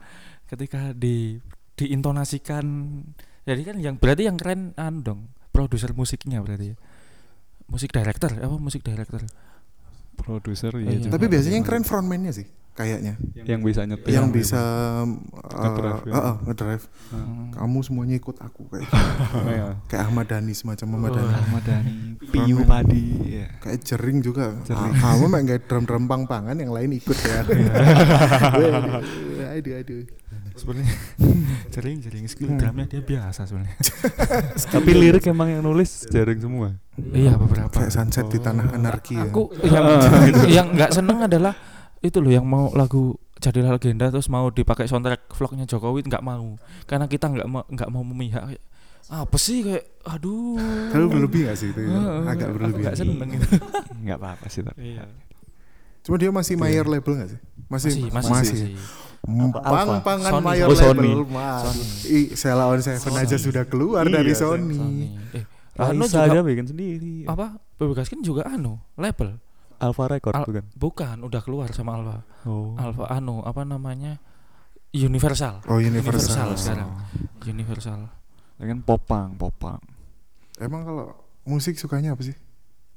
ketika 0.45 0.79
di 0.91 1.39
diintonasikan 1.75 2.65
jadi 3.47 3.61
kan 3.63 3.75
yang 3.79 3.95
berarti 3.95 4.27
yang 4.27 4.35
keren 4.35 4.75
anu 4.75 4.99
dong 4.99 5.19
produser 5.55 5.95
musiknya 5.95 6.43
berarti 6.43 6.75
ya 6.75 6.77
musik 7.71 7.95
director 7.95 8.35
apa 8.35 8.55
musik 8.59 8.83
director 8.83 9.23
produser 10.19 10.75
Iya. 10.75 10.91
ya 10.91 10.97
juga. 11.07 11.11
tapi 11.15 11.25
biasanya 11.31 11.55
yang 11.63 11.67
keren 11.67 11.85
frontman-nya 11.87 12.35
sih 12.35 12.47
kayaknya 12.79 13.19
yang 13.43 13.59
bisa 13.59 13.83
nyetir 13.83 14.07
yang 14.09 14.31
bisa 14.31 14.61
Ngedrive, 15.49 16.03
ya. 16.05 16.13
uh, 16.13 16.19
uh, 16.23 16.35
ngedrive. 16.41 16.85
Hmm. 17.09 17.51
kamu 17.51 17.77
semuanya 17.81 18.15
ikut 18.15 18.37
aku 18.39 18.61
kayak 18.67 18.85
gitu. 18.85 18.95
Iya. 19.49 19.67
kayak 19.85 20.03
Ahmad 20.05 20.25
Dhani 20.25 20.53
semacam 20.53 20.87
Ahmad 20.95 21.11
Dhani 21.11 21.33
Ahmad 21.35 21.63
Dhani 21.63 21.93
Piyu 22.23 22.63
Padi 22.63 23.05
ya. 23.35 23.47
kayak 23.59 23.83
jering 23.83 24.21
juga 24.21 24.55
Jering. 24.63 24.93
Ah, 24.95 25.11
kamu 25.11 25.25
main 25.27 25.43
kayak 25.45 25.63
drum 25.65 25.83
drum 25.83 26.05
pang 26.05 26.23
pangan 26.23 26.55
yang 26.55 26.71
lain 26.71 26.93
ikut 26.93 27.17
ya 27.19 27.43
aduh 29.51 29.73
aduh 29.75 30.03
sebenarnya 30.53 30.95
jering 31.69 31.97
jering 31.99 32.25
skill 32.27 32.47
Hmm. 32.49 32.59
drumnya 32.59 32.85
dia 32.85 33.01
biasa 33.01 33.43
sebenarnya 33.43 33.75
tapi 34.69 34.91
lirik 34.93 35.23
emang 35.25 35.49
yang 35.49 35.63
nulis 35.63 36.03
jaring 36.05 36.37
semua 36.37 36.75
iya 37.09 37.33
beberapa 37.33 37.71
kayak 37.71 37.89
sunset 37.89 38.27
di 38.27 38.37
tanah 38.37 38.71
anarki 38.73 39.15
ya. 39.15 39.25
aku 39.25 39.51
yang 39.63 39.85
yang 40.47 40.67
nggak 40.69 40.91
seneng 40.91 41.23
adalah 41.23 41.55
itu 41.99 42.17
loh 42.17 42.29
yang 42.29 42.43
mau 42.43 42.71
lagu 42.71 43.13
jadilah 43.37 43.71
legenda 43.71 44.07
terus 44.07 44.27
mau 44.27 44.47
dipakai 44.47 44.85
soundtrack 44.85 45.27
vlognya 45.29 45.63
Jokowi 45.63 46.03
nggak 46.03 46.19
mau 46.19 46.55
karena 46.83 47.05
kita 47.05 47.27
nggak 47.27 47.45
mau 47.45 47.63
nggak 47.65 47.89
mau 47.89 48.03
memihak 48.03 48.43
kayak 48.45 48.63
apa 49.09 49.35
sih 49.35 49.63
kayak 49.63 49.83
aduh 50.05 50.59
Terlalu 50.91 51.07
berlebih 51.09 51.41
gak 51.45 51.57
sih 51.57 51.71
itu? 51.71 51.81
ya? 51.81 51.97
Agak 52.25 52.49
berlebih. 52.51 52.81
nggak 52.83 52.95
seneng 52.95 53.29
gitu 53.31 53.47
nggak 54.05 54.17
apa-apa 54.17 54.45
sih 54.47 54.61
tapi 54.61 54.93
iya 54.93 55.03
Cuma 55.99 56.15
dia 56.15 56.29
masih 56.29 56.55
mayor 56.55 56.85
label 56.85 57.11
gak 57.17 57.29
sih? 57.29 57.39
Masih 57.67 57.89
masih 58.07 58.31
masih, 58.31 58.55
masih. 58.55 58.71
Apa, 59.59 59.83
Pang 59.83 60.01
pangan 60.01 60.31
Sony. 60.31 60.45
mayor 60.47 60.67
Oh, 60.67 60.73
Sony. 60.73 61.11
label. 61.11 61.21
Mas. 61.27 61.61
Sony. 61.67 62.19
Sela 62.33 62.65
on 62.65 62.79
Seven 62.79 63.13
aja 63.13 63.35
sudah 63.35 63.63
keluar 63.65 64.03
Iya, 64.03 64.13
dari 64.15 64.31
Sony. 64.31 64.77
Sony. 64.77 65.05
eh 65.33 65.43
anu 65.75 66.03
juga 66.03 66.23
aja 66.25 66.39
bikin 66.41 66.65
sendiri 66.65 67.23
apa 67.23 67.55
Bebas 67.75 68.07
kan 68.07 68.19
juga 68.19 68.43
anu 68.45 68.79
label 68.93 69.39
Alpha 69.79 70.05
Record 70.07 70.33
Al- 70.33 70.45
bukan 70.45 70.63
bukan 70.73 71.17
udah 71.21 71.41
keluar 71.41 71.67
sama 71.71 71.95
Alfa 71.95 72.17
oh 72.43 72.75
Alfa 72.75 73.07
anu 73.09 73.39
apa 73.41 73.63
namanya 73.63 74.19
Universal 74.89 75.61
Oh, 75.65 75.77
Universal. 75.77 76.49
Universal 76.49 76.49
sekarang 76.55 76.89
Universal 77.43 77.99
dengan 78.55 78.81
popang 78.81 79.33
popang 79.33 79.79
Emang 80.57 80.83
kalau 80.83 81.15
musik 81.45 81.79
sukanya 81.79 82.11
apa 82.11 82.21
sih? 82.21 82.35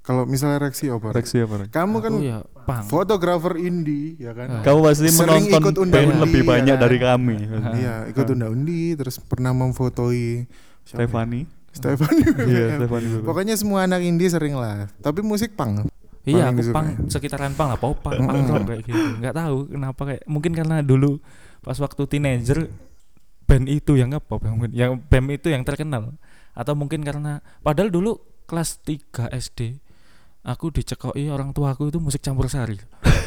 Kalau 0.02 0.26
misalnya 0.26 0.58
Rexi 0.58 0.90
apa? 0.90 1.14
Reksi 1.14 1.38
apa? 1.38 1.70
Kamu 1.70 2.02
kan 2.02 2.10
Aku 2.10 2.26
ya 2.26 2.42
pang 2.66 2.82
fotografer 2.82 3.54
indie, 3.56 4.18
ya 4.18 4.34
kan? 4.34 4.50
Ah. 4.50 4.62
kamu 4.66 4.78
pasti 4.82 5.06
Sering 5.06 5.46
menonton 5.46 5.60
ikut 5.62 5.74
band 5.86 6.10
lebih 6.18 6.42
ya 6.42 6.48
banyak 6.48 6.74
kan? 6.74 6.82
dari 6.82 6.98
kami 6.98 7.36
Iya, 7.78 7.94
ikut 8.10 8.26
unda-undi, 8.28 8.98
terus 8.98 9.22
pernah 9.22 9.54
memfotoi 9.54 10.50
siapa 10.82 10.98
ya? 10.98 11.06
Stefani 11.06 11.40
Stefani. 11.70 12.22
iya 12.50 12.66
Stefani. 12.76 13.06
Pokoknya 13.22 13.54
semua 13.54 13.86
anak 13.86 14.02
indie 14.02 14.26
sering 14.26 14.52
lah. 14.52 14.90
Tapi 14.98 15.22
musik 15.22 15.54
punk. 15.54 15.86
Iya, 16.24 16.44
aku 16.48 16.58
disukai. 16.60 16.76
pang 16.76 16.86
sekitaran 17.06 17.52
pang 17.52 17.68
lah, 17.68 17.76
popang, 17.76 18.14
pang 18.16 18.38
Mm-mm. 18.38 18.52
rock 18.52 18.64
kayak 18.64 18.82
gitu. 18.84 19.08
Nggak 19.18 19.34
tahu 19.34 19.56
kenapa 19.68 20.00
kayak 20.04 20.22
mungkin 20.24 20.52
karena 20.52 20.76
dulu 20.80 21.18
pas 21.58 21.74
waktu 21.74 22.02
teenager 22.06 22.70
band 23.42 23.66
itu 23.66 23.92
yang 23.94 24.10
ngepop 24.10 24.38
yang, 24.40 24.54
yang 24.72 24.90
band 24.98 25.28
itu 25.30 25.48
yang 25.48 25.62
terkenal 25.62 26.14
atau 26.52 26.72
mungkin 26.72 27.02
karena 27.02 27.32
padahal 27.58 27.88
dulu 27.88 28.16
kelas 28.44 28.80
3 28.80 29.02
SD 29.30 29.82
aku 30.42 30.70
dicekoi 30.70 31.26
orang 31.26 31.50
tuaku 31.50 31.86
itu 31.86 31.98
musik 31.98 32.18
campur 32.18 32.46
sari 32.46 32.78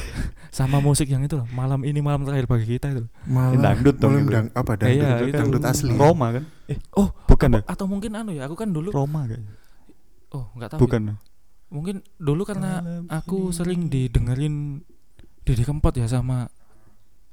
sama 0.52 0.80
musik 0.80 1.06
yang 1.06 1.20
itu 1.22 1.36
loh, 1.36 1.48
malam 1.50 1.84
ini 1.84 2.00
malam 2.00 2.24
terakhir 2.24 2.43
bagi 2.46 2.68
kita 2.70 2.91
itu 2.91 3.04
Malah 3.26 3.60
dangdut 3.62 3.96
dong 3.98 4.12
malah 4.14 4.22
itu. 4.22 4.32
dang- 4.32 4.52
apa 4.54 4.72
dangdut? 4.74 4.96
Iya, 4.96 5.10
itu 5.12 5.26
itu. 5.26 5.36
dangdut 5.36 5.64
asli. 5.64 5.91
Roma 5.93 6.28
kan 6.32 6.43
eh 6.66 6.78
oh 6.93 7.08
bukan 7.26 7.50
ya 7.52 7.62
atau 7.66 7.86
mungkin 7.86 8.12
anu 8.14 8.32
ya 8.32 8.43
aku 8.43 8.56
kan 8.56 8.70
dulu 8.70 8.89
Roma 8.89 9.28
kayaknya 9.28 9.52
oh 10.32 10.46
nggak 10.54 10.70
tahu 10.72 10.80
ya. 10.82 11.16
Mungkin 11.76 12.00
dulu 12.16 12.48
karena 12.48 13.04
aku 13.12 13.52
sering 13.52 13.92
didengerin 13.92 14.80
Didi 15.44 15.68
Kempot 15.68 15.92
ya 15.94 16.08
sama 16.08 16.48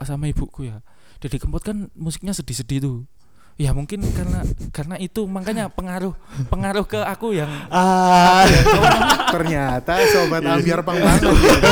sama 0.02 0.26
ibuku 0.26 0.66
ya. 0.66 0.82
Didi 1.22 1.38
Kempot 1.38 1.62
kan 1.62 1.86
musiknya 1.94 2.34
sedih-sedih 2.34 2.78
tuh. 2.82 2.98
Ya 3.54 3.70
mungkin 3.70 4.02
karena 4.02 4.42
karena 4.74 4.96
itu. 4.98 5.24
Makanya 5.30 5.70
pengaruh 5.70 6.12
pengaruh 6.50 6.84
ke 6.84 6.98
aku 6.98 7.38
yang 7.38 7.48
ah. 7.70 8.42
Ternyata 9.30 10.02
sobat 10.10 10.42
ambiar 10.42 10.82
pang 10.82 10.98
banget. 10.98 11.30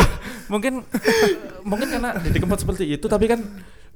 mungkin 0.52 0.82
mungkin 1.66 1.88
karena 1.90 2.14
Didi 2.22 2.38
Kempot 2.38 2.62
seperti 2.62 2.86
itu 2.86 3.06
tapi 3.10 3.26
kan 3.26 3.42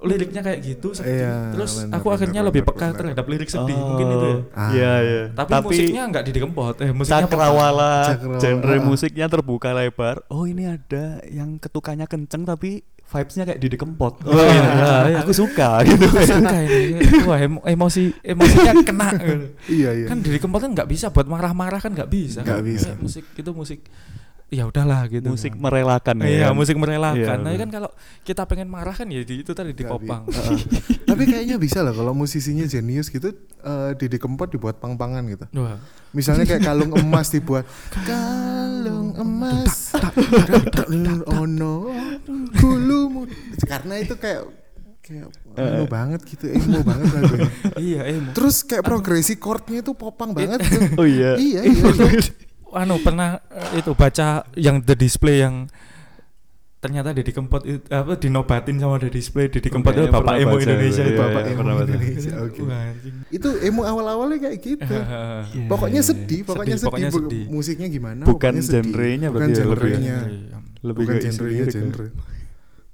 liriknya 0.05 0.41
kayak 0.41 0.61
gitu 0.61 0.89
sedih. 0.93 1.17
Iya, 1.19 1.35
terus 1.51 1.73
benar, 1.81 1.97
aku 1.97 2.07
akhirnya 2.09 2.41
benar, 2.41 2.49
lebih 2.51 2.63
peka 2.65 2.87
terhadap 2.93 3.25
lirik 3.25 3.49
sedih 3.49 3.73
mungkin 3.75 4.07
itu 4.09 4.27
ya 4.27 4.37
Ah. 4.53 4.71
iya 4.71 4.93
iya 5.01 5.23
tapi, 5.31 5.53
musiknya 5.63 6.03
nggak 6.07 6.25
Didi 6.25 6.39
Kempot 6.39 6.77
eh 6.79 6.91
musiknya 6.91 7.25
cakrawala 7.25 7.93
Cakrawala. 8.07 8.39
genre 8.39 8.77
musiknya 8.79 9.27
terbuka 9.27 9.69
lebar 9.71 10.17
oh 10.29 10.45
ini 10.45 10.65
ada 10.67 11.05
yang 11.27 11.57
ketukannya 11.57 12.05
kenceng 12.05 12.45
tapi 12.45 12.81
vibesnya 13.05 13.45
kayak 13.45 13.59
Didi 13.59 13.77
Kempot 13.77 14.15
Oh, 14.23 14.33
iya, 14.33 14.65
iya. 15.07 15.19
aku 15.19 15.33
suka 15.33 15.81
gitu 15.85 16.05
suka 16.07 16.57
ini 16.59 16.99
wah 17.23 17.39
emo- 17.39 17.63
emosi 17.63 18.13
emosinya 18.23 18.73
kena 18.83 19.09
gitu. 19.15 19.47
Iya, 19.71 19.91
iya. 19.95 20.07
kan 20.07 20.19
diri 20.19 20.37
kempot 20.37 20.59
kan 20.59 20.71
nggak 20.71 20.87
bisa 20.87 21.09
buat 21.09 21.25
marah-marah 21.25 21.79
kan 21.79 21.91
nggak 21.91 22.09
bisa 22.09 22.41
Nggak 22.41 22.59
kan. 22.59 22.65
bisa. 22.65 22.91
Musik 22.97 23.25
itu 23.31 23.51
musik 23.51 23.81
ya 24.55 24.65
udahlah 24.65 25.05
gitu 25.07 25.27
musik 25.27 25.53
merelakan 25.53 26.23
ya 26.23 26.27
iya 26.27 26.47
kan? 26.49 26.55
musik 26.55 26.77
merelakan 26.79 27.19
Iya, 27.19 27.43
nah 27.43 27.53
kan 27.53 27.69
kalau 27.69 27.91
kita 28.23 28.43
pengen 28.47 28.71
marah 28.71 28.95
kan 28.95 29.11
ya 29.11 29.21
di, 29.21 29.43
itu 29.43 29.51
tadi 29.51 29.75
di 29.75 29.83
Nggak 29.83 29.91
popang 29.91 30.23
bi- 30.25 30.33
Heeh. 30.33 30.59
Tapi 31.11 31.23
kayaknya 31.27 31.57
bisa 31.59 31.83
lah 31.83 31.91
kalau 31.91 32.15
musisinya 32.15 32.65
jenius 32.65 33.11
gitu 33.11 33.35
eh 33.61 33.91
Didi 33.95 34.17
Kempot 34.17 34.49
dibuat 34.49 34.79
pang-pangan 34.79 35.27
gitu. 35.27 35.45
Wah. 35.55 35.79
Misalnya 36.11 36.47
kayak 36.47 36.63
kalung 36.63 36.95
emas 36.95 37.29
dibuat 37.29 37.67
kalung 38.07 39.13
emas. 39.15 39.93
oh 41.29 41.45
no, 41.45 41.91
kulumu. 42.57 43.27
Karena 43.61 43.99
itu 43.99 44.15
kayak 44.15 44.47
kayak 45.05 45.29
anu 45.55 45.85
banget 45.85 46.25
gitu, 46.25 46.49
emo 46.49 46.81
banget 46.81 47.13
lagunya. 47.13 47.51
iya 47.77 48.01
emo 48.09 48.33
Terus 48.33 48.65
kayak 48.65 48.83
progresi 48.83 49.37
chordnya 49.37 49.85
itu 49.85 49.93
popang 49.93 50.33
banget 50.33 50.65
gitu. 50.65 50.97
oh 50.97 51.05
iya 51.05 51.37
iya, 51.37 51.61
iya. 51.61 51.85
anu 52.75 52.99
pernah 52.99 53.39
eh, 53.49 53.79
itu 53.79 53.95
baca 53.95 54.27
yang 54.55 54.79
the 54.81 54.95
display 54.95 55.41
yang 55.41 55.67
ternyata 56.79 57.17
Didi 57.17 57.33
Kempot 57.33 57.65
itu 57.65 57.81
apa 57.89 58.13
dinobatin 58.15 58.77
sama 58.77 59.01
the 59.01 59.09
display 59.09 59.49
Didi 59.49 59.73
Kempot 59.73 59.91
itu 59.91 60.05
Kayaknya 60.05 60.21
bapak 60.21 60.35
emo 60.37 60.53
baca 60.53 60.63
Indonesia 60.63 61.01
itu, 61.01 61.09
itu 61.09 61.17
iya, 61.17 61.25
Bapak 61.25 61.41
iya, 61.41 61.53
emo. 61.55 61.63
Indonesia. 61.81 62.33
Oke. 62.45 62.61
Wah. 62.61 62.87
Itu 63.31 63.49
emo 63.59 63.83
awal-awalnya 63.83 64.39
kayak 64.39 64.59
gitu. 64.61 64.93
Iya, 64.93 65.65
Pokoknya 65.65 66.03
iya, 66.03 66.05
sedih, 66.05 66.41
pokoknya 66.45 66.77
sedih, 66.77 66.87
pokoknya 66.87 67.09
Bu- 67.09 67.19
sedih. 67.25 67.45
musiknya 67.49 67.89
gimana? 67.89 68.23
Bukan 68.23 68.53
genrenya 68.61 69.29
bukan 69.33 69.49
berarti 69.49 69.57
ya, 69.57 69.65
lebih- 69.65 69.81
genrenya. 69.81 70.17
lebih 70.85 71.05
bukan 71.09 71.17
genrenya 71.17 71.65
ya. 71.65 71.73
genre. 71.73 72.07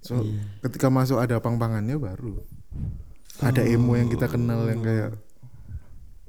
So, 0.00 0.14
Iya. 0.22 0.38
ketika 0.62 0.86
masuk 0.86 1.18
ada 1.18 1.36
pang-pangannya 1.36 1.98
baru 1.98 2.38
ada 3.42 3.60
Oh. 3.60 3.74
emo 3.74 3.92
yang 3.94 4.06
kita 4.06 4.28
kenal 4.28 4.64
yang 4.64 4.80
kayak 4.80 5.18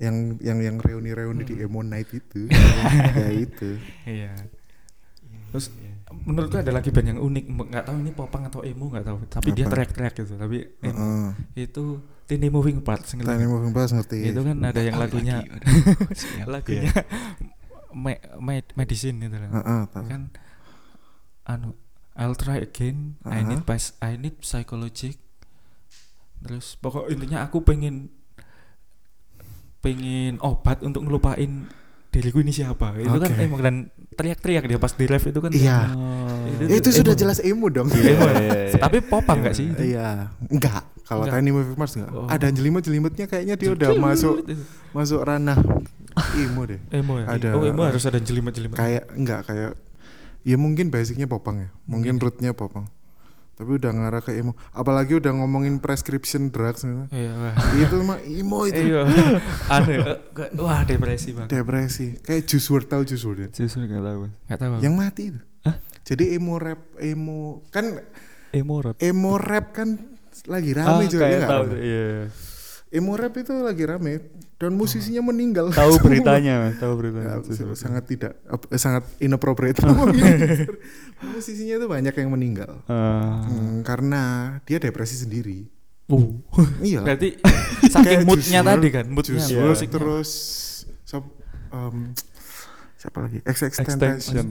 yang 0.02 0.42
yang 0.42 0.58
yang 0.58 0.76
reuni-reuni 0.82 1.46
di 1.46 1.62
emo 1.62 1.86
night 1.86 2.10
itu 2.10 2.50
kayak 3.16 3.34
itu. 3.38 3.78
Iya. 4.10 4.34
Terus 5.54 5.70
menurutku 6.26 6.58
ada 6.58 6.74
lagi 6.74 6.90
band 6.90 7.08
yang 7.16 7.20
unik, 7.22 7.46
nggak 7.70 7.84
tahu 7.86 7.96
ini 8.02 8.12
popang 8.12 8.50
atau 8.50 8.66
emo 8.66 8.90
nggak 8.90 9.06
tahu, 9.06 9.18
tapi 9.30 9.54
dia 9.54 9.70
Apa? 9.70 9.78
teriak-teriak 9.78 10.14
gitu. 10.18 10.34
Tapi 10.42 10.58
emo. 10.82 10.98
Heeh. 10.98 11.28
itu 11.70 12.02
Tiny 12.26 12.48
Moving 12.50 12.80
Parts 12.82 13.14
ngerti 13.14 13.30
Tiny? 13.30 13.46
Moving 13.46 13.74
Parts 13.76 13.92
ngerti. 13.94 14.20
Itu 14.34 14.42
kan 14.42 14.58
ada 14.64 14.82
yang 14.82 14.96
tahu 14.98 15.04
lagunya 15.06 15.36
lagunya 16.54 16.90
iya. 16.90 17.04
me- 18.08 18.24
me- 18.42 18.74
medicine 18.74 19.20
itu 19.22 19.36
loh. 19.38 19.52
Heeh, 19.52 19.82
tahu. 19.92 20.06
Kan 20.10 20.22
anu 21.46 21.76
I'll 22.16 22.36
try 22.36 22.60
again. 22.60 23.20
I 23.28 23.44
Aha. 23.44 23.48
need 23.52 23.64
pas 23.64 23.94
I 24.02 24.16
need 24.18 24.40
psychologic. 24.42 25.20
Terus 26.42 26.74
pokok 26.80 27.12
intinya 27.12 27.46
aku 27.46 27.62
pengen 27.62 28.10
pengen 29.82 30.38
obat 30.40 30.80
untuk 30.82 31.02
ngelupain 31.02 31.68
diriku 32.08 32.40
ini 32.40 32.52
siapa. 32.52 32.94
Itu 32.96 33.18
kan 33.18 33.32
emo 33.36 33.56
dan 33.58 33.88
teriak-teriak 34.14 34.68
dia 34.68 34.78
pas 34.78 34.92
di 34.92 35.06
ref 35.06 35.24
itu 35.26 35.40
kan. 35.40 35.50
Iya. 35.50 35.80
Oh. 35.92 36.44
Itu- 36.46 36.68
Ya, 36.68 36.76
itu 36.78 36.90
emo. 36.90 36.98
sudah 37.02 37.14
jelas 37.16 37.38
emo 37.40 37.68
dong. 37.68 37.88
Emo. 37.88 37.98
Iya, 37.98 38.32
iya, 38.36 38.58
iya. 38.68 38.80
Tapi 38.84 38.98
popang 39.02 39.42
nggak 39.42 39.56
sih? 39.56 39.72
itu? 39.72 39.96
Iya, 39.96 40.30
enggak. 40.46 40.84
Kalau. 41.02 41.28
Tiny 41.28 41.52
Moving 41.52 41.76
Parts 41.76 41.96
enggak. 41.96 42.12
Oh. 42.12 42.28
Ada 42.28 42.48
jelimut-jelimutnya 42.50 43.26
kayaknya 43.28 43.56
dia 43.56 43.70
udah 43.74 43.90
masuk 43.98 44.48
masuk 44.92 45.20
ranah 45.22 45.60
emo 46.36 46.62
deh. 46.64 46.80
emo 46.92 47.14
ya 47.18 47.26
Ada- 47.32 47.56
oh 47.56 47.64
emo 47.64 47.82
harus 47.84 48.04
ada 48.04 48.20
jelimet-jelimet 48.20 48.76
Kayak 48.76 49.04
enggak 49.12 49.42
kayak 49.48 49.72
ya 50.44 50.56
mungkin 50.56 50.92
basicnya 50.92 51.26
popang 51.26 51.58
ya. 51.58 51.70
Mungkin 51.86 52.20
Mungkin. 52.20 52.28
rootnya 52.28 52.52
popang. 52.52 52.92
Tapi 53.62 53.72
udah 53.72 53.92
ngarah 53.92 54.20
ke 54.20 54.34
emo. 54.34 54.58
Apalagi 54.72 55.14
udah 55.16 55.32
ngomongin 55.32 55.78
prescription 55.78 56.50
drugs 56.50 56.82
gitu. 56.82 57.06
iya 57.12 57.30
itu 57.78 57.96
mah 58.02 58.18
emo 58.20 58.66
itu. 58.66 58.82
iya 58.82 59.06
aneh 59.76 60.02
ke- 60.34 60.50
wah 60.58 60.82
depresi 60.82 61.32
banget 61.32 61.54
Depresi. 61.56 62.18
Kayak 62.20 62.42
Juice 62.44 62.68
WRLD 62.68 62.86
tahu 62.88 63.02
Juice 63.04 63.22
WRLD 63.22 63.40
ya? 63.40 63.50
Justru 63.56 63.80
nggak 63.84 64.02
tahu. 64.02 64.22
nggak 64.44 64.60
tahu 64.60 64.72
Yang 64.80 64.94
mati 64.96 65.24
itu. 65.30 65.40
Jadi 66.02 66.24
emo 66.34 66.58
rap, 66.58 66.82
emo 66.98 67.40
kan 67.70 67.86
Emo 68.52 68.82
rap. 68.82 68.98
emo 68.98 69.38
rap 69.38 69.72
kan 69.72 69.96
lagi 70.44 70.74
rame 70.74 71.06
juga 71.06 71.30
ya 71.30 71.46
tahu. 71.46 71.64
Iya. 71.72 72.34
Emo 72.92 73.16
rap 73.16 73.32
itu 73.34 73.56
lagi 73.56 73.84
rame 73.84 74.20
dan 74.56 74.76
musisinya 74.76 75.24
meninggal. 75.24 75.72
Tahu 75.72 75.96
beritanya, 76.06 76.76
tahu 76.76 76.94
Ya, 76.94 77.00
beritanya. 77.00 77.36
s- 77.40 77.80
sangat 77.80 78.04
tidak 78.06 78.36
eh, 78.44 78.76
sangat 78.76 79.08
inappropriate. 79.18 79.80
musisinya 81.24 81.76
itu 81.78 81.88
banyak 81.88 82.12
yang 82.14 82.30
meninggal. 82.30 82.84
Ah. 82.86 83.42
Hmm, 83.44 83.82
karena 83.82 84.22
dia 84.64 84.78
depresi 84.78 85.16
sendiri. 85.16 85.72
uh 86.06 86.28
Iya. 86.80 87.00
berarti 87.02 87.40
saking 87.94 88.28
moodnya 88.28 88.60
tadi 88.62 88.88
kan 88.90 89.06
moodnya 89.08 89.40
Iya. 89.40 89.56
WRLD, 89.56 89.72
musiknya. 89.72 89.94
terus 89.96 90.30
sop- 91.02 91.36
em, 91.72 92.12
siapa 92.98 93.18
lagi? 93.22 93.40
XX 93.42 93.72
Extension. 93.80 94.48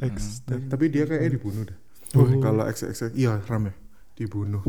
Extension. 0.00 0.60
Tapi 0.66 0.84
dia 0.88 1.04
kayaknya 1.04 1.30
dibunuh 1.30 1.62
dah. 1.68 1.76
Oh. 2.12 2.24
Kalau 2.40 2.64
XX 2.66 3.12
iya 3.12 3.36
rame 3.44 3.76
dibunuh. 4.14 4.64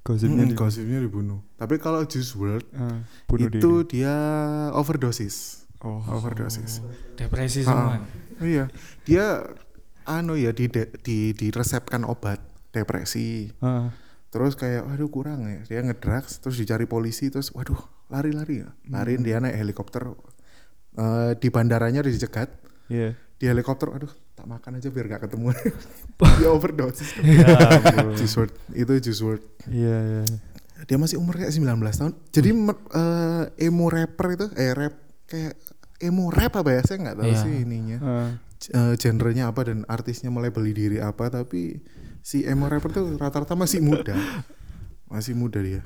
Gosipnya 0.00 0.42
Hmm, 0.42 0.50
di 0.50 0.56
gosipnya 0.56 0.98
dibunuh. 0.98 1.40
Tapi 1.54 1.76
kalau 1.76 2.00
Juice 2.02 2.32
WRLD 2.32 2.64
Ah, 2.72 3.04
bunuh 3.26 3.48
itu 3.50 3.70
diri. 3.82 3.90
dia 4.00 4.14
overdosis. 4.72 5.68
Oh. 5.78 6.00
Overdosis. 6.08 6.80
depresi 7.14 7.62
Ah. 7.62 7.66
semua 7.66 7.94
Iya. 8.38 8.64
Dia 9.04 9.44
anu 10.04 10.34
ya 10.34 10.50
di 10.50 10.66
di 11.02 11.32
diresepkan 11.32 12.02
obat 12.02 12.40
depresi. 12.70 13.52
Ah. 13.58 13.92
Terus 14.28 14.54
kayak 14.54 14.84
waduh 14.84 15.08
kurang 15.08 15.44
ya. 15.44 15.60
Dia 15.66 15.80
ngedrugs 15.82 16.38
terus 16.38 16.56
dicari 16.56 16.84
polisi 16.84 17.28
terus 17.28 17.52
waduh 17.52 17.78
lari-lari 18.08 18.62
ya. 18.62 18.68
Lari 18.88 19.18
dia 19.18 19.38
naik 19.38 19.56
helikopter 19.56 20.08
Eh, 20.94 21.32
di 21.38 21.46
bandaranya 21.46 22.02
dicegat. 22.02 22.50
Iya. 22.88 23.14
Di 23.38 23.46
helikopter 23.46 23.86
aduh 23.88 24.10
tak 24.34 24.44
makan 24.44 24.76
aja 24.76 24.90
biar 24.90 25.06
gak 25.08 25.22
ketemu. 25.24 25.54
dia 26.38 26.50
overdosis. 26.50 27.14
Ya. 27.22 27.46
Juice 28.12 28.34
WRLD. 28.34 28.52
Itu 28.74 28.92
Juice 29.00 29.22
WRLD. 29.22 29.44
Iya, 29.68 29.96
iya. 30.02 30.22
Dia 30.84 30.96
masih 30.96 31.18
umur 31.18 31.34
kayak 31.34 31.50
19 31.50 31.66
tahun. 31.92 32.12
Jadi 32.28 32.50
mer- 32.50 32.86
eh, 32.90 33.44
emo 33.64 33.86
rapper 33.86 34.26
itu 34.32 34.46
eh 34.54 34.70
rap 34.70 34.94
kayak 35.24 35.54
emo 35.98 36.28
rap 36.28 36.54
apa 36.54 36.70
ya? 36.72 36.80
Saya 36.82 36.98
nggak 37.00 37.16
tahu 37.16 37.26
Iya. 37.26 37.38
sih 37.40 37.54
ininya. 37.62 37.98
G- 38.58 38.70
eh, 38.70 38.94
genrenya 38.94 39.44
apa 39.46 39.62
dan 39.64 39.86
artisnya 39.86 40.28
mulai 40.28 40.50
beli 40.50 40.70
diri 40.70 40.98
apa 40.98 41.26
tapi 41.28 41.78
si 42.20 42.42
emo 42.42 42.66
rapper 42.66 42.90
tuh 42.90 43.14
rata-rata 43.14 43.54
masih 43.54 43.78
muda. 43.80 44.14
Masih 45.08 45.32
muda 45.34 45.60
dia. 45.60 45.82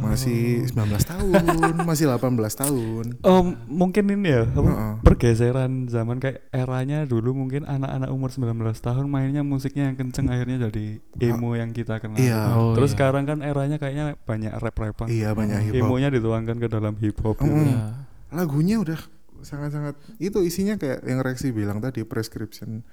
Masih 0.00 0.64
19 0.70 0.96
tahun, 1.04 1.44
masih 1.84 2.08
18 2.08 2.40
tahun. 2.56 3.06
Oh, 3.20 3.52
mungkin 3.68 4.06
ini 4.08 4.30
ya 4.32 4.42
apa, 4.48 4.70
Heeh. 4.70 4.92
pergeseran 5.04 5.90
zaman 5.90 6.22
kayak 6.22 6.48
eranya 6.54 7.04
dulu 7.04 7.36
mungkin 7.36 7.68
anak-anak 7.68 8.08
umur 8.08 8.32
19 8.32 8.54
tahun 8.80 9.04
mainnya 9.10 9.44
musiknya 9.44 9.92
yang 9.92 9.96
kenceng 9.98 10.30
akhirnya 10.32 10.70
jadi 10.70 11.02
emo 11.20 11.52
yang 11.52 11.74
kita 11.76 12.00
kenal. 12.00 12.16
Iya. 12.16 12.54
Oh, 12.56 12.72
Terus 12.78 12.94
iya. 12.94 12.96
sekarang 12.96 13.28
kan 13.28 13.44
eranya 13.44 13.76
kayaknya 13.76 14.16
banyak 14.24 14.56
rap-rapan. 14.56 15.06
Iya 15.10 15.36
banyak 15.36 15.58
hip 15.68 15.72
hop. 15.76 15.84
Emonya 15.84 16.08
dituangkan 16.14 16.56
ke 16.56 16.68
dalam 16.70 16.94
hip 17.02 17.18
hop. 17.20 17.36
gitu. 17.42 17.52
Mm. 17.52 17.68
Iya. 17.68 17.84
Lagunya 18.32 18.76
udah 18.80 19.00
sangat-sangat 19.44 20.00
itu 20.18 20.38
isinya 20.42 20.80
kayak 20.80 21.04
yang 21.04 21.20
Rexi 21.20 21.52
bilang 21.52 21.82
tadi 21.84 22.06
prescription. 22.08 22.86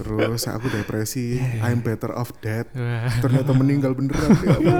Terus 0.00 0.48
aku 0.48 0.72
depresi, 0.72 1.36
I'm 1.60 1.84
better 1.84 2.16
off 2.16 2.32
dead. 2.40 2.64
Ternyata 3.20 3.52
meninggal 3.52 3.92
beneran. 3.92 4.32
Ya 4.40 4.56
ampun. 4.56 4.76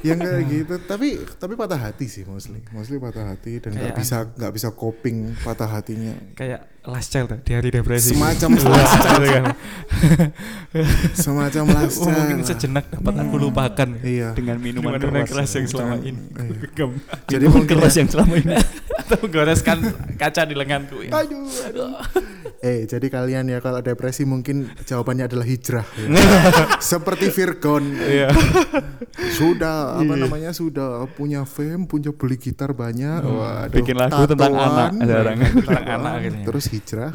yang 0.00 0.16
kayak 0.16 0.44
gitu. 0.48 0.74
Tapi 0.88 1.08
tapi 1.36 1.52
patah 1.60 1.76
hati 1.76 2.08
sih 2.08 2.24
mostly. 2.24 2.64
Mostly 2.72 2.96
patah 2.96 3.36
hati 3.36 3.60
dan 3.60 3.76
nggak 3.76 4.00
bisa 4.00 4.32
nggak 4.32 4.52
bisa 4.56 4.68
coping 4.72 5.36
patah 5.44 5.68
hatinya. 5.68 6.16
Kayak 6.32 6.72
last 6.82 7.08
child 7.08 7.28
di 7.38 7.52
hari 7.52 7.68
depresi 7.68 8.12
semacam 8.12 8.50
Wah, 8.56 8.72
last 8.72 8.88
gitu 8.90 9.04
child 9.04 9.24
kan. 9.26 9.44
semacam 11.12 11.64
last 11.70 11.96
Oh, 11.98 12.08
mungkin 12.08 12.36
child. 12.38 12.48
sejenak 12.48 12.84
dapat 12.88 13.14
aku 13.18 13.36
lupakan 13.36 13.88
iya 14.00 14.32
Dengan 14.32 14.56
minuman, 14.56 14.96
Minuman 14.96 15.22
keras. 15.22 15.28
keras 15.36 15.50
yang 15.52 15.66
selama 15.66 15.96
ini 15.98 16.20
iya. 16.32 16.86
Jadi 17.28 17.44
Minuman 17.44 17.52
mungkin 17.54 17.76
keras 17.76 17.92
ya- 17.92 17.98
yang 17.98 18.08
selama 18.08 18.34
ini. 18.34 18.54
atau 19.00 19.26
goreskan 19.26 19.78
kaca 20.14 20.42
di 20.44 20.54
lenganku 20.54 21.02
ya. 21.02 21.10
aduh, 21.12 21.42
aduh. 21.66 21.98
eh 22.60 22.84
jadi 22.84 23.02
kalian 23.08 23.48
ya 23.48 23.58
kalau 23.58 23.80
depresi 23.80 24.22
mungkin 24.22 24.68
jawabannya 24.80 25.26
adalah 25.26 25.42
hijrah 25.42 25.82
ya. 25.90 26.06
seperti 26.84 27.28
Virgon 27.28 27.90
Iya. 27.98 28.30
sudah 29.36 29.98
apa 29.98 30.04
Iya. 30.06 30.22
namanya 30.22 30.50
sudah 30.52 31.04
punya 31.10 31.42
fame 31.42 31.84
punya 31.84 32.12
beli 32.12 32.36
gitar 32.36 32.70
banyak 32.70 33.20
waduh, 33.20 33.74
Bikin 33.74 33.96
lagu 33.98 34.22
tentang 34.24 34.52
anak, 34.52 34.90
sekarang. 34.94 35.36
Tentang 35.40 35.58
tatoan, 35.58 35.90
anak 35.90 36.12
akhirnya. 36.14 36.44
terus 36.46 36.64
hijrah 36.70 37.10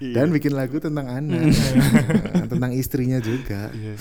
Iya. 0.00 0.16
dan 0.16 0.32
bikin 0.32 0.56
lagu 0.56 0.80
tentang 0.80 1.06
anak 1.06 1.52
Nah, 2.32 2.48
tentang 2.48 2.72
istrinya 2.72 3.20
juga 3.20 3.68
Iya. 3.70 4.00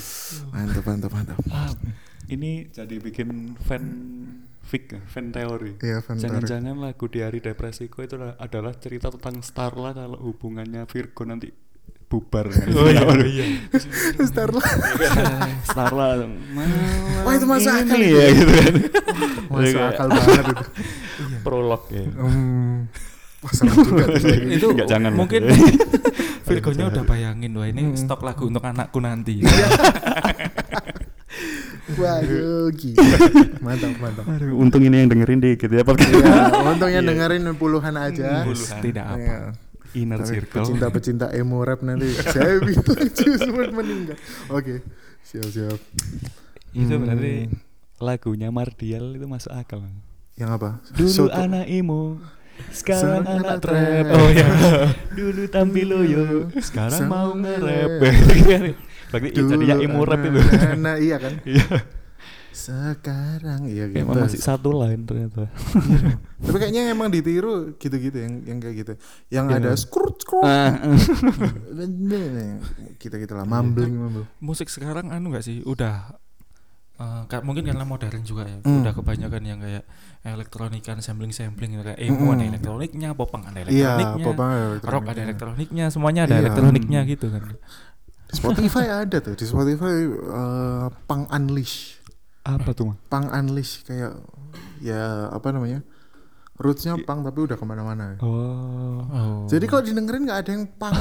mantap 0.49 0.83
mantap 0.87 1.11
mantap 1.11 1.37
Ah, 1.51 1.75
ini 2.27 2.71
jadi 2.71 2.95
bikin 2.97 3.59
fan 3.59 3.83
ya, 4.93 5.01
fan 5.09 5.33
teori. 5.33 5.81
Iya, 5.81 5.97
fan 5.99 6.15
teori. 6.15 6.23
Jangan-jangan 6.23 6.77
lagu 6.77 7.09
di 7.09 7.19
hari 7.19 7.41
depresiku 7.41 7.99
itu 7.99 8.15
adalah- 8.15 8.37
cerita 8.77 9.09
tentang 9.09 9.41
Starla 9.41 9.91
kalau 9.91 10.21
hubungannya 10.21 10.85
Virgo 10.85 11.25
nanti 11.25 11.49
bubar. 12.05 12.47
Oh 12.69 12.85
iya, 12.85 13.01
iya. 13.25 13.45
Starla 14.21 14.61
Starla 15.65 16.05
malam 16.15 16.31
Wah, 17.21 17.33
itu 17.33 17.45
masuk 17.45 17.69
akal 17.71 17.99
ya 17.99 18.25
gitu 18.29 18.51
kan. 18.55 18.73
masuk 19.51 19.81
akal 19.83 20.07
banget 20.07 20.45
itu 20.47 20.65
Prolog 21.45 21.83
ya. 21.89 22.05
hmm. 22.05 22.77
Wah, 23.39 23.51
juga 23.55 24.03
gitu. 24.13 24.35
itu 24.51 24.67
Nggak, 24.69 24.87
jangan 24.89 25.11
mungkin 25.13 25.41
Virgonya 26.49 26.85
udah 26.89 27.03
bayangin 27.03 27.51
wah 27.53 27.63
ini 27.63 27.81
Hmm. 27.85 27.95
stok 27.95 28.21
lagu 28.21 28.45
untuk 28.45 28.59
anakku 28.61 28.99
nanti 28.99 29.39
waduh 31.91 32.69
gila 32.71 33.17
mantap 33.59 33.95
mantap 33.97 34.25
Aduh, 34.27 34.55
untung 34.55 34.81
ini 34.81 34.95
yang 34.97 35.09
dengerin 35.09 35.39
dikit 35.39 35.67
ya 35.67 35.81
podcast. 35.81 36.11
ya 36.11 36.61
untungnya 36.63 37.01
Iya. 37.01 37.07
dengerin 37.07 37.43
puluhan 37.55 37.95
aja 37.95 38.43
Puluhan. 38.43 38.79
tidak 38.81 39.05
apa 39.07 39.19
Iya. 39.19 39.39
Inner 39.91 40.21
Tapi 40.21 40.29
circle. 40.29 40.61
pecinta-pecinta 40.61 41.25
emo 41.31 41.57
rap 41.59 41.81
nanti 41.81 42.13
saya 42.13 42.61
bilang 42.61 43.09
cuma 43.09 43.63
meninggal 43.73 44.17
oke 44.47 44.85
siap 45.23 45.47
siap 45.47 45.79
Itu 46.71 46.93
Hmm. 46.93 47.01
berarti 47.01 47.33
lagunya 47.97 48.49
Mardial 48.49 49.05
itu 49.11 49.25
masuk 49.25 49.49
akal. 49.51 49.81
yang 50.35 50.51
apa 50.51 50.77
Dulu 50.93 51.09
Soto. 51.09 51.33
anak 51.33 51.65
emo, 51.67 52.21
sekarang 52.69 53.21
anak 53.21 53.35
anak 53.39 53.57
trap. 53.59 54.05
Oh 54.09 54.27
iya. 54.27 54.47
Dulu 55.17 55.41
tampil 55.47 55.85
loyo, 55.85 56.23
sekarang 56.53 56.99
Sekarang 56.99 57.07
mau 57.07 57.29
nge-rap. 57.33 57.91
Dulu 59.33 59.49
jadinya 59.49 59.75
emo 59.77 60.01
rap 60.01 60.21
itu. 60.21 60.39
anak, 60.75 60.95
iya 60.99 61.15
kan 61.17 61.33
Iya. 61.41 61.65
sekarang 62.51 63.65
iya 63.65 63.87
gitu 63.87 64.03
Emang 64.03 64.19
masih 64.19 64.35
satu 64.37 64.75
line 64.75 65.01
ternyata. 65.01 65.47
tapi 66.37 66.57
kayaknya 66.57 66.91
emang 66.91 67.07
ditiru 67.07 67.71
gitu-gitu 67.73 68.13
yang 68.15 68.33
yang 68.43 68.59
kayak 68.59 68.75
gitu 68.77 68.93
yang 69.29 69.47
Iya. 69.47 69.57
ada 69.59 69.71
skrut 69.73 70.19
skrut 70.19 70.43
Ah, 70.43 70.75
kita 72.97 73.15
gitu 73.15 73.33
lah 73.33 73.45
mumbling 73.45 73.93
mumbling 73.93 74.27
musik 74.37 74.67
sekarang 74.67 75.07
anu 75.07 75.31
gak 75.31 75.41
sih 75.41 75.63
udah 75.63 76.19
ka- 77.25 77.39
mungkin 77.41 77.63
karena 77.63 77.87
modern 77.87 78.21
juga 78.21 78.43
ya 78.43 78.59
Hmm. 78.59 78.83
udah 78.83 78.91
kebanyakan 78.93 79.41
yang 79.41 79.59
kayak 79.59 79.83
elektronikan 80.21 80.99
sampling 80.99 81.31
sampling 81.31 81.73
gitu 81.73 81.83
kayak 81.85 81.97
emo 81.97 82.11
ada 82.27 82.37
Mm-mm. 82.37 82.51
elektroniknya 82.51 83.09
popang 83.13 83.43
ada 83.43 83.63
iya 83.65 83.95
elektroniknya 83.95 84.25
popang 84.25 84.49
rock 84.83 85.03
ada 85.05 85.21
elektroniknya 85.23 85.85
semuanya 85.87 86.21
ada 86.23 86.35
Iya. 86.35 86.41
elektroniknya 86.43 86.99
gitu 87.05 87.27
kan 87.29 87.43
Spotify 88.29 88.85
ada 88.85 89.17
tuh 89.19 89.33
di 89.33 89.43
Spotify 89.43 89.95
eh, 90.05 90.85
pang 91.05 91.25
unleash 91.29 91.97
Apa 92.41 92.71
tuh, 92.71 92.93
pang 93.07 93.25
unleash 93.27 93.81
kayak 93.83 94.15
ya 94.79 95.27
apa 95.29 95.49
namanya 95.49 95.81
rootsnya 96.55 96.99
pang 96.99 97.21
tapi 97.21 97.39
udah 97.41 97.55
ke 97.55 97.63
mana-mana 97.63 98.19
Oh. 98.19 98.99
oh. 99.01 99.39
jadi 99.47 99.65
kalau 99.65 99.81
didengerin 99.81 100.27
nggak 100.27 100.39
ada 100.43 100.51
yang 100.51 100.65
pang 100.69 100.95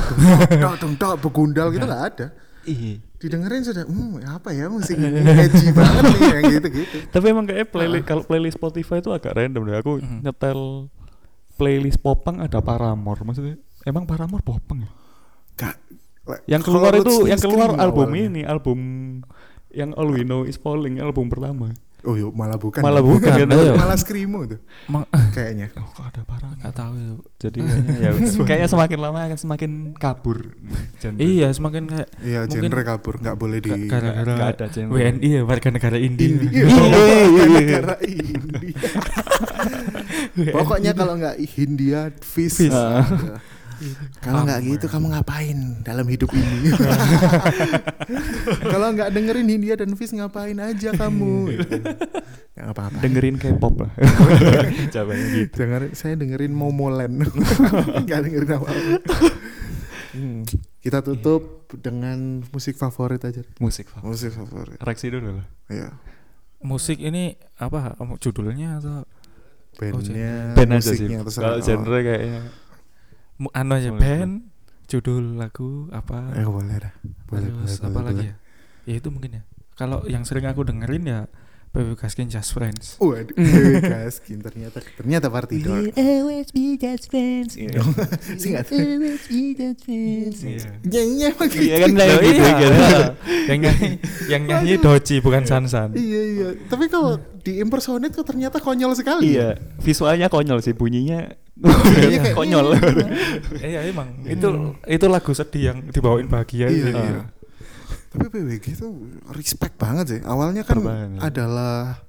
dong 0.55 0.77
dong 0.79 0.95
dong 0.95 1.19
begundal 1.19 1.69
gitu 1.69 1.85
nggak 1.85 2.05
ada 2.07 2.27
Iya. 2.63 3.01
Didengerin 3.19 3.63
sudah 3.63 3.83
hmm 3.83 4.23
apa 4.25 4.51
ya 4.51 4.67
musik 4.67 4.95
ini 4.95 5.19
edgy 5.19 5.71
banget 5.71 6.03
nih 6.07 6.21
yang 6.31 6.45
gitu 6.55 6.69
gitu 6.73 6.97
Tapi 7.11 7.27
emang 7.29 7.45
kayak 7.45 7.67
playlist 7.69 8.07
kalau 8.07 8.23
playlist 8.23 8.57
Spotify 8.57 8.99
itu 8.99 9.11
agak 9.11 9.35
random 9.35 9.63
deh. 9.65 9.75
Aku 9.77 9.99
Mhm. 9.99 10.23
nyetel 10.23 10.87
playlist 11.55 11.99
popang 11.99 12.39
ada 12.39 12.59
Paramore. 12.59 13.23
Maksudnya 13.23 13.59
emang 13.83 14.07
Paramore 14.07 14.41
popang 14.41 14.79
ya? 14.81 14.91
Gak, 15.57 15.75
Yang 16.47 16.63
keluar 16.63 16.93
itu 16.93 17.27
yang 17.27 17.41
keluar 17.41 17.75
album 17.75 18.09
awalnya. 18.09 18.29
ini, 18.31 18.41
album 18.45 18.79
yang 19.69 19.91
All 19.93 20.09
We 20.09 20.23
Know 20.23 20.45
Is 20.45 20.55
Falling 20.55 20.99
album 20.99 21.27
pertama. 21.27 21.75
Oh 22.03 22.15
yuk 22.15 22.31
malah 22.31 22.55
bukan. 22.55 22.79
Malah 22.79 23.03
bukan, 23.03 23.27
malah, 23.43 23.59
ayo. 23.59 23.75
malah 23.83 23.99
screamo 23.99 24.47
tuh 24.47 24.63
Mang, 24.87 25.03
kayaknya. 25.35 25.67
Oh, 25.75 25.83
kok 25.89 26.07
ada 26.07 26.23
parah. 26.23 26.55
nggak 26.55 26.71
tahu 26.73 26.93
ya. 26.95 27.11
Jadi 27.39 27.59
kayaknya 27.67 27.95
ya 27.99 28.11
kayaknya 28.45 28.69
semakin 28.69 28.99
lama 28.99 29.19
akan 29.25 29.39
semakin 29.39 29.71
kabur. 29.95 30.39
genre. 30.97 31.19
Iya, 31.19 31.49
semakin 31.51 31.83
kayak 31.87 32.09
Iya 32.21 32.41
genre 32.47 32.83
kabur 32.83 33.15
nggak 33.19 33.35
boleh 33.35 33.59
di 33.59 33.71
Nggak- 33.75 33.91
gara-gara 33.91 34.35
ada 34.49 34.67
genre. 34.71 34.95
WNI 34.95 35.29
ya 35.29 35.43
warga 35.43 35.69
negara 35.69 35.97
India. 35.99 36.27
India. 36.29 36.51
Iya. 36.55 36.67
Negara 37.51 37.95
India. 37.99 38.73
Pokoknya 40.55 40.93
kalau 40.95 41.19
nggak 41.19 41.37
Hindia, 41.51 42.15
Fish. 42.21 42.71
Kalau 44.19 44.43
nggak 44.43 44.61
gitu 44.67 44.87
kamu 44.91 45.07
ngapain 45.15 45.59
dalam 45.87 46.07
hidup 46.11 46.31
ini? 46.35 46.75
Kalau 48.73 48.89
nggak 48.91 49.11
dengerin 49.15 49.47
Hindia 49.47 49.75
dan 49.79 49.95
Fish 49.95 50.11
ngapain 50.15 50.59
aja 50.59 50.91
kamu? 50.95 51.55
Nggak 52.59 52.69
apa-apa. 52.75 52.99
dengerin 52.99 53.37
K-pop 53.39 53.87
lah. 53.87 53.93
Jawabannya 54.95 55.27
gitu. 55.31 55.55
Dengerin, 55.63 55.91
saya 55.95 56.15
dengerin 56.19 56.51
Momoland. 56.51 57.23
Nggak 58.05 58.19
dengerin 58.27 58.51
apa-apa. 58.51 59.15
Hmm. 60.19 60.43
Kita 60.83 60.99
tutup 61.07 61.71
dengan 61.79 62.43
musik 62.51 62.75
favorit 62.75 63.23
aja. 63.23 63.47
Musik 63.63 63.87
favorit. 63.87 64.11
Musik 64.11 64.31
favorit. 64.35 64.79
Reaksi 64.83 65.07
dulu 65.07 65.39
lah. 65.39 65.47
Iya. 65.71 65.89
Musik 66.67 66.99
ini 66.99 67.39
apa 67.63 67.95
judulnya 68.19 68.83
atau 68.83 69.07
Bandnya, 69.79 70.59
Band 70.59 70.75
aja 70.75 70.91
sih. 70.91 71.07
Kalau 71.07 71.63
genre 71.63 71.99
kayaknya 72.03 72.43
anu 73.55 73.73
aja 73.79 73.91
Boleh, 73.95 74.03
band, 74.03 74.33
judul 74.91 75.39
lagu 75.39 75.87
apa? 75.95 76.35
Eh 76.35 76.43
boleh 76.43 76.77
dah. 76.79 76.95
Boleh, 77.31 77.49
boleh, 77.55 77.67
Terus 77.67 77.79
boleh, 77.79 77.89
apa 77.93 78.01
lagi 78.03 78.17
boleh. 78.19 78.31
ya? 78.31 78.35
Ya 78.89 78.95
itu 78.99 79.09
mungkin 79.13 79.31
ya. 79.39 79.43
Kalau 79.79 80.03
yang 80.11 80.27
sering 80.27 80.49
aku 80.51 80.67
dengerin 80.67 81.05
ya 81.07 81.21
PW 81.79 81.95
Gaskin 81.95 82.27
Just 82.27 82.51
Friends. 82.51 82.99
Waduh, 82.99 83.31
Dewi 83.31 83.79
Gaskin 83.79 84.43
ternyata 84.43 84.83
ternyata 84.99 85.31
party 85.31 85.63
dog. 85.63 85.95
always 85.95 86.51
be 86.51 86.75
just 86.75 87.07
friends. 87.07 87.55
Singkat. 87.55 88.67
Always 88.69 89.23
be 89.31 89.55
just 89.55 89.87
friends. 89.87 90.37
Iya. 90.43 90.67
Nyanyi 90.91 91.17
Iya 91.23 91.31
gitu. 91.31 91.79
kan 91.79 91.91
Loh, 91.95 92.03
kayak 92.03 92.19
gitu 92.19 92.43
iya. 92.43 92.59
gitu. 92.59 93.01
yang 93.47 93.59
nyanyi 93.63 93.89
yang 94.27 94.43
nyanyi 94.43 94.75
Doji 94.77 95.17
bukan 95.23 95.43
Sansan. 95.47 95.95
Iya 95.95 96.23
iya. 96.27 96.49
Tapi 96.67 96.91
kalau 96.91 97.15
di 97.39 97.63
impersonate 97.63 98.11
kok 98.11 98.27
ternyata 98.27 98.59
konyol 98.59 98.93
sekali. 98.93 99.39
Iya, 99.39 99.55
visualnya 99.79 100.27
konyol 100.27 100.59
sih, 100.59 100.75
bunyinya 100.75 101.31
kayak- 101.63 102.35
konyol. 102.35 102.75
Iya 103.55 103.87
emang 103.87 104.27
itu 104.27 104.49
itu 104.85 105.07
lagu 105.07 105.31
sedih 105.31 105.63
yang 105.71 105.79
dibawain 105.89 106.27
bahagia 106.27 106.67
Iya, 106.67 106.91
gitu. 106.91 106.99
iya. 106.99 107.23
Tapi 108.19 108.27
PWG 108.29 108.67
itu 108.75 108.89
respect 109.31 109.79
banget 109.79 110.07
sih. 110.09 110.21
Awalnya 110.21 110.63
kan 110.63 110.79
Banget. 110.79 111.23
adalah 111.23 112.03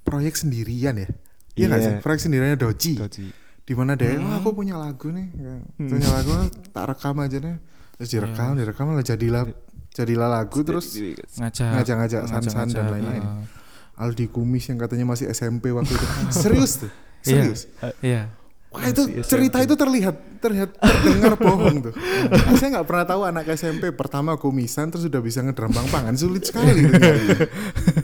proyek 0.00 0.34
sendirian 0.34 0.96
ya. 0.96 1.08
Iya 1.54 1.66
Iya. 1.68 1.76
sih? 1.78 1.92
Proyek 2.00 2.20
sendiriannya 2.20 2.56
Doji. 2.56 2.92
Doji. 2.96 3.26
Di 3.60 3.72
mana 3.72 3.92
dia, 3.94 4.12
Hmm. 4.12 4.24
"Wah, 4.26 4.36
aku 4.38 4.52
punya 4.52 4.74
lagu 4.74 5.08
nih. 5.08 5.28
Hmm. 5.30 5.88
Punya 5.88 6.08
lagu 6.10 6.32
tak 6.70 6.84
rekam 6.86 7.16
aja 7.18 7.36
nih. 7.38 7.56
Terus 7.94 8.08
direkam, 8.10 8.52
Iya. 8.52 8.58
direkam 8.60 8.86
lah 8.90 9.00
jadilah 9.00 9.44
jadilah 9.90 10.28
lagu 10.28 10.58
terus 10.60 10.90
Ngajak 11.38 11.70
Ngajak-ngajak 11.78 12.22
Sansan 12.26 12.66
dan 12.68 12.90
lain-lain. 12.90 13.22
uh, 13.22 13.46
Aldi 13.94 14.26
Kumis 14.26 14.66
yang 14.66 14.76
katanya 14.76 15.06
masih 15.06 15.30
SMP 15.30 15.70
waktu 15.70 15.94
itu. 15.94 16.06
Serius 16.34 16.82
tuh. 16.82 16.90
Iya. 17.22 17.30
Serius. 17.46 17.60
Iya. 18.02 18.22
Wah 18.74 18.90
itu 18.90 19.06
cerita 19.22 19.62
itu 19.62 19.78
terlihat 19.78 20.42
terlihat 20.42 20.74
terdengar 20.82 21.38
bohong 21.38 21.78
tuh. 21.78 21.94
Ah, 22.26 22.58
saya 22.58 22.74
nggak 22.74 22.86
pernah 22.90 23.06
tahu 23.06 23.22
anak 23.22 23.46
SMP 23.54 23.94
pertama 23.94 24.34
kumisan 24.34 24.90
terus 24.90 25.06
sudah 25.06 25.22
bisa 25.22 25.46
ngedram 25.46 25.70
pangan 25.70 26.18
sulit 26.18 26.42
sekali. 26.42 26.82
Gitu. 26.82 26.98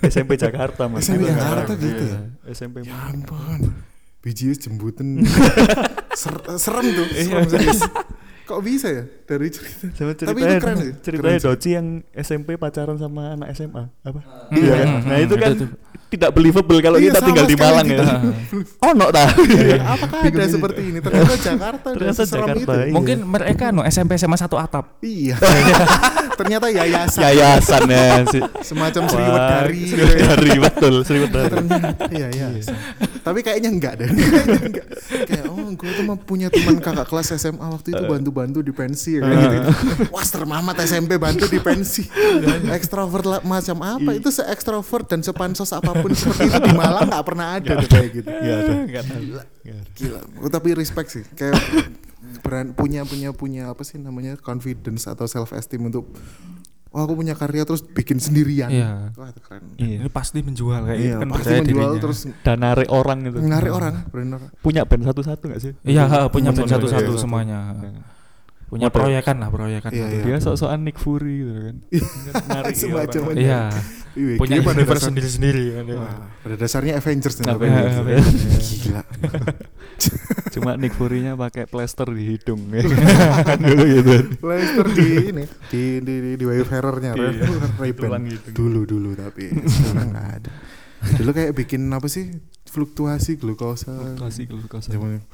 SMP 0.07 0.39
Jakarta 0.39 0.87
mas. 0.87 1.11
SMP 1.11 1.27
Jakarta 1.27 1.75
gitu 1.75 2.05
ya. 2.07 2.19
Iya. 2.47 2.55
SMP 2.55 2.87
ya 2.87 2.95
ampun. 3.11 3.75
BGS 4.23 4.71
jembutan. 4.71 5.27
Ser- 6.21 6.55
serem 6.55 6.87
tuh. 6.95 7.07
Serem 7.19 7.47
serius. 7.51 7.81
Kok 8.51 8.61
bisa 8.67 8.91
ya 8.91 9.05
dari 9.31 9.47
cerita? 9.47 9.87
Sama 9.95 10.11
Tapi 10.11 10.19
ceritanya, 10.19 10.51
itu 10.51 10.59
keren 10.59 10.77
sih, 10.83 10.91
ceritanya 11.07 11.39
keren. 11.39 11.47
Doci 11.55 11.69
yang 11.71 11.87
SMP 12.11 12.49
pacaran 12.59 12.99
sama 12.99 13.39
anak 13.39 13.55
SMA 13.55 13.87
apa? 14.03 14.21
Hmm, 14.51 14.59
Iya 14.59 14.75
kan? 14.75 14.87
hmm, 14.91 15.01
Nah 15.07 15.15
hmm, 15.15 15.27
itu 15.31 15.35
kan 15.39 15.51
itu 15.55 15.67
tidak 16.11 16.31
believable 16.35 16.83
kalau 16.83 16.99
Iya, 16.99 17.15
kita 17.15 17.21
tinggal 17.23 17.47
di 17.47 17.55
Malang 17.55 17.87
ya. 17.87 18.03
Oh 18.85 18.93
no 18.99 19.15
dah. 19.15 19.31
Iya, 19.39 19.79
Apakah 19.87 20.27
ada 20.27 20.45
seperti 20.51 20.81
ini? 20.91 20.99
Ternyata 20.99 21.35
Jakarta 21.47 21.87
dan 21.87 21.95
Ternyata 21.95 22.23
Jakarta, 22.27 22.59
itu. 22.59 22.73
iya. 22.91 22.95
Mungkin 22.99 23.19
mereka 23.23 23.65
no 23.71 23.87
SMP 23.87 24.19
SMA 24.19 24.35
satu 24.35 24.59
atap. 24.59 24.99
Iya. 25.07 25.39
Ternyata 26.41 26.67
yayasan. 26.73 27.21
Yayasan 27.23 27.83
ya. 27.87 28.27
Semacam 28.67 29.03
gitu 29.07 29.21
ya. 29.23 29.63
Sriwedari 29.71 30.53
betul, 30.59 30.95
Sriwedari. 31.07 31.53
Ternyata 31.55 32.05
iya 32.11 32.27
iya. 32.35 32.49
Tapi 33.23 33.39
kayaknya 33.47 33.71
enggak 33.71 34.03
deh. 34.03 34.11
Kayak 35.31 35.47
oh 35.47 35.71
gue 35.79 35.91
tuh 35.95 36.05
punya 36.27 36.51
teman 36.51 36.83
kakak 36.83 37.07
kelas 37.07 37.39
SMA 37.39 37.67
waktu 37.71 37.95
itu 37.95 38.03
bantu-bantu 38.41 38.59
di 38.65 38.73
pensi 38.73 39.11
ya 39.21 39.23
gitu. 39.29 39.59
Wah 40.09 40.25
serem 40.25 40.51
amat 40.51 40.77
SMP 40.89 41.21
bantu 41.21 41.45
di 41.47 41.61
pensi. 41.61 42.09
Ekstrovert 42.73 43.27
lah, 43.29 43.41
macam 43.45 43.77
apa? 43.85 44.11
Itu 44.17 44.33
se 44.33 44.43
ekstrovert 44.49 45.07
dan 45.13 45.21
sepansos 45.21 45.71
apa 45.77 45.93
pun 45.93 46.11
seperti 46.17 46.49
itu 46.49 46.59
di 46.65 46.73
Malang 46.73 47.13
nggak 47.13 47.25
pernah 47.25 47.61
ada 47.61 47.77
tuh 47.85 47.89
kayak 47.93 48.11
gitu. 48.17 48.29
Enggak 48.33 49.03
ada. 49.05 49.13
Tahu. 49.13 49.23
Gila. 50.01 50.21
Oh, 50.41 50.51
tapi 50.51 50.69
respect 50.73 51.09
sih. 51.13 51.25
Kayak 51.37 51.61
beran, 52.41 52.73
punya 52.73 53.05
punya 53.05 53.31
punya 53.37 53.69
apa 53.69 53.85
sih 53.85 54.01
namanya 54.01 54.41
confidence 54.41 55.05
atau 55.05 55.29
self 55.29 55.53
esteem 55.53 55.85
untuk 55.93 56.09
oh 56.91 57.01
aku 57.07 57.23
punya 57.23 57.39
karya 57.39 57.63
terus 57.63 57.87
bikin 57.87 58.19
sendirian. 58.19 58.67
Iya. 58.67 59.15
Wah 59.15 59.31
itu 59.31 59.41
keren. 59.45 59.63
Iya. 59.79 59.99
Ini 60.03 60.11
pasti 60.11 60.43
menjual 60.43 60.81
kayak 60.91 60.99
Iya, 60.99 61.07
gitu 61.07 61.23
kan 61.23 61.29
pasti 61.31 61.55
menjual 61.55 61.71
dirinya. 61.71 62.01
terus 62.03 62.19
Dan 62.43 62.57
narik 62.67 62.89
orang 62.91 63.19
gitu. 63.31 63.37
menarik 63.39 63.71
orang, 63.71 63.95
benar. 64.11 64.41
Punya 64.59 64.83
band 64.83 65.07
satu-satu 65.07 65.45
gak 65.55 65.61
sih? 65.63 65.73
Iya, 65.87 66.27
punya 66.35 66.51
Punya 66.51 66.51
band 66.51 66.71
satu-satu 66.75 67.11
iya. 67.15 67.21
semuanya. 67.21 67.59
Iya. 67.79 68.03
Punya 68.71 68.87
Model. 68.87 68.99
proyekan 69.03 69.37
lah, 69.37 69.51
proyekan. 69.51 69.91
Iya, 69.91 70.07
iya. 70.09 70.23
Dia 70.25 70.37
sok-sokan 70.39 70.81
Nick 70.81 70.95
Fury 70.97 71.43
gitu 71.43 71.53
kan. 71.61 71.77
Narik 72.55 72.75
Semacam 72.75 73.23
itu. 73.29 73.41
Iya. 73.41 73.63
Iya, 74.11 74.35
Punya 74.37 74.57
pada 74.59 74.75
universe 74.75 74.91
dasar- 74.97 75.09
sendiri-sendiri 75.09 75.65
kan. 75.73 75.85
ya. 75.85 75.95
Wah, 75.97 76.15
pada 76.41 76.55
dasarnya 76.57 76.93
Avengers 76.97 77.35
nih. 77.37 77.47
Avengers. 77.49 77.95
ya? 77.99 78.23
Gila. 78.81 79.03
Cuma 80.55 80.71
Nick 80.75 80.95
Fury-nya 80.95 81.35
pakai 81.35 81.67
plester 81.67 82.09
di 82.09 82.23
hidung 82.29 82.63
ya. 82.71 82.83
kan 83.45 83.59
dulu 83.65 83.83
gitu. 83.87 84.15
Leicester 84.41 84.87
di 84.89 85.07
ini 85.29 85.45
di 85.69 85.83
di 86.01 86.15
di, 86.17 86.31
di 86.37 86.45
Wayfarernya 86.45 87.13
Iya. 87.13 87.47
Dulu 88.51 88.81
dulu 88.83 89.11
tapi 89.15 89.51
sekarang 89.63 90.09
nggak 90.11 90.29
ada. 90.37 90.51
Dulu 91.01 91.31
kayak 91.31 91.53
bikin 91.55 91.89
apa 91.89 92.07
sih? 92.07 92.29
Fluktuasi 92.63 93.35
glukosa. 93.35 93.91
Klasik 94.15 94.47
lu 94.47 94.63
kosa. 94.65 94.93
Zaman- 94.93 95.25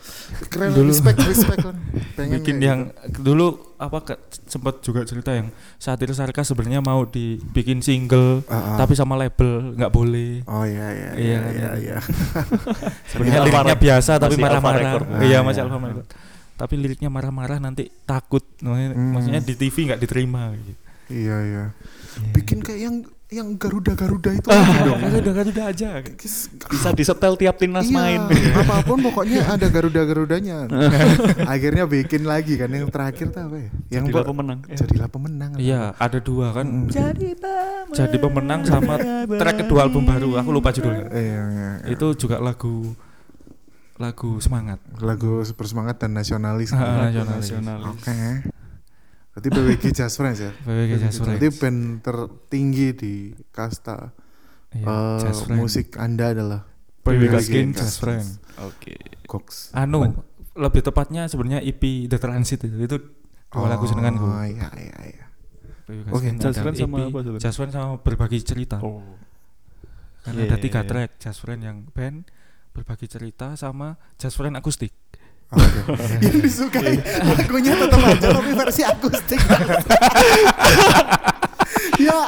Keren 0.47 0.73
Dulu. 0.73 0.89
respect 0.89 1.19
respect 1.21 1.59
kan. 1.61 1.77
Pengen 2.14 2.41
Bikin 2.41 2.57
yang 2.59 2.81
gitu. 3.05 3.21
dulu 3.27 3.47
apa 3.77 3.99
ke- 4.03 4.21
sempat 4.43 4.81
juga 4.81 5.03
cerita 5.03 5.31
yang 5.31 5.51
satir 5.77 6.09
sarkas 6.11 6.49
sebenarnya 6.49 6.81
mau 6.81 7.05
dibikin 7.05 7.85
single 7.85 8.41
Ah, 8.47 8.57
ah. 8.57 8.77
tapi 8.79 8.95
sama 8.95 9.14
label 9.14 9.75
nggak 9.75 9.93
boleh. 9.93 10.41
Oh 10.45 10.64
iya 10.64 10.87
iya 10.89 11.11
Iya, 11.12 11.12
iya 11.12 11.37
kan, 11.37 11.53
iya. 11.53 11.53
iya. 11.53 11.71
iya. 11.77 11.97
Sebenarnya 13.11 13.41
liriknya 13.45 13.77
biasa 13.77 14.12
tapi 14.17 14.35
marah-marah. 14.37 14.81
Record. 14.81 15.07
Iya 15.21 15.37
Ah, 15.37 15.43
masih 15.43 15.61
iya. 15.61 15.69
Alpha 15.69 15.79
Record. 15.85 16.09
Tapi 16.57 16.75
liriknya 16.75 17.11
marah-marah 17.11 17.59
nanti 17.59 17.85
takut. 18.03 18.41
Maksudnya, 18.59 18.89
Hmm. 18.93 19.12
maksudnya 19.12 19.43
di 19.45 19.55
TV 19.55 19.77
nggak 19.85 20.01
diterima 20.01 20.57
gitu. 20.57 20.73
Iya 21.07 21.37
iya. 21.41 21.65
Bikin 22.33 22.61
kayak 22.61 22.81
yang 22.81 22.97
yang 23.27 23.59
Garuda-Garuda 23.59 24.31
itu 24.33 24.47
Ah, 24.49 24.63
dong. 24.87 25.03
udah 25.03 25.43
udah 25.45 25.67
aja. 25.67 25.99
Bisa 26.71 26.95
disetel 26.95 27.35
tiap 27.35 27.59
timnas 27.59 27.83
Iya, 27.85 27.93
main. 27.93 28.21
apa 28.55 28.87
pun 28.87 29.03
pokoknya 29.03 29.43
ada 29.59 29.67
Garuda-Garudanya. 29.67 30.71
Akhirnya 31.53 31.85
bikin 31.85 32.23
lagi 32.23 32.55
kan 32.55 32.71
yang 32.71 32.87
terakhir 32.87 33.29
tuh 33.29 33.43
apa 33.43 33.57
ya? 33.59 33.69
Yang 33.93 34.05
Jadilah 34.07 34.23
kok- 34.23 34.31
pemenang. 34.31 34.59
Eh, 34.65 34.79
Jadilah 34.79 35.09
pemenang. 35.09 35.51
Iya, 35.59 35.83
ada 35.93 36.19
dua 36.19 36.55
kan. 36.55 36.67
Mm. 36.67 36.87
Jadi 36.87 37.29
pemenang. 37.35 37.87
Jadi 37.93 38.17
pemenang 38.17 38.61
sama 38.63 38.95
track 39.29 39.57
kedua 39.61 39.81
album 39.83 40.03
baru. 40.03 40.31
Aku 40.39 40.51
lupa 40.51 40.71
judulnya. 40.71 41.11
Iya, 41.11 41.21
iya, 41.21 41.43
iya. 41.83 41.91
Itu 41.91 42.15
juga 42.15 42.39
lagu 42.39 42.95
lagu 43.97 44.39
semangat. 44.39 44.79
lagu 45.01 45.41
bersemangat 45.51 45.97
dan 45.99 46.13
nasionalis. 46.13 46.71
Ah, 46.71 47.09
nasionalis. 47.09 47.49
nasionalis. 47.49 47.91
Oke. 47.91 48.19
Berarti 49.37 49.49
PWG 49.53 49.84
Jazz 50.01 50.16
Friends 50.16 50.41
ya. 50.41 50.51
PWG 50.64 50.93
Jazz 50.97 51.20
Friends. 51.20 51.37
Berarti 51.37 51.49
band 51.61 51.80
tertinggi 52.01 52.89
di 52.97 53.14
kasta 53.53 54.16
Iya, 54.72 54.89
eh, 54.89 55.18
Jazz 55.20 55.45
musik 55.53 56.01
Anda 56.01 56.32
adalah 56.32 56.64
PWG 57.05 57.28
Gaskin 57.37 57.68
Jazz 57.76 58.01
Friends. 58.01 58.41
Oke. 58.64 58.97
Cox. 59.28 59.70
Anu, 59.76 60.24
lebih 60.57 60.80
tepatnya 60.80 61.28
sebenarnya 61.28 61.61
EP 61.61 62.09
The 62.09 62.16
Transit 62.16 62.64
itu. 62.64 62.76
Itu 62.80 62.97
dua 63.53 63.68
lagu 63.68 63.84
senenganku. 63.84 64.24
Oh 64.24 64.41
iya 64.49 64.72
iya 64.80 64.99
iya. 65.05 65.24
PWG 65.84 66.09
Oke, 66.09 66.24
Gaskin 66.32 66.34
Jazz 66.41 66.57
Friends 66.57 66.78
sama 66.80 66.97
EP, 66.97 67.05
apa 67.05 67.18
sebenarnya? 67.20 67.43
Jazz 67.45 67.57
Friends 67.61 67.74
sama 67.76 67.95
berbagi 68.01 68.39
cerita. 68.41 68.76
Oh. 68.80 69.05
Karena 70.24 70.41
Iya, 70.43 70.49
ada 70.51 70.57
tiga 70.59 70.80
iya. 70.82 70.89
track 70.89 71.11
Jazz 71.22 71.39
Friends 71.39 71.62
yang 71.62 71.78
band 71.93 72.26
berbagi 72.74 73.07
cerita 73.07 73.53
sama 73.55 74.01
Jazz 74.18 74.34
Friends 74.34 74.57
akustik. 74.59 74.91
Oke. 75.55 75.80
Yang 76.18 76.36
disukai. 76.42 76.99
Lagunya 77.22 77.72
tetap 77.78 78.01
aja 78.03 78.28
tapi 78.34 78.51
versi 78.55 78.82
akustik. 78.82 79.40
ya. 82.03 82.20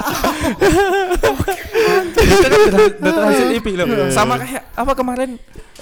Itu 2.14 2.46
kan 2.46 2.60
udah, 2.70 2.80
udah 3.02 3.12
terhasil 3.18 3.48
EP 3.58 3.66
loh. 3.74 3.86
Sama 4.14 4.38
kayak 4.38 4.62
apa 4.78 4.92
kemarin 4.94 5.30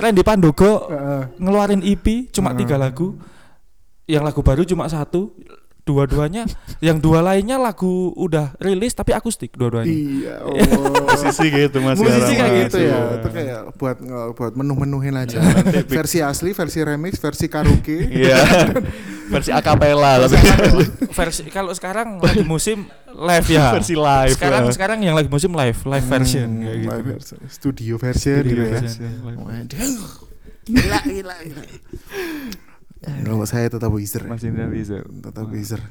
Randy 0.01 0.23
Pandogo 0.25 0.89
ngeluarin 1.37 1.85
EP 1.85 2.33
cuma 2.33 2.57
tiga 2.57 2.81
lagu. 2.81 3.17
Yang 4.07 4.23
lagu 4.23 4.41
baru 4.41 4.63
cuma 4.63 4.87
satu 4.87 5.35
dua-duanya 5.87 6.51
yang 6.83 6.99
dua 6.99 7.23
lainnya 7.23 7.57
lagu 7.57 8.11
udah 8.13 8.59
rilis 8.59 8.91
tapi 8.91 9.15
akustik 9.15 9.55
dua-duanya. 9.55 9.87
Iya 9.87 10.35
oh. 10.51 11.07
musisi 11.07 11.47
gitu 11.47 11.79
mas 11.79 11.95
musisi 11.95 12.35
kayak 12.35 12.53
gitu 12.67 12.79
ya. 12.83 12.91
Iya. 12.91 13.01
itu 13.23 13.29
kayak 13.31 13.61
buat 13.79 13.97
buat 14.35 14.53
menuh-menuhin 14.53 15.15
aja. 15.15 15.39
Versi 15.87 16.19
asli 16.21 16.51
versi 16.51 16.83
remix 16.83 17.23
versi 17.23 17.47
karaoke. 17.47 18.03
Iya. 18.03 18.43
Versi 19.27 19.51
akapela 19.51 20.23
tapi. 20.23 20.39
versi 21.11 21.51
kalau 21.51 21.75
sekarang 21.75 22.23
lagi 22.23 22.47
musim 22.47 22.87
live 23.11 23.49
ya. 23.51 23.75
Versi 23.75 23.99
live 23.99 24.39
sekarang 24.39 24.63
ya. 24.63 24.71
sekarang 24.71 24.99
yang 25.03 25.15
lagi 25.15 25.27
musim 25.27 25.51
live 25.51 25.83
live 25.83 26.07
version 26.07 26.47
Hmm, 26.47 26.63
kayak 26.63 26.77
gitu. 26.79 26.91
live 26.95 27.07
version. 27.11 27.39
studio 27.51 27.95
version 27.99 28.39
Studio 28.43 28.55
gitu 28.55 28.63
ya. 28.63 28.79
version. 28.79 29.11
Waduh. 29.27 30.03
gila 30.67 30.99
gila 31.03 31.35
gila 31.43 31.63
kalau 33.03 33.45
saya 33.45 33.69
tetap 33.69 33.93
wizard 33.93 34.27
masih 34.27 34.51
nggak 34.51 34.71
bisa 34.73 34.97
tetap 35.05 35.47
wizard 35.53 35.85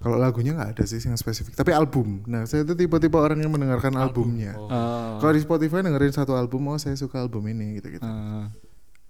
kalau 0.00 0.16
lagunya 0.16 0.56
nggak 0.56 0.80
ada 0.80 0.84
sih 0.88 0.96
yang 0.96 1.20
spesifik 1.20 1.52
tapi 1.52 1.76
album. 1.76 2.24
Nah 2.24 2.48
saya 2.48 2.64
itu 2.64 2.72
tipe-tipe 2.72 3.20
orang 3.20 3.36
yang 3.36 3.52
mendengarkan 3.52 3.92
albumnya. 4.00 4.56
Oh. 4.56 4.72
Ah, 4.72 5.20
kalau 5.20 5.36
di 5.36 5.44
Spotify 5.44 5.84
dengerin 5.84 6.16
satu 6.16 6.32
album 6.32 6.72
oh 6.72 6.80
saya 6.80 6.96
suka 6.96 7.20
album 7.20 7.44
ini 7.52 7.76
gitu 7.76 8.00
gitu 8.00 8.08
ah, 8.08 8.48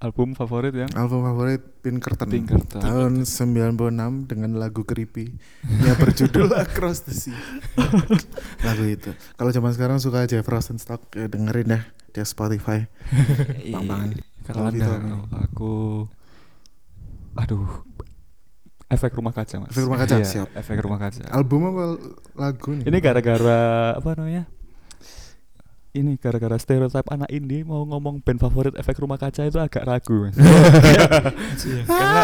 album 0.02 0.34
favorit 0.34 0.74
ya 0.74 0.90
album 0.98 1.22
favorit 1.22 1.62
Pinkerton 1.78 2.26
Pinkerton. 2.26 2.82
tahun 2.82 3.22
96 3.22 4.26
dengan 4.26 4.50
lagu 4.58 4.82
creepy 4.82 5.30
yang 5.62 5.94
berjudul 5.94 6.50
Across 6.66 7.06
the 7.06 7.14
Sea. 7.14 7.38
Lagu 8.66 8.82
itu. 8.82 9.14
Kalau 9.38 9.50
zaman 9.54 9.70
sekarang 9.70 10.02
suka 10.02 10.26
Jeff 10.26 10.42
Rosenstock 10.42 11.06
ya 11.14 11.30
dengerin 11.30 11.78
dah 11.78 11.82
di 12.10 12.18
Spotify. 12.26 12.82
Pampangan. 13.70 14.18
Kalau 14.52 14.68
anda 14.68 14.76
gitu, 14.76 14.92
Kalau 14.98 15.20
aku 15.40 15.72
aduh 17.32 17.68
efek 18.90 19.14
rumah 19.14 19.30
kaca 19.30 19.54
mas. 19.56 19.70
Efek 19.70 19.86
Rumah 19.86 19.98
Kaca, 19.98 20.14
Iya, 20.18 20.26
siap. 20.26 20.48
efek 20.52 20.76
rumah 20.82 20.98
kaca. 20.98 21.22
Album 21.30 21.60
apa 21.68 21.82
lagu 22.34 22.70
nih? 22.74 22.84
Ini 22.90 22.98
gara-gara 22.98 23.60
apa 23.94 24.10
namanya? 24.18 24.44
Ini 25.90 26.18
gara-gara 26.18 26.54
stereotip 26.54 27.06
anak 27.06 27.30
indie 27.30 27.62
mau 27.62 27.82
ngomong 27.82 28.18
band 28.18 28.38
favorit 28.38 28.74
efek 28.74 28.98
rumah 28.98 29.14
kaca 29.14 29.42
itu 29.42 29.58
agak 29.58 29.82
ragu 29.82 30.26
mas. 30.26 30.34
Iya, 31.60 31.82
karena 31.86 32.22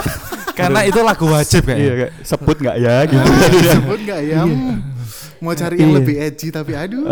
karena 0.57 0.81
itu 0.83 1.01
lagu 1.01 1.27
wajib 1.27 1.63
iya 1.63 1.69
kayaknya 1.69 1.95
kayak 1.95 2.13
sebut 2.23 2.57
nggak 2.59 2.77
ya 2.79 2.97
gitu. 3.05 3.29
Disebut 3.57 3.99
nggak 4.03 4.21
ya? 4.25 4.41
Hmm. 4.43 4.77
mau 5.37 5.53
cari 5.53 5.77
yang 5.77 5.91
Iya. 5.91 5.97
lebih 6.01 6.15
edgy 6.19 6.49
tapi 6.49 6.73
aduh 6.73 7.05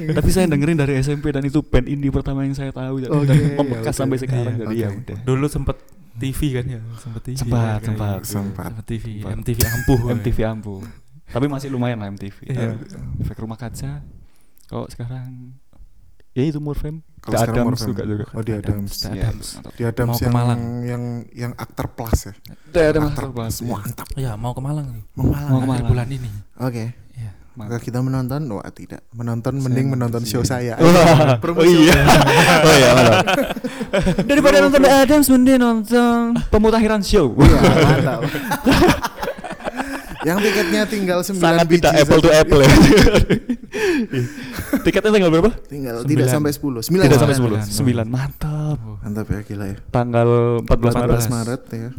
tapi 0.00 0.28
saya 0.28 0.46
dengerin 0.46 0.74
dari 0.76 0.94
SMP 0.98 1.28
dan 1.28 1.42
itu 1.42 1.60
band 1.60 1.84
indie 1.84 2.08
pertama 2.08 2.40
yang 2.40 2.54
saya 2.54 2.70
tahu 2.70 2.98
dan 2.98 3.10
Oke, 3.12 3.34
membekas 3.58 3.92
sampai 3.92 4.16
sekarang 4.16 4.54
Iya, 4.54 4.64
jadi 4.64 4.76
ya 4.76 4.88
udah. 4.92 5.18
Dulu 5.22 5.46
sempet 5.46 5.76
TV 6.12 6.40
kan 6.52 6.64
ya? 6.66 6.80
Sempet 6.96 7.22
TV 7.22 7.36
Sempat, 7.38 7.60
ya, 7.60 7.84
sempat. 7.84 8.08
kayak 8.08 8.20
gitu. 8.20 8.32
Sempat. 8.32 8.66
Sempet 8.66 8.84
TV 8.86 9.04
Sempat. 9.14 9.36
MTV 9.36 9.58
ampuh. 9.62 10.00
MTV 10.16 10.38
ampuh. 10.46 10.80
Tapi 11.26 11.46
masih 11.46 11.68
lumayan 11.68 11.98
lah 11.98 12.08
MTV 12.08 12.36
Iya. 12.44 12.74
Efek 13.18 13.38
rumah 13.38 13.54
kaca 13.54 14.02
kalau 14.66 14.86
sekarang? 14.86 15.54
Ya 16.30 16.42
itu 16.44 16.58
Murfem 16.58 17.02
Kalau 17.20 17.30
The 17.30 17.38
sekarang 17.38 17.54
Adams 17.54 17.68
Morfem. 17.70 17.88
juga 17.90 18.02
juga 18.02 18.24
oh 18.30 18.40
di 18.40 18.52
Adams 18.52 18.92
The 18.96 19.08
Iya, 19.10 19.22
Adams. 19.22 19.46
mantap. 19.52 19.72
di 19.72 19.82
Adams 19.84 20.08
Mau 20.08 20.16
ke 20.16 20.24
yang 20.24 20.34
Malang. 20.34 20.60
yang 20.82 21.02
yang 21.30 21.52
aktor 21.54 21.86
plus 21.88 22.18
ya 22.22 22.32
The 22.66 22.80
Adams 22.82 23.06
aktor 23.06 23.24
mantap 23.24 23.36
plus 23.36 23.54
banget. 23.58 23.70
mantap 23.70 24.08
ya 24.14 24.32
mau 24.34 24.52
ke 24.52 24.60
Malang 24.60 24.86
nih 24.88 25.02
mau 25.12 25.24
Malang 25.26 25.46
Mau 25.46 25.58
ke 25.58 25.62
akhir 25.62 25.68
Malang. 25.70 25.86
bulan 25.86 26.08
ini 26.10 26.30
oke 26.56 26.84
Iya. 27.12 27.30
maka 27.52 27.76
kita 27.78 27.98
menonton 28.00 28.40
wah 28.48 28.64
tidak 28.70 29.04
menonton 29.10 29.52
Saya 29.52 29.62
mending 29.62 29.86
nonton 29.86 29.92
menonton 29.92 30.22
sih. 30.22 30.32
show 30.32 30.42
saya 30.42 30.74
Promosi 31.36 31.60
oh 31.60 31.68
iya 31.68 31.96
oh 32.64 32.74
iya 32.74 32.88
mantap 32.90 33.26
daripada 34.22 34.56
nonton 34.58 34.80
The 34.80 34.92
Adams 34.98 35.28
mending 35.28 35.58
nonton 35.58 36.20
pemutahiran 36.48 37.00
show 37.00 37.36
Iya, 37.36 37.60
mantap. 37.84 38.20
yang 40.20 40.36
tiketnya 40.36 40.82
tinggal 40.84 41.18
9 41.24 41.40
sangat 41.40 41.64
biji 41.64 41.80
tidak 41.80 41.94
apple 42.04 42.20
to 42.20 42.30
apple 42.30 42.60
ya. 42.60 42.70
Tiketnya 44.84 45.10
tanggal 45.16 45.30
berapa? 45.32 45.50
Tinggal 45.64 45.96
Sembilan. 46.02 46.10
tidak 46.10 46.26
sampai 46.28 46.50
10 46.52 46.84
9 46.84 47.06
tidak 47.08 47.20
sampai 47.20 47.36
Sembilan. 47.36 47.60
10 47.64 47.78
sembilan 47.80 48.06
mantap. 48.08 48.78
Oh. 48.84 48.96
mantap 49.00 49.26
ya 49.30 49.40
gila 49.46 49.64
ya. 49.70 49.76
Tanggal 49.88 50.28
14 50.66 51.00
Maret 51.00 51.20
14 51.24 51.34
Maret. 51.34 51.60
Ya. 51.72 51.90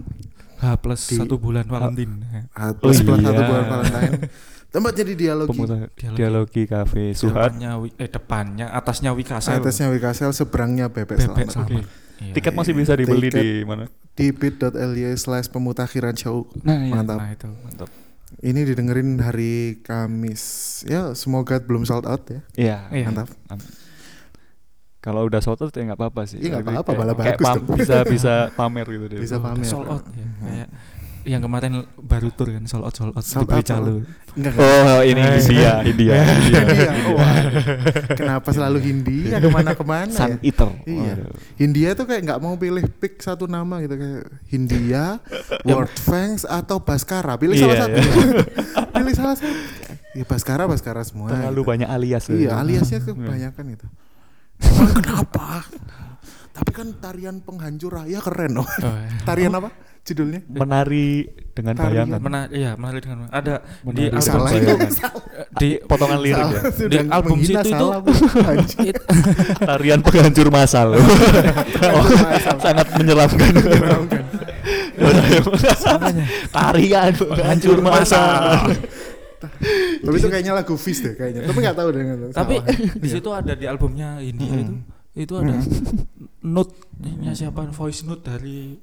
H 0.62 0.66
plus 0.78 1.02
Di- 1.10 1.18
satu 1.18 1.36
bulan 1.42 1.66
Valentine. 1.66 2.14
Ah, 2.54 2.70
plus 2.78 3.02
plus 3.02 3.18
iya. 3.18 3.34
satu 3.34 3.42
bulan 3.42 3.66
Valentine. 3.66 4.14
Tempatnya 4.72 5.04
di 5.04 5.16
dialogi. 5.20 5.50
Pemutahiran 5.52 5.92
Dialogi. 5.92 6.18
dialogi 6.22 6.62
cafe 6.64 7.04
Suhat. 7.12 7.52
Depannya 7.52 7.72
eh 8.00 8.10
depannya 8.10 8.68
atasnya 8.72 9.12
Wikasel 9.12 9.60
atasnya 9.60 9.88
Wikasel 9.92 10.32
seberangnya 10.32 10.88
Bebek 10.88 11.20
bebek 11.20 11.50
Selamat. 11.52 11.52
Selamat. 11.52 11.86
Iya, 12.22 12.34
tiket 12.38 12.54
iya. 12.54 12.60
masih 12.62 12.74
bisa 12.78 12.94
dibeli 12.94 13.34
Tiket. 13.34 13.42
di 13.42 13.52
mana 13.66 13.90
di 14.14 14.30
bit.ly 14.30 15.18
slash 15.18 15.50
pemutakhiran 15.50 16.14
show. 16.14 16.46
Nah 16.62 16.78
iya. 16.86 16.94
Mantap. 16.94 17.18
Nah 17.18 17.30
itu. 17.34 17.50
Mantap 17.66 17.90
ini 18.40 18.64
didengerin 18.64 19.20
hari 19.20 19.54
Kamis. 19.80 20.44
Ya 20.86 21.12
semoga 21.14 21.60
belum 21.60 21.84
sold 21.84 22.06
out 22.06 22.24
ya. 22.26 22.42
Iya. 22.56 22.78
Iya. 22.90 23.06
mantap. 23.06 23.28
Kalau 25.00 25.26
udah 25.26 25.40
sold 25.40 25.58
out 25.60 25.72
ya 25.72 25.84
nggak 25.84 25.98
apa-apa 25.98 26.22
sih. 26.24 26.38
Iya, 26.38 26.62
nggak 26.62 26.78
apa-apa, 26.80 26.92
malah 26.96 27.16
kayak 27.16 27.36
bagus 27.36 27.50
pam- 27.60 27.76
bisa 27.76 27.98
bisa 28.06 28.34
pamer 28.54 28.86
gitu 28.86 29.06
deh 29.08 29.18
Bisa 29.20 29.36
pamer. 29.38 29.66
sold 29.66 29.90
out 29.90 30.06
ya 30.14 30.28
kayak 30.40 30.68
yang 31.24 31.40
kemarin 31.40 31.72
baru 31.96 32.30
tur 32.30 32.50
kan 32.50 32.66
sold 32.66 32.82
out 32.82 32.92
sold 32.92 33.14
out 33.14 33.22
Sold 33.22 33.46
di 33.46 33.54
out, 33.54 33.62
Becalu 33.62 33.96
enggak 34.32 34.54
oh 34.56 35.00
ini 35.02 35.22
India 35.38 35.72
India 35.84 36.14
India 36.40 36.62
Iya, 36.64 36.92
wah. 37.12 37.36
kenapa 38.12 38.50
selalu 38.50 38.80
Hindia 38.82 39.38
ke 39.38 39.48
mana-kemana 39.48 40.10
Sun 40.10 40.32
ya? 40.32 40.38
Eater 40.42 40.70
Iya. 40.84 41.14
Waduh. 41.20 41.34
Hindia 41.56 41.90
tuh 41.94 42.06
kayak 42.06 42.22
nggak 42.24 42.40
mau 42.40 42.56
pilih 42.56 42.82
pick 42.90 43.20
satu 43.20 43.46
nama 43.46 43.78
gitu 43.80 43.94
kayak 43.94 44.24
Hindia, 44.48 45.20
World 45.68 45.94
Fangs 45.94 46.42
atau 46.42 46.80
Baskara. 46.80 47.36
Pilih 47.36 47.54
Iya, 47.54 47.62
salah 47.62 47.78
satu. 47.82 47.98
iya. 48.00 48.42
pilih 48.98 49.14
salah 49.14 49.36
satu. 49.36 49.54
Ya 50.12 50.24
Baskara, 50.26 50.64
Baskara 50.66 51.02
semua. 51.04 51.28
terlalu 51.30 51.62
gitu. 51.62 51.70
banyak 51.70 51.88
alias 51.88 52.24
ya. 52.26 52.34
Iya, 52.34 52.50
aliasnya 52.58 53.00
kebanyakan 53.00 53.66
itu. 53.70 53.88
Emang 54.62 54.92
kenapa? 54.94 55.48
Tapi 56.52 56.72
kan 56.72 56.88
tarian 56.96 57.40
penghancur 57.40 57.92
raya 57.96 58.20
keren 58.20 58.52
loh. 58.54 58.68
Oh, 58.68 58.92
iya. 58.92 59.10
Tarian 59.28 59.54
apa? 59.54 59.70
Judulnya? 60.02 60.42
menari 60.50 61.30
dengan 61.54 61.78
Tarian. 61.78 62.10
bayangan 62.10 62.20
Mena 62.20 62.42
iya 62.50 62.74
menarik 62.74 63.06
dengan 63.06 63.30
ada 63.30 63.62
di 63.86 63.86
Menari 63.86 64.06
album 64.10 64.26
Salah 64.26 64.50
dengan 64.50 64.78
itu. 64.82 64.98
di 65.54 65.70
potongan 65.78 66.20
lirik 66.20 66.42
ya 66.42 66.48
Salah, 66.50 66.62
Di 66.66 66.82
sudah 66.82 67.04
album 67.14 67.38
situ 67.38 67.70
itu- 67.70 67.92
tarian 69.70 70.00
penghancur 70.02 70.48
masal 70.50 70.98
masal. 70.98 72.58
sangat 72.58 72.88
menyeramkan 72.98 73.54
tarian 76.52 77.12
penghancur 77.14 77.78
masal 77.80 78.58
Tapi 80.02 80.16
itu 80.18 80.28
kayaknya 80.28 80.54
lagu 80.56 80.74
Fizz 80.74 81.00
deh 81.02 81.14
kayaknya. 81.14 81.46
Tapi 81.46 81.58
nggak 81.60 81.76
tahu 81.76 81.90
tahu. 81.90 82.30
tapi 82.32 82.56
di 82.98 83.08
situ 83.08 83.30
ada 83.30 83.54
di 83.54 83.66
albumnya 83.66 84.18
India 84.18 84.50
itu 84.56 84.74
itu 85.14 85.34
ada 85.36 85.60
note 86.42 86.74
nya 87.20 87.32
siapa 87.32 87.68
voice 87.68 88.04
note 88.04 88.24
dari 88.24 88.80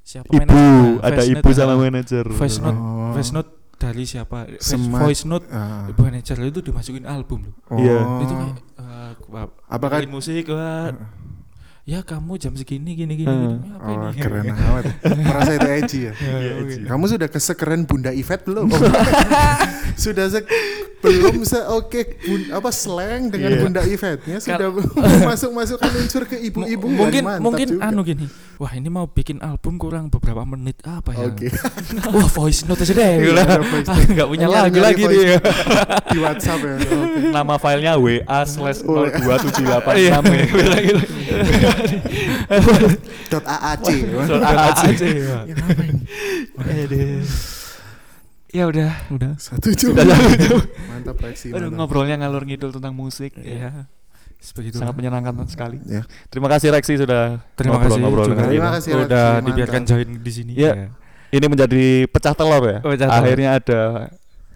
siapa 0.00 0.30
ibu 0.30 0.40
manajer- 0.40 1.02
ada 1.02 1.22
ibu 1.22 1.48
sama 1.50 1.74
uh, 1.74 1.80
manajer 1.80 2.24
voice 2.26 2.58
note 2.58 2.78
Oh. 2.78 3.12
voice 3.12 3.32
note 3.32 3.50
dari 3.76 4.04
siapa 4.04 4.48
Voice- 4.48 4.64
Semat- 4.64 5.02
voice 5.04 5.24
note 5.24 5.46
Ah. 5.48 5.84
ibu 5.86 6.00
manajer 6.00 6.36
itu 6.40 6.60
dimasukin 6.62 7.04
album 7.04 7.50
loh 7.50 7.54
Oh. 7.68 7.76
Iya. 7.76 7.98
itu 8.22 8.32
kayak 8.32 8.54
uh, 8.80 9.48
Apakah- 9.68 10.08
musik 10.08 10.48
wah, 10.48 10.88
ya 11.86 12.02
kamu 12.02 12.34
jam 12.34 12.50
segini 12.52 12.92
gini 12.92 13.14
gini, 13.14 13.24
Hmm. 13.24 13.62
gini. 13.62 13.70
apa 13.70 13.86
Oh, 13.86 13.94
ini 14.10 14.18
keren 14.18 14.44
amat. 14.58 14.84
Merasa 15.16 15.52
itu 15.54 15.68
edgy 15.72 15.98
ya. 16.02 16.12
Iya, 16.18 16.52
edgy. 16.60 16.78
Kamu 16.82 17.04
sudah 17.06 17.28
kesekeren 17.28 17.86
Bunda 17.86 18.10
Ivet 18.10 18.42
belum? 18.42 18.66
sudah 19.96 20.26
se 20.28 20.42
belum 20.98 21.40
se 21.40 21.56
oke 21.62 21.96
bun- 22.20 22.50
apa 22.50 22.68
slang 22.68 23.30
dengan 23.30 23.48
Iya. 23.48 23.60
Bunda 23.62 23.80
Ivetnya 23.80 24.36
sudah 24.38 24.68
masuk 25.22 25.54
masukkan 25.54 25.88
unsur 25.94 26.26
ke 26.26 26.36
ibu-ibu 26.36 26.84
mungkin 26.84 27.22
mungkin 27.38 27.66
juga. 27.70 27.86
anu 27.86 28.02
gini 28.02 28.26
wah 28.56 28.72
ini 28.72 28.88
mau 28.88 29.06
bikin 29.06 29.38
album 29.38 29.78
kurang 29.78 30.10
beberapa 30.10 30.42
menit 30.44 30.82
apa 30.82 31.14
ya 31.14 31.30
Oke. 31.30 31.48
wah 32.06 32.26
voice 32.26 32.64
note 32.64 32.82
aja 32.82 32.92
deh 32.92 33.12
Iya, 33.22 33.44
gitu 33.46 33.86
Ah, 33.86 33.96
nggak 34.02 34.26
punya 34.26 34.46
lagu 34.50 34.76
lagi 34.76 35.02
dia 35.06 35.38
di 36.06 36.18
WhatsApp 36.18 36.60
ya. 36.60 36.74
Nama 37.30 37.54
filenya 37.54 37.92
wa 37.94 38.40
slash 38.42 38.80
02786 38.82 39.94
Iya. 39.94 40.18
ya. 40.20 40.96
Dot 43.26 43.44
AAC. 43.44 43.88
Dot 44.26 44.42
AAC. 44.42 44.82
Iya. 44.96 45.38
Ya, 45.46 45.64
ya 48.52 48.64
udah 48.64 48.90
udah 49.10 49.32
Satu 49.36 49.68
jam. 49.70 49.92
Sudah 49.92 50.04
satu 50.06 50.32
jam. 50.38 50.58
Mantap 50.88 51.16
reaksi. 51.20 51.46
Aduh, 51.50 51.68
mantap. 51.68 51.76
ngobrolnya 51.76 52.16
ngalur 52.18 52.42
ngidul 52.42 52.70
tentang 52.70 52.92
musik 52.92 53.34
ya 53.36 53.84
sebegitu 54.36 54.78
sangat 54.78 54.94
menyenangkan 54.94 55.32
sekali 55.48 55.80
Ya. 55.84 56.04
terima 56.28 56.46
kasih 56.46 56.68
Reksi 56.70 56.94
sudah 56.94 57.40
terima 57.56 57.80
kasih 57.82 57.98
juga 57.98 58.30
dengan 58.30 58.46
Terima 58.46 58.70
kasih, 58.70 58.90
udah 58.94 59.02
Reksi, 59.02 59.16
mantap. 59.34 59.46
dibiarkan 59.48 59.82
join 59.82 60.08
di 60.20 60.30
sini 60.30 60.52
Iya. 60.54 60.72
ini 61.32 61.46
menjadi 61.48 61.84
pecah 62.06 62.34
telur 62.36 62.62
ya 62.62 62.78
Pecah 62.78 63.08
telur. 63.08 63.16
akhirnya 63.16 63.50
ada 63.56 63.80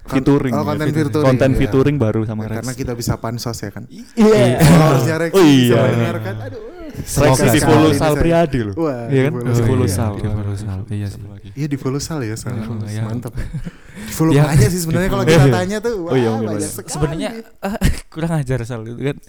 featuring. 0.06 0.52
oh, 0.52 0.60
ya, 0.60 0.68
konten 0.68 0.86
featuring. 0.86 1.06
featuring, 1.08 1.26
Konten 1.26 1.50
iya. 1.50 1.58
featuring 1.58 1.96
baru 1.98 2.20
sama 2.22 2.40
Ya, 2.40 2.46
Rex. 2.46 2.56
karena 2.60 2.72
kita 2.76 2.92
bisa 2.94 3.12
pansos 3.16 3.56
ya 3.56 3.70
kan. 3.72 3.84
Iya. 3.88 4.58
Followersnya 4.60 5.16
Rex 5.18 5.30
Oh 5.32 5.42
iya. 5.42 5.58
bisa 5.58 5.76
mendengarkan. 5.82 6.34
Aduh. 6.40 6.60
Rex 7.00 7.10
Semoga 7.10 7.44
di 7.46 7.48
sekali 7.50 7.60
follow 7.66 7.88
ini 7.88 7.96
Sal 7.96 8.12
saya. 8.12 8.20
Priadi 8.20 8.58
loh. 8.60 8.74
Wah, 8.76 9.00
Iya 9.08 9.20
kan? 9.20 9.32
di 9.32 9.40
Di 9.40 9.50
follow 9.50 9.66
follow 9.66 9.86
Sal. 9.88 9.96
Sal. 9.96 10.12
di 10.12 10.28
follow 10.28 10.56
Sal, 10.56 10.78
iya 10.96 11.06
sih. 11.08 11.20
Iya 11.50 11.66
di 11.66 11.76
follow 11.76 12.00
Sal 12.00 12.20
ya. 12.20 12.36
Iya, 12.36 12.54
iya. 12.86 13.02
Mantap. 13.02 13.32
Di 13.34 14.12
follow 14.12 14.32
Ya, 14.32 14.42
banyak 14.46 14.68
sih 14.68 14.80
sebenarnya 14.80 15.08
kalau 15.08 15.24
kita 15.24 15.46
tanya 15.48 15.76
tuh. 15.78 15.94
Wah, 16.04 16.10
Oh 16.12 16.16
iya, 16.16 16.30
iya, 16.30 16.38
banyak 16.38 16.60
iya. 16.60 16.68
sekali. 16.68 16.92
Sebenarnya 16.92 17.30
ah, 17.60 17.76
kurang 18.12 18.32
ajar 18.36 18.58
Sal 18.62 18.80
itu 18.84 19.00
kan. 19.00 19.16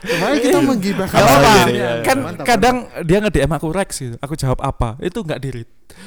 Kemarin 0.00 0.36
kita 0.40 0.58
menggibahkan. 0.64 1.18
Oh, 1.18 1.28
iya, 1.28 1.44
iya, 1.44 1.64
iya. 1.68 1.90
Kan 2.00 2.16
Mantap, 2.24 2.44
kadang 2.48 2.76
dia 3.04 3.18
nge-DM 3.20 3.52
aku 3.52 3.68
Rex 3.68 3.90
gitu. 4.00 4.16
Aku 4.18 4.32
jawab 4.32 4.60
apa? 4.60 4.96
Itu 4.98 5.20
nggak 5.20 5.38
di 5.38 5.62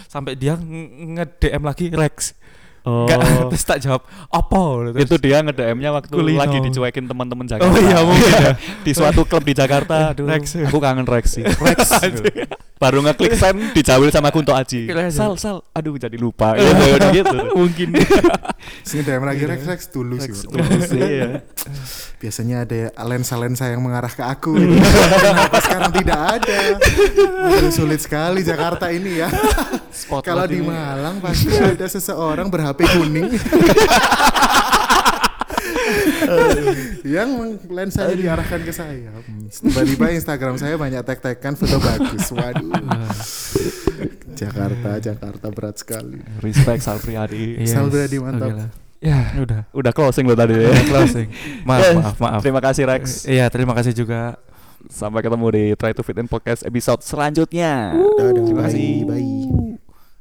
Sampai 0.09 0.33
dia 0.33 0.57
nge- 0.57 0.89
nge-DM 1.13 1.61
lagi 1.61 1.85
Rex. 1.93 2.33
Oh. 2.83 3.07
Nggak, 3.07 3.19
terus 3.55 3.63
tak 3.63 3.79
jawab 3.79 4.03
apa? 4.27 4.91
Terus, 4.91 5.07
itu 5.07 5.15
dia 5.23 5.39
nge-DM-nya 5.39 5.89
waktu 5.95 6.11
Kulino. 6.11 6.39
lagi 6.39 6.57
dicuekin 6.59 7.07
teman-teman 7.07 7.47
Jakarta. 7.47 7.71
Oh 7.71 7.79
iya, 7.79 7.99
mungkin 8.03 8.31
ya. 8.35 8.53
di 8.83 8.91
suatu 8.91 9.23
klub 9.23 9.43
di 9.47 9.55
Jakarta. 9.55 10.11
Aduh, 10.11 10.27
Rex. 10.27 10.59
aku 10.59 10.77
kangen 10.83 11.07
Rex 11.07 11.39
sih. 11.39 11.47
Rex. 11.63 11.79
Baru 12.75 12.99
ngeklik 12.99 13.39
send 13.39 13.71
dijawil 13.71 14.11
sama 14.11 14.27
Kunto 14.35 14.51
Aji. 14.51 14.91
Sal, 15.15 15.39
sal. 15.39 15.63
Aduh 15.71 15.95
jadi 15.95 16.19
lupa. 16.19 16.59
gitu, 16.59 17.07
gitu. 17.23 17.37
mungkin. 17.55 17.95
Sini 18.83 19.07
lagi 19.07 19.43
Rex 19.47 19.61
Rex 19.63 19.81
dulu 19.87 20.19
sih. 20.19 20.35
Rex 20.35 20.43
tulus, 20.43 20.91
iya. 20.91 21.39
Biasanya 22.19 22.67
ada 22.67 22.91
lensa-lensa 23.07 23.71
yang 23.71 23.79
mengarah 23.79 24.11
ke 24.11 24.27
aku. 24.27 24.59
Kenapa 24.59 25.57
sekarang 25.63 25.91
tidak 25.95 26.19
ada? 26.19 26.59
Aduh, 27.47 27.71
sulit 27.71 28.03
sekali 28.03 28.43
Jakarta 28.43 28.91
ini 28.91 29.23
ya. 29.23 29.31
Spotlight 29.93 30.25
Kalau 30.25 30.45
di. 30.49 30.59
Malang 30.59 31.21
pasti 31.21 31.53
ada 31.53 31.85
seseorang 31.85 32.49
ber-HP 32.49 32.83
kuning. 32.89 33.29
yang 37.05 37.29
lensanya 37.69 38.15
diarahkan 38.15 38.61
ke 38.63 38.73
saya. 38.73 39.11
Tiba-tiba 39.51 40.09
Instagram 40.11 40.55
saya 40.57 40.75
banyak 40.75 41.03
tag-tagkan 41.03 41.53
foto 41.53 41.77
bagus. 41.77 42.25
Waduh. 42.31 42.73
Jakarta, 44.39 44.97
Jakarta 44.97 45.47
berat 45.53 45.77
sekali. 45.77 46.17
Respect 46.41 46.81
Sal 46.81 46.97
Priadi. 46.97 47.61
Yes. 47.61 47.71
Sal 47.71 47.87
Brady, 47.87 48.17
mantap. 48.17 48.49
Oke 48.49 48.57
lah. 48.57 48.69
Ya, 49.03 49.19
udah. 49.35 49.61
Udah 49.75 49.91
closing 49.91 50.23
lo 50.25 50.33
tadi 50.33 50.55
ya. 50.55 50.71
Udah 50.71 50.85
closing. 50.87 51.27
Maaf, 51.67 51.83
Eh, 51.83 51.93
maaf, 51.93 52.15
maaf. 52.17 52.39
Terima 52.41 52.61
kasih 52.63 52.83
Rex. 52.87 53.27
Iya, 53.27 53.45
terima 53.51 53.75
kasih 53.75 53.91
juga. 53.93 54.39
Sampai 54.87 55.23
ketemu 55.23 55.47
di 55.51 55.63
Try 55.75 55.91
to 55.91 56.03
Fit 56.03 56.17
in 56.17 56.27
Podcast 56.27 56.63
episode 56.63 57.03
selanjutnya. 57.03 57.95
Dadah, 57.95 58.43
Terima 58.43 58.63
bye, 58.63 58.71
kasih. 58.71 58.91
bye. 59.05 59.52